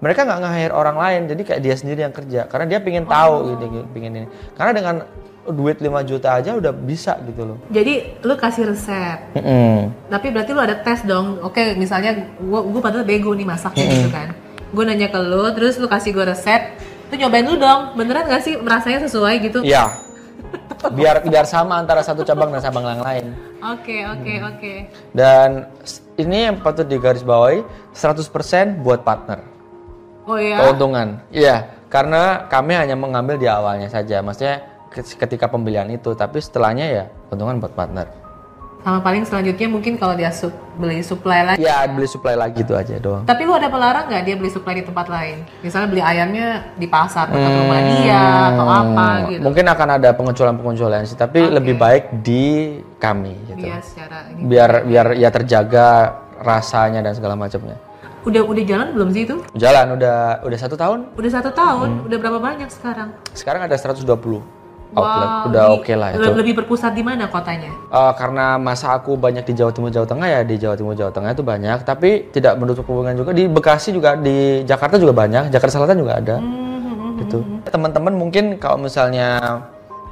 mereka 0.03 0.27
nggak 0.27 0.41
nge-hire 0.43 0.75
orang 0.75 0.97
lain 0.99 1.21
jadi 1.31 1.43
kayak 1.45 1.61
dia 1.63 1.75
sendiri 1.77 2.01
yang 2.03 2.11
kerja 2.11 2.41
karena 2.49 2.67
dia 2.67 2.79
pengen 2.81 3.05
tahu 3.07 3.35
Oh. 3.39 3.49
gitu, 3.55 3.65
gitu 3.71 3.87
pengen 3.93 4.13
ini 4.17 4.29
karena 4.57 4.73
dengan 4.73 4.97
duit 5.43 5.79
5 5.79 5.91
juta 6.07 6.39
aja 6.39 6.55
udah 6.55 6.71
bisa 6.71 7.19
gitu 7.27 7.43
loh. 7.43 7.59
Jadi 7.67 8.23
lo 8.23 8.39
kasih 8.39 8.71
resep. 8.71 9.35
Mm-mm. 9.35 9.91
Tapi 10.07 10.31
berarti 10.31 10.55
lo 10.55 10.63
ada 10.63 10.79
tes 10.79 11.03
dong. 11.03 11.43
Oke, 11.43 11.75
misalnya 11.75 12.15
gue 12.39 12.61
gue 12.63 12.79
padahal 12.79 13.03
bego 13.03 13.35
nih 13.35 13.43
masaknya 13.43 13.91
gitu 13.91 14.07
kan. 14.15 14.31
Gue 14.71 14.87
nanya 14.87 15.11
ke 15.11 15.19
lo, 15.19 15.51
terus 15.51 15.83
lo 15.83 15.91
kasih 15.91 16.15
gue 16.15 16.31
resep. 16.31 16.79
Tuh 17.11 17.19
nyobain 17.19 17.43
lu 17.43 17.59
dong. 17.59 17.99
Beneran 17.99 18.31
gak 18.31 18.47
sih 18.47 18.55
rasanya 18.55 19.03
sesuai 19.11 19.35
gitu? 19.43 19.67
Iya. 19.67 19.91
Biar 20.99 21.23
biar 21.23 21.47
sama 21.47 21.79
antara 21.79 22.03
satu 22.03 22.23
cabang 22.23 22.51
dan 22.51 22.61
cabang 22.61 22.85
yang 22.85 23.03
lain. 23.03 23.25
Oke, 23.63 24.03
oke, 24.03 24.35
oke. 24.45 24.75
Dan 25.13 25.71
s- 25.81 26.03
ini 26.17 26.51
yang 26.51 26.59
patut 26.59 26.85
digarisbawahi 26.85 27.63
100% 27.95 28.83
buat 28.83 29.03
partner. 29.03 29.39
Oh 30.23 30.39
iya. 30.39 30.59
keuntungan. 30.59 31.19
Iya, 31.31 31.57
karena 31.91 32.47
kami 32.47 32.75
hanya 32.75 32.95
mengambil 32.95 33.35
di 33.35 33.51
awalnya 33.51 33.91
saja, 33.91 34.23
maksudnya 34.23 34.63
ke- 34.87 35.03
ketika 35.19 35.51
pembelian 35.51 35.91
itu, 35.91 36.15
tapi 36.15 36.39
setelahnya 36.39 36.87
ya 36.87 37.05
keuntungan 37.27 37.59
buat 37.59 37.75
partner. 37.75 38.07
Sama 38.83 38.99
paling 38.99 39.23
selanjutnya 39.23 39.71
mungkin 39.71 39.95
kalau 39.95 40.19
dia 40.19 40.35
sup, 40.35 40.51
beli 40.75 41.07
supply 41.07 41.55
lagi. 41.55 41.63
Ya 41.63 41.87
beli 41.87 42.11
supply 42.11 42.35
lagi 42.35 42.67
itu 42.67 42.75
aja 42.75 42.99
doang. 42.99 43.23
Tapi 43.23 43.47
lu 43.47 43.55
ada 43.55 43.71
pelarang 43.71 44.11
nggak 44.11 44.23
dia 44.27 44.35
beli 44.35 44.51
supply 44.51 44.75
di 44.75 44.83
tempat 44.83 45.07
lain? 45.07 45.47
Misalnya 45.63 45.87
beli 45.87 46.03
ayamnya 46.03 46.67
di 46.75 46.91
pasar 46.91 47.31
dekat 47.31 47.53
rumah 47.63 47.79
dia 47.79 48.23
atau 48.51 48.67
apa 48.67 49.07
Hmm, 49.07 49.31
gitu. 49.31 49.41
Mungkin 49.47 49.65
akan 49.71 49.89
ada 49.97 50.11
pengecualian-pengecualian 50.11 51.07
sih, 51.07 51.15
tapi 51.15 51.47
Oke. 51.47 51.55
lebih 51.55 51.75
baik 51.79 52.05
di 52.27 52.45
kami 52.99 53.39
gitu. 53.47 53.71
Iya 53.71 53.79
secara 53.87 54.27
ini. 54.35 54.51
Biar 54.51 54.71
biar 54.83 55.07
ya 55.15 55.31
terjaga 55.31 55.89
rasanya 56.43 57.07
dan 57.07 57.15
segala 57.15 57.39
macamnya. 57.39 57.79
Udah 58.23 58.43
udah 58.43 58.63
jalan 58.67 58.99
belum 58.99 59.09
sih 59.15 59.23
itu? 59.27 59.37
Jalan 59.55 59.95
udah 59.95 60.43
udah 60.43 60.59
satu 60.59 60.75
tahun. 60.75 61.07
Udah 61.15 61.31
satu 61.31 61.55
tahun. 61.55 61.89
Hmm. 62.03 62.07
Udah 62.11 62.19
berapa 62.19 62.39
banyak 62.43 62.67
sekarang? 62.67 63.15
Sekarang 63.31 63.63
ada 63.63 63.79
120 63.79 64.03
outlet. 64.93 65.29
Wow, 65.29 65.47
udah 65.49 65.65
oke 65.73 65.93
lah 65.93 66.09
itu. 66.13 66.21
le- 66.21 66.37
Lebih 66.37 66.55
berpusat 66.59 66.93
di 66.93 67.01
mana 67.01 67.27
kotanya? 67.27 67.69
Eh, 67.69 68.13
karena 68.15 68.57
masa 68.57 68.93
aku 68.93 69.15
banyak 69.15 69.43
di 69.43 69.53
Jawa 69.53 69.71
Timur 69.71 69.89
Jawa 69.89 70.05
Tengah 70.05 70.27
ya 70.27 70.41
di 70.43 70.57
Jawa 70.57 70.75
Timur 70.75 70.93
Jawa 70.93 71.09
Tengah 71.09 71.31
itu 71.31 71.43
banyak 71.43 71.79
tapi 71.83 72.29
tidak 72.29 72.57
menutup 72.57 72.85
hubungan 72.85 73.13
juga 73.15 73.31
di 73.31 73.45
Bekasi 73.47 73.91
juga 73.91 74.15
di 74.15 74.63
Jakarta 74.63 74.97
juga 74.97 75.13
banyak 75.13 75.49
Jakarta 75.49 75.73
Selatan 75.75 75.99
juga 75.99 76.15
ada 76.17 76.37
Hmm, 76.37 77.19
gitu 77.19 77.41
teman-teman 77.65 78.13
mungkin 78.13 78.57
kalau 78.57 78.77
misalnya 78.79 79.61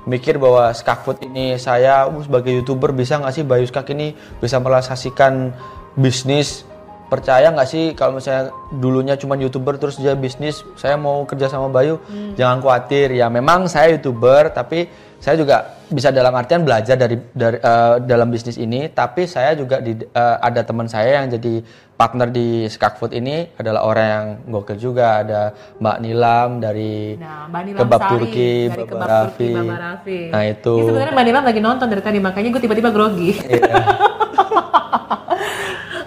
mikir 0.02 0.36
bahwa 0.36 0.72
Skak 0.72 1.04
Food 1.04 1.18
ini 1.22 1.56
saya 1.56 2.04
uh, 2.04 2.20
sebagai 2.20 2.50
youtuber 2.50 2.90
bisa 2.90 3.16
nggak 3.16 3.32
sih 3.32 3.44
Bayu 3.44 3.64
Skak 3.64 3.88
ini 3.90 4.12
bisa 4.38 4.56
merealisasikan 4.56 5.52
bisnis 5.92 6.64
percaya 7.10 7.50
nggak 7.50 7.68
sih 7.68 7.84
kalau 7.98 8.22
misalnya 8.22 8.54
dulunya 8.70 9.18
cuma 9.18 9.34
youtuber 9.34 9.74
terus 9.82 9.98
dia 9.98 10.14
bisnis 10.14 10.62
saya 10.78 10.94
mau 10.94 11.26
kerja 11.26 11.50
sama 11.50 11.66
Bayu 11.66 11.98
jangan 12.38 12.62
khawatir 12.62 13.10
ya 13.18 13.26
memang 13.26 13.66
saya 13.66 13.98
youtuber 13.98 14.54
tapi 14.54 14.86
saya 15.20 15.36
juga 15.36 15.76
bisa 15.92 16.08
dalam 16.08 16.32
artian 16.32 16.64
belajar 16.64 16.96
dari 16.96 17.20
dari 17.34 17.60
eh, 17.60 17.94
dalam 18.08 18.32
bisnis 18.32 18.56
ini 18.56 18.88
tapi 18.88 19.28
saya 19.28 19.52
juga 19.52 19.82
di, 19.82 19.92
eh, 20.00 20.36
ada 20.40 20.64
teman 20.64 20.88
saya 20.88 21.20
yang 21.20 21.28
jadi 21.28 21.60
partner 22.00 22.32
di 22.32 22.64
Skak 22.64 22.96
Food 22.96 23.12
ini 23.12 23.44
adalah 23.60 23.84
orang 23.84 24.06
yang 24.08 24.26
gokil 24.48 24.80
juga 24.80 25.20
ada 25.20 25.52
Mbak 25.76 25.96
Nilam 26.00 26.48
dari 26.56 27.20
Nah, 27.20 27.44
Mbak 27.52 27.62
Nilam 27.68 27.80
Kebab 27.84 28.00
Sari 28.00 28.08
Turki, 28.16 28.52
dari 28.72 28.84
Kebab 28.88 29.04
Raffi. 29.04 29.28
Turki, 29.28 29.50
Baba 29.52 29.76
Raffi. 29.76 30.20
Nah, 30.32 30.42
itu. 30.48 30.74
Ini 30.80 30.88
sebenarnya 30.88 31.12
Mbak 31.12 31.26
Nilam 31.28 31.44
lagi 31.44 31.60
nonton 31.60 31.86
dari 31.92 32.00
tadi, 32.00 32.18
makanya 32.24 32.48
gue 32.56 32.62
tiba-tiba 32.64 32.88
grogi. 32.88 33.30
Iya. 33.36 33.76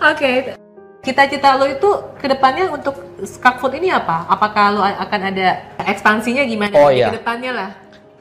Oke, 0.09 0.57
cita-cita 1.03 1.59
lo 1.59 1.67
itu 1.67 1.89
ke 2.15 2.31
depannya 2.31 2.71
untuk 2.71 2.95
Skak 3.21 3.59
Food 3.59 3.75
ini 3.75 3.91
apa? 3.91 4.23
Apakah 4.31 4.65
lo 4.71 4.81
akan 4.81 5.21
ada 5.29 5.75
ekspansinya 5.83 6.47
gimana 6.47 6.73
Oh, 6.79 6.87
iya. 6.89 7.11
ke 7.11 7.19
depannya 7.19 7.51
lah? 7.51 7.69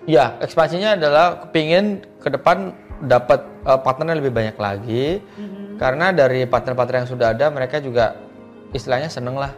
Ya, 0.02 0.34
ekspansinya 0.42 0.98
adalah 0.98 1.46
kepingin 1.46 2.02
ke 2.18 2.28
depan 2.28 2.74
dapat 2.98 3.46
eh, 3.62 3.80
partner 3.80 4.18
lebih 4.18 4.34
banyak 4.34 4.58
lagi. 4.58 5.22
Karena 5.78 6.10
dari 6.14 6.46
partner-partner 6.46 7.06
yang 7.06 7.10
sudah 7.10 7.34
ada, 7.34 7.50
mereka 7.50 7.78
juga 7.78 8.18
istilahnya 8.70 9.10
seneng 9.10 9.38
lah. 9.38 9.50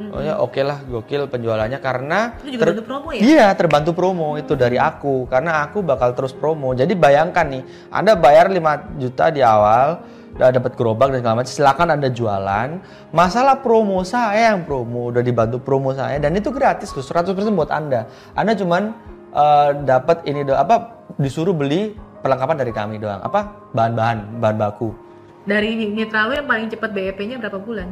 Oh 0.00 0.24
ya 0.24 0.40
oke 0.40 0.56
lah, 0.64 0.80
gokil 0.80 1.28
penjualannya 1.28 1.76
karena 1.76 2.32
Itu 2.40 2.56
juga 2.56 2.72
bantu 2.72 2.82
promo 2.88 3.08
ya? 3.12 3.20
Iya, 3.20 3.46
terbantu 3.52 3.90
promo 3.92 4.28
itu 4.40 4.56
dari 4.56 4.80
aku 4.80 5.28
karena 5.28 5.60
aku 5.68 5.84
bakal 5.84 6.16
terus 6.16 6.32
promo. 6.32 6.72
Jadi 6.72 6.96
bayangkan 6.96 7.44
nih, 7.44 7.62
Anda 7.92 8.16
bayar 8.16 8.48
5 8.48 8.96
juta 8.96 9.28
di 9.28 9.44
awal, 9.44 10.00
udah 10.34 10.50
dapat 10.50 10.72
gerobak 10.74 11.10
dan 11.10 11.18
segala 11.20 11.34
macam, 11.38 11.52
silakan 11.52 11.88
Anda 11.90 12.08
jualan. 12.08 12.68
Masalah 13.10 13.58
promo 13.58 14.00
saya 14.02 14.54
yang 14.54 14.62
promo, 14.62 15.10
udah 15.10 15.20
dibantu 15.20 15.58
promo 15.58 15.90
saya 15.90 16.16
dan 16.16 16.32
itu 16.32 16.48
gratis 16.50 16.90
tuh 16.90 17.02
100% 17.02 17.34
buat 17.52 17.68
Anda. 17.68 18.06
Anda 18.32 18.54
cuman 18.54 18.94
eh, 19.30 19.68
dapat 19.82 20.24
ini 20.24 20.42
do 20.42 20.54
apa 20.54 20.96
disuruh 21.16 21.52
beli 21.52 21.94
perlengkapan 22.20 22.56
dari 22.58 22.72
kami 22.72 22.96
doang. 22.96 23.20
Apa? 23.20 23.72
Bahan-bahan, 23.72 24.38
bahan 24.38 24.56
baku. 24.56 24.92
Dari 25.40 25.88
mitra 25.88 26.28
lo 26.28 26.36
yang 26.36 26.46
paling 26.46 26.68
cepat 26.68 26.92
BEP-nya 26.92 27.40
berapa 27.40 27.58
bulan? 27.58 27.88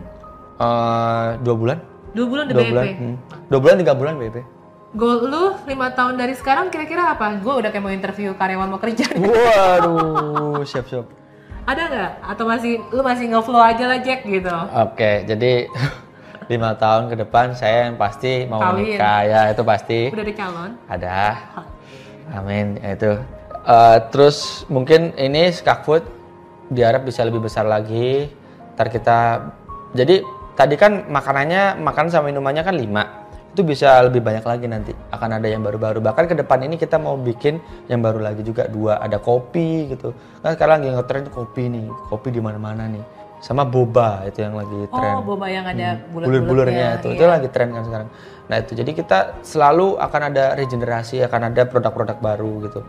Eh, 0.58 1.28
dua 1.42 1.54
bulan? 1.56 1.78
Dua 2.12 2.26
bulan 2.28 2.44
Dua 2.48 2.60
BEP. 2.60 2.70
bulan? 2.72 2.86
hmm. 2.92 3.16
Dua 3.48 3.58
bulan, 3.60 3.74
tiga 3.80 3.92
bulan 3.94 4.14
BB. 4.16 4.36
Goal 4.88 5.28
lu 5.28 5.52
5 5.68 5.68
tahun 5.68 6.16
dari 6.16 6.32
sekarang 6.32 6.72
kira-kira 6.72 7.12
apa? 7.12 7.36
Gue 7.44 7.60
udah 7.60 7.68
kayak 7.68 7.84
mau 7.84 7.92
interview 7.92 8.32
karyawan 8.32 8.72
mau 8.72 8.80
kerja. 8.80 9.04
Waduh, 9.12 10.64
siap-siap. 10.64 11.04
Ada 11.68 11.82
nggak? 11.84 12.12
Atau 12.24 12.44
masih 12.48 12.80
lu 12.88 13.04
masih 13.04 13.28
nge-flow 13.28 13.60
aja 13.60 13.84
lah 13.84 14.00
Jack 14.00 14.24
gitu? 14.24 14.56
Oke, 14.72 15.28
jadi 15.28 15.68
lima 16.52 16.72
tahun 16.72 17.12
ke 17.12 17.16
depan 17.20 17.52
saya 17.52 17.92
yang 17.92 18.00
pasti 18.00 18.48
mau 18.48 18.56
Kawin. 18.56 18.96
menikah 18.96 19.20
ya 19.28 19.40
itu 19.52 19.60
pasti 19.60 20.00
Udah 20.08 20.24
ada 20.24 20.32
calon? 20.32 20.70
ada. 20.88 21.18
Amin 22.32 22.80
ya 22.80 22.96
itu. 22.96 23.12
Eh, 23.68 23.96
terus 24.08 24.64
mungkin 24.72 25.12
ini 25.14 25.52
Skak 25.52 25.84
Food 25.84 26.08
diharap 26.72 27.04
bisa 27.04 27.20
lebih 27.20 27.44
besar 27.44 27.68
lagi. 27.68 28.32
Ntar 28.72 28.88
kita 28.88 29.18
jadi 29.92 30.24
tadi 30.56 30.74
kan 30.80 31.04
makanannya 31.04 31.76
makan 31.76 32.08
sama 32.08 32.32
minumannya 32.32 32.64
kan 32.64 32.72
lima 32.72 33.04
itu 33.58 33.66
bisa 33.66 33.98
lebih 34.06 34.22
banyak 34.22 34.46
lagi 34.46 34.70
nanti 34.70 34.94
akan 35.10 35.42
ada 35.42 35.50
yang 35.50 35.66
baru-baru 35.66 35.98
bahkan 35.98 36.30
ke 36.30 36.38
depan 36.38 36.62
ini 36.62 36.78
kita 36.78 36.94
mau 36.94 37.18
bikin 37.18 37.58
yang 37.90 37.98
baru 37.98 38.22
lagi 38.22 38.46
juga 38.46 38.70
dua 38.70 39.02
ada 39.02 39.18
kopi 39.18 39.90
gitu 39.90 40.14
kan 40.38 40.54
sekarang 40.54 40.78
lagi 40.78 40.94
ngetren 40.94 41.26
kopi 41.26 41.66
nih 41.66 41.90
kopi 42.06 42.30
di 42.30 42.38
mana-mana 42.38 42.86
nih 42.86 43.02
sama 43.42 43.66
boba 43.66 44.22
itu 44.30 44.46
yang 44.46 44.54
lagi 44.54 44.86
tren 44.94 45.18
Oh, 45.18 45.26
boba 45.26 45.50
yang 45.50 45.66
ada 45.66 45.98
Hmm, 45.98 46.22
bulir-bulirnya 46.22 47.02
itu 47.02 47.18
itu 47.18 47.24
iya. 47.26 47.34
lagi 47.34 47.50
tren 47.50 47.74
kan 47.74 47.82
sekarang 47.82 48.08
nah 48.46 48.56
itu 48.62 48.72
jadi 48.78 48.90
kita 48.94 49.18
selalu 49.42 49.98
akan 49.98 50.22
ada 50.30 50.54
regenerasi 50.54 51.18
akan 51.26 51.50
ada 51.50 51.66
produk-produk 51.66 52.14
baru 52.22 52.52
gitu 52.70 52.80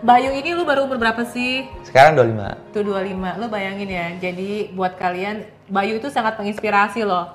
Bayu 0.00 0.32
ini 0.32 0.52
lu 0.52 0.64
baru 0.64 0.84
umur 0.84 0.96
berapa 0.96 1.24
sih? 1.24 1.68
sekarang 1.84 2.16
25 2.16 2.72
Tuh 2.72 2.84
25. 2.84 3.40
Lu 3.40 3.48
bayangin 3.48 3.88
ya. 3.88 4.06
Jadi 4.20 4.68
buat 4.72 4.92
kalian 4.96 5.40
Bayu 5.72 5.96
itu 5.96 6.12
sangat 6.12 6.36
menginspirasi 6.36 7.00
loh. 7.00 7.32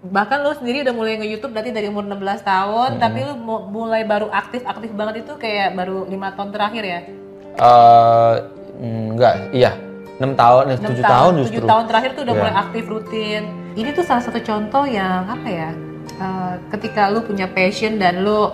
Bahkan 0.00 0.38
lu 0.40 0.52
sendiri 0.54 0.80
udah 0.80 0.94
mulai 0.94 1.14
nge-YouTube 1.14 1.52
berarti 1.52 1.70
dari 1.70 1.86
umur 1.86 2.02
16 2.02 2.40
tahun, 2.42 2.96
tapi 2.96 3.20
lu 3.22 3.36
mu- 3.36 3.68
mulai 3.68 4.00
baru 4.02 4.32
aktif-aktif 4.32 4.90
banget 4.90 5.22
itu 5.22 5.36
kayak 5.36 5.76
baru 5.76 6.08
lima 6.08 6.32
tahun 6.32 6.50
terakhir 6.50 6.84
ya. 6.84 7.00
eh 7.52 8.34
enggak 8.80 9.34
iya 9.52 9.76
6 10.16 10.32
tahun 10.34 10.62
eh, 10.70 10.78
6 10.78 10.96
7 10.96 11.04
tahun 11.04 11.32
justru 11.36 11.60
7 11.60 11.68
tahun 11.68 11.84
terakhir 11.84 12.10
tuh 12.10 12.22
udah 12.22 12.32
Iya. 12.32 12.40
mulai 12.40 12.54
aktif 12.56 12.84
rutin. 12.86 13.42
Ini 13.70 13.88
tuh 13.92 14.00
salah 14.00 14.22
satu 14.22 14.40
contoh 14.40 14.84
yang 14.84 15.28
apa 15.28 15.48
ya? 15.48 15.70
eh, 16.10 16.54
ketika 16.70 17.08
lu 17.08 17.20
punya 17.20 17.44
passion 17.46 17.96
dan 17.96 18.24
lu 18.24 18.48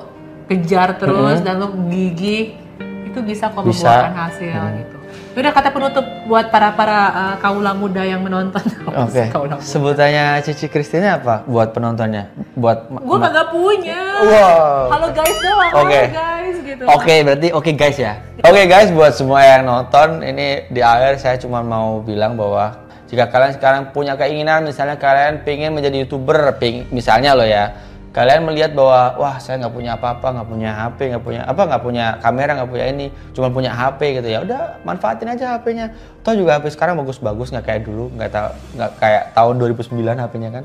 kejar 0.46 0.94
terus 0.96 1.38
dan 1.40 1.58
lu 1.58 1.70
gigih 1.86 2.58
itu 3.04 3.18
bisa 3.20 3.48
kok 3.48 3.62
Bisa. 3.62 3.86
membuahkan 3.86 4.14
hasil 4.16 4.60
gitu. 4.76 4.95
Udah 5.36 5.52
kata 5.52 5.68
penutup 5.68 6.00
buat 6.24 6.48
para 6.48 6.72
para 6.72 6.98
uh, 7.12 7.34
kaula 7.44 7.76
muda 7.76 8.00
yang 8.00 8.24
menonton. 8.24 8.64
Oke. 9.04 9.28
Muda. 9.36 9.60
Sebutannya 9.60 10.40
Cici 10.40 10.64
Kristina 10.72 11.20
apa 11.20 11.44
buat 11.44 11.76
penontonnya? 11.76 12.32
Buat 12.56 12.88
Gue 12.88 13.18
kagak 13.20 13.52
punya. 13.52 14.00
Wow. 14.24 14.96
Halo 14.96 15.08
guys 15.12 15.36
doang. 15.36 15.72
Oke. 15.84 16.00
Halo 16.08 16.16
guys 16.16 16.56
gitu. 16.64 16.82
Oke, 16.88 17.14
berarti 17.20 17.48
oke 17.52 17.70
guys 17.76 18.00
ya. 18.00 18.16
Oke 18.48 18.64
guys, 18.64 18.88
buat 18.88 19.12
semua 19.12 19.44
yang 19.44 19.68
nonton, 19.68 20.24
ini 20.24 20.72
di 20.72 20.80
akhir 20.80 21.20
saya 21.20 21.36
cuma 21.36 21.60
mau 21.60 22.00
bilang 22.00 22.32
bahwa 22.32 22.88
jika 23.04 23.28
kalian 23.28 23.52
sekarang 23.60 23.82
punya 23.92 24.16
keinginan, 24.16 24.64
misalnya 24.64 24.96
kalian 24.96 25.44
pengen 25.44 25.76
menjadi 25.76 26.00
youtuber, 26.08 26.56
ping, 26.56 26.88
misalnya 26.88 27.36
loh 27.36 27.44
ya, 27.44 27.76
kalian 28.16 28.48
melihat 28.48 28.72
bahwa 28.72 29.12
wah 29.20 29.36
saya 29.36 29.60
nggak 29.60 29.74
punya 29.76 29.92
apa-apa, 29.92 30.40
nggak 30.40 30.48
punya 30.48 30.70
HP, 30.72 30.98
nggak 31.12 31.24
punya 31.28 31.42
apa, 31.44 31.62
nggak 31.68 31.82
punya 31.84 32.04
kamera, 32.24 32.50
nggak 32.56 32.70
punya 32.72 32.86
ini, 32.88 33.06
cuma 33.36 33.52
punya 33.52 33.76
HP 33.76 34.00
gitu 34.16 34.28
ya, 34.32 34.38
udah 34.40 34.80
manfaatin 34.88 35.28
aja 35.36 35.60
HP-nya. 35.60 35.92
Toh 36.24 36.32
juga 36.32 36.56
HP 36.56 36.72
sekarang 36.72 36.96
bagus-bagus, 36.96 37.52
nggak 37.52 37.64
kayak 37.68 37.82
dulu, 37.84 38.08
nggak 38.16 38.30
tahu 38.32 38.48
nggak 38.80 38.90
kayak 38.96 39.22
tahun 39.36 39.54
2009 39.60 40.16
HP-nya 40.16 40.48
kan. 40.48 40.64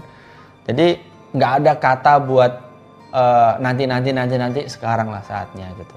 Jadi 0.71 0.87
nggak 1.35 1.51
ada 1.59 1.71
kata 1.75 2.13
buat 2.23 2.53
eh, 3.11 3.51
nanti 3.59 3.83
nanti 3.83 4.09
nanti 4.15 4.35
nanti 4.39 4.61
sekarang 4.71 5.11
lah 5.11 5.19
saatnya 5.19 5.75
gitu 5.75 5.95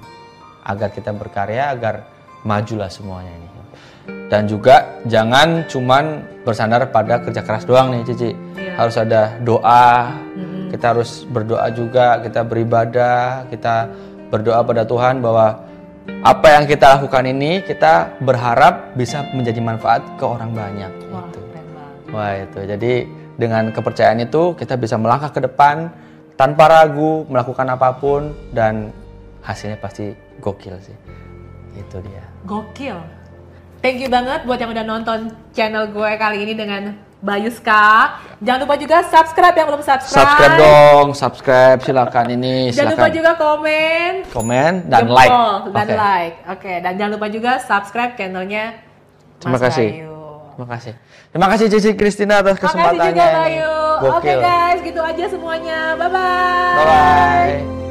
agar 0.67 0.91
kita 0.91 1.15
berkarya 1.15 1.71
agar 1.71 2.03
majulah 2.43 2.91
semuanya 2.91 3.31
ini 3.31 3.49
dan 4.31 4.49
juga 4.49 5.01
jangan 5.05 5.69
cuman 5.69 6.25
bersandar 6.43 6.89
pada 6.89 7.21
kerja 7.21 7.45
keras 7.45 7.65
doang 7.69 7.93
nih 7.93 8.03
Cici 8.09 8.31
Iya. 8.75 8.83
harus 8.83 8.97
ada 8.99 9.23
doa 9.39 10.11
kita 10.75 10.91
harus 10.91 11.23
berdoa 11.31 11.71
juga 11.71 12.19
kita 12.19 12.43
beribadah 12.43 13.47
kita 13.47 13.87
berdoa 14.35 14.67
pada 14.67 14.83
Tuhan 14.83 15.23
bahwa 15.23 15.63
apa 16.27 16.47
yang 16.59 16.67
kita 16.67 16.99
lakukan 16.99 17.31
ini 17.31 17.63
kita 17.63 18.19
berharap 18.19 18.91
bisa 18.99 19.23
menjadi 19.31 19.63
manfaat 19.63 20.03
ke 20.19 20.25
orang 20.27 20.51
banyak 20.51 20.91
Wah, 21.15 21.31
gitu. 21.31 21.39
banget. 21.55 21.95
Wah 22.11 22.33
itu 22.43 22.61
jadi 22.67 22.93
dengan 23.39 23.71
kepercayaan 23.71 24.19
itu 24.27 24.59
kita 24.59 24.75
bisa 24.75 24.99
melangkah 24.99 25.31
ke 25.31 25.39
depan 25.47 25.95
tanpa 26.35 26.67
ragu 26.67 27.23
melakukan 27.31 27.71
apa 27.71 27.95
pun 27.95 28.35
dan 28.51 28.91
hasilnya 29.47 29.79
pasti 29.79 30.11
gokil 30.43 30.75
sih. 30.83 30.97
Itu 31.79 32.03
dia. 32.03 32.27
Gokil. 32.47 32.99
Thank 33.85 34.01
you 34.01 34.09
banget 34.09 34.49
buat 34.49 34.59
yang 34.59 34.73
udah 34.73 34.87
nonton 34.87 35.19
channel 35.53 35.93
gue 35.93 36.11
kali 36.17 36.43
ini 36.43 36.57
dengan 36.57 36.97
Bayuska. 37.25 38.21
Jangan 38.45 38.69
lupa 38.69 38.77
juga 38.77 39.01
subscribe 39.09 39.57
yang 39.57 39.67
belum 39.73 39.81
subscribe. 39.81 40.21
Subscribe 40.21 40.55
dong, 40.61 41.07
subscribe 41.17 41.79
silakan 41.81 42.27
ini 42.37 42.69
Jangan 42.69 42.93
lupa 42.93 43.09
silakan 43.09 43.13
juga 43.17 43.33
komen. 43.41 44.11
komen 44.29 44.73
dan 44.93 45.01
jempol, 45.09 45.17
like. 45.17 45.33
Dan 45.73 45.87
Oke. 45.89 45.97
like. 45.97 46.37
Oke, 46.53 46.73
dan 46.85 46.93
jangan 47.01 47.13
lupa 47.17 47.27
juga 47.33 47.53
subscribe 47.59 48.13
channelnya 48.15 48.65
Terima 49.41 49.57
Mas 49.57 49.63
kasih. 49.65 49.89
Bayu. 49.89 50.15
Terima 50.55 50.69
kasih. 50.71 50.93
Terima 51.35 51.47
kasih 51.51 51.67
Cici 51.67 51.91
Kristina 51.99 52.35
atas 52.45 52.61
kesempatannya. 52.61 53.11
juga 53.11 53.25
ini. 53.27 53.37
Bayu. 53.41 53.73
Oke 54.05 54.31
Gokil. 54.31 54.39
guys, 54.39 54.79
gitu 54.85 55.01
aja 55.01 55.25
semuanya. 55.27 55.79
Bye-bye. 55.97 56.77
Bye 56.77 56.85
bye. 56.87 57.84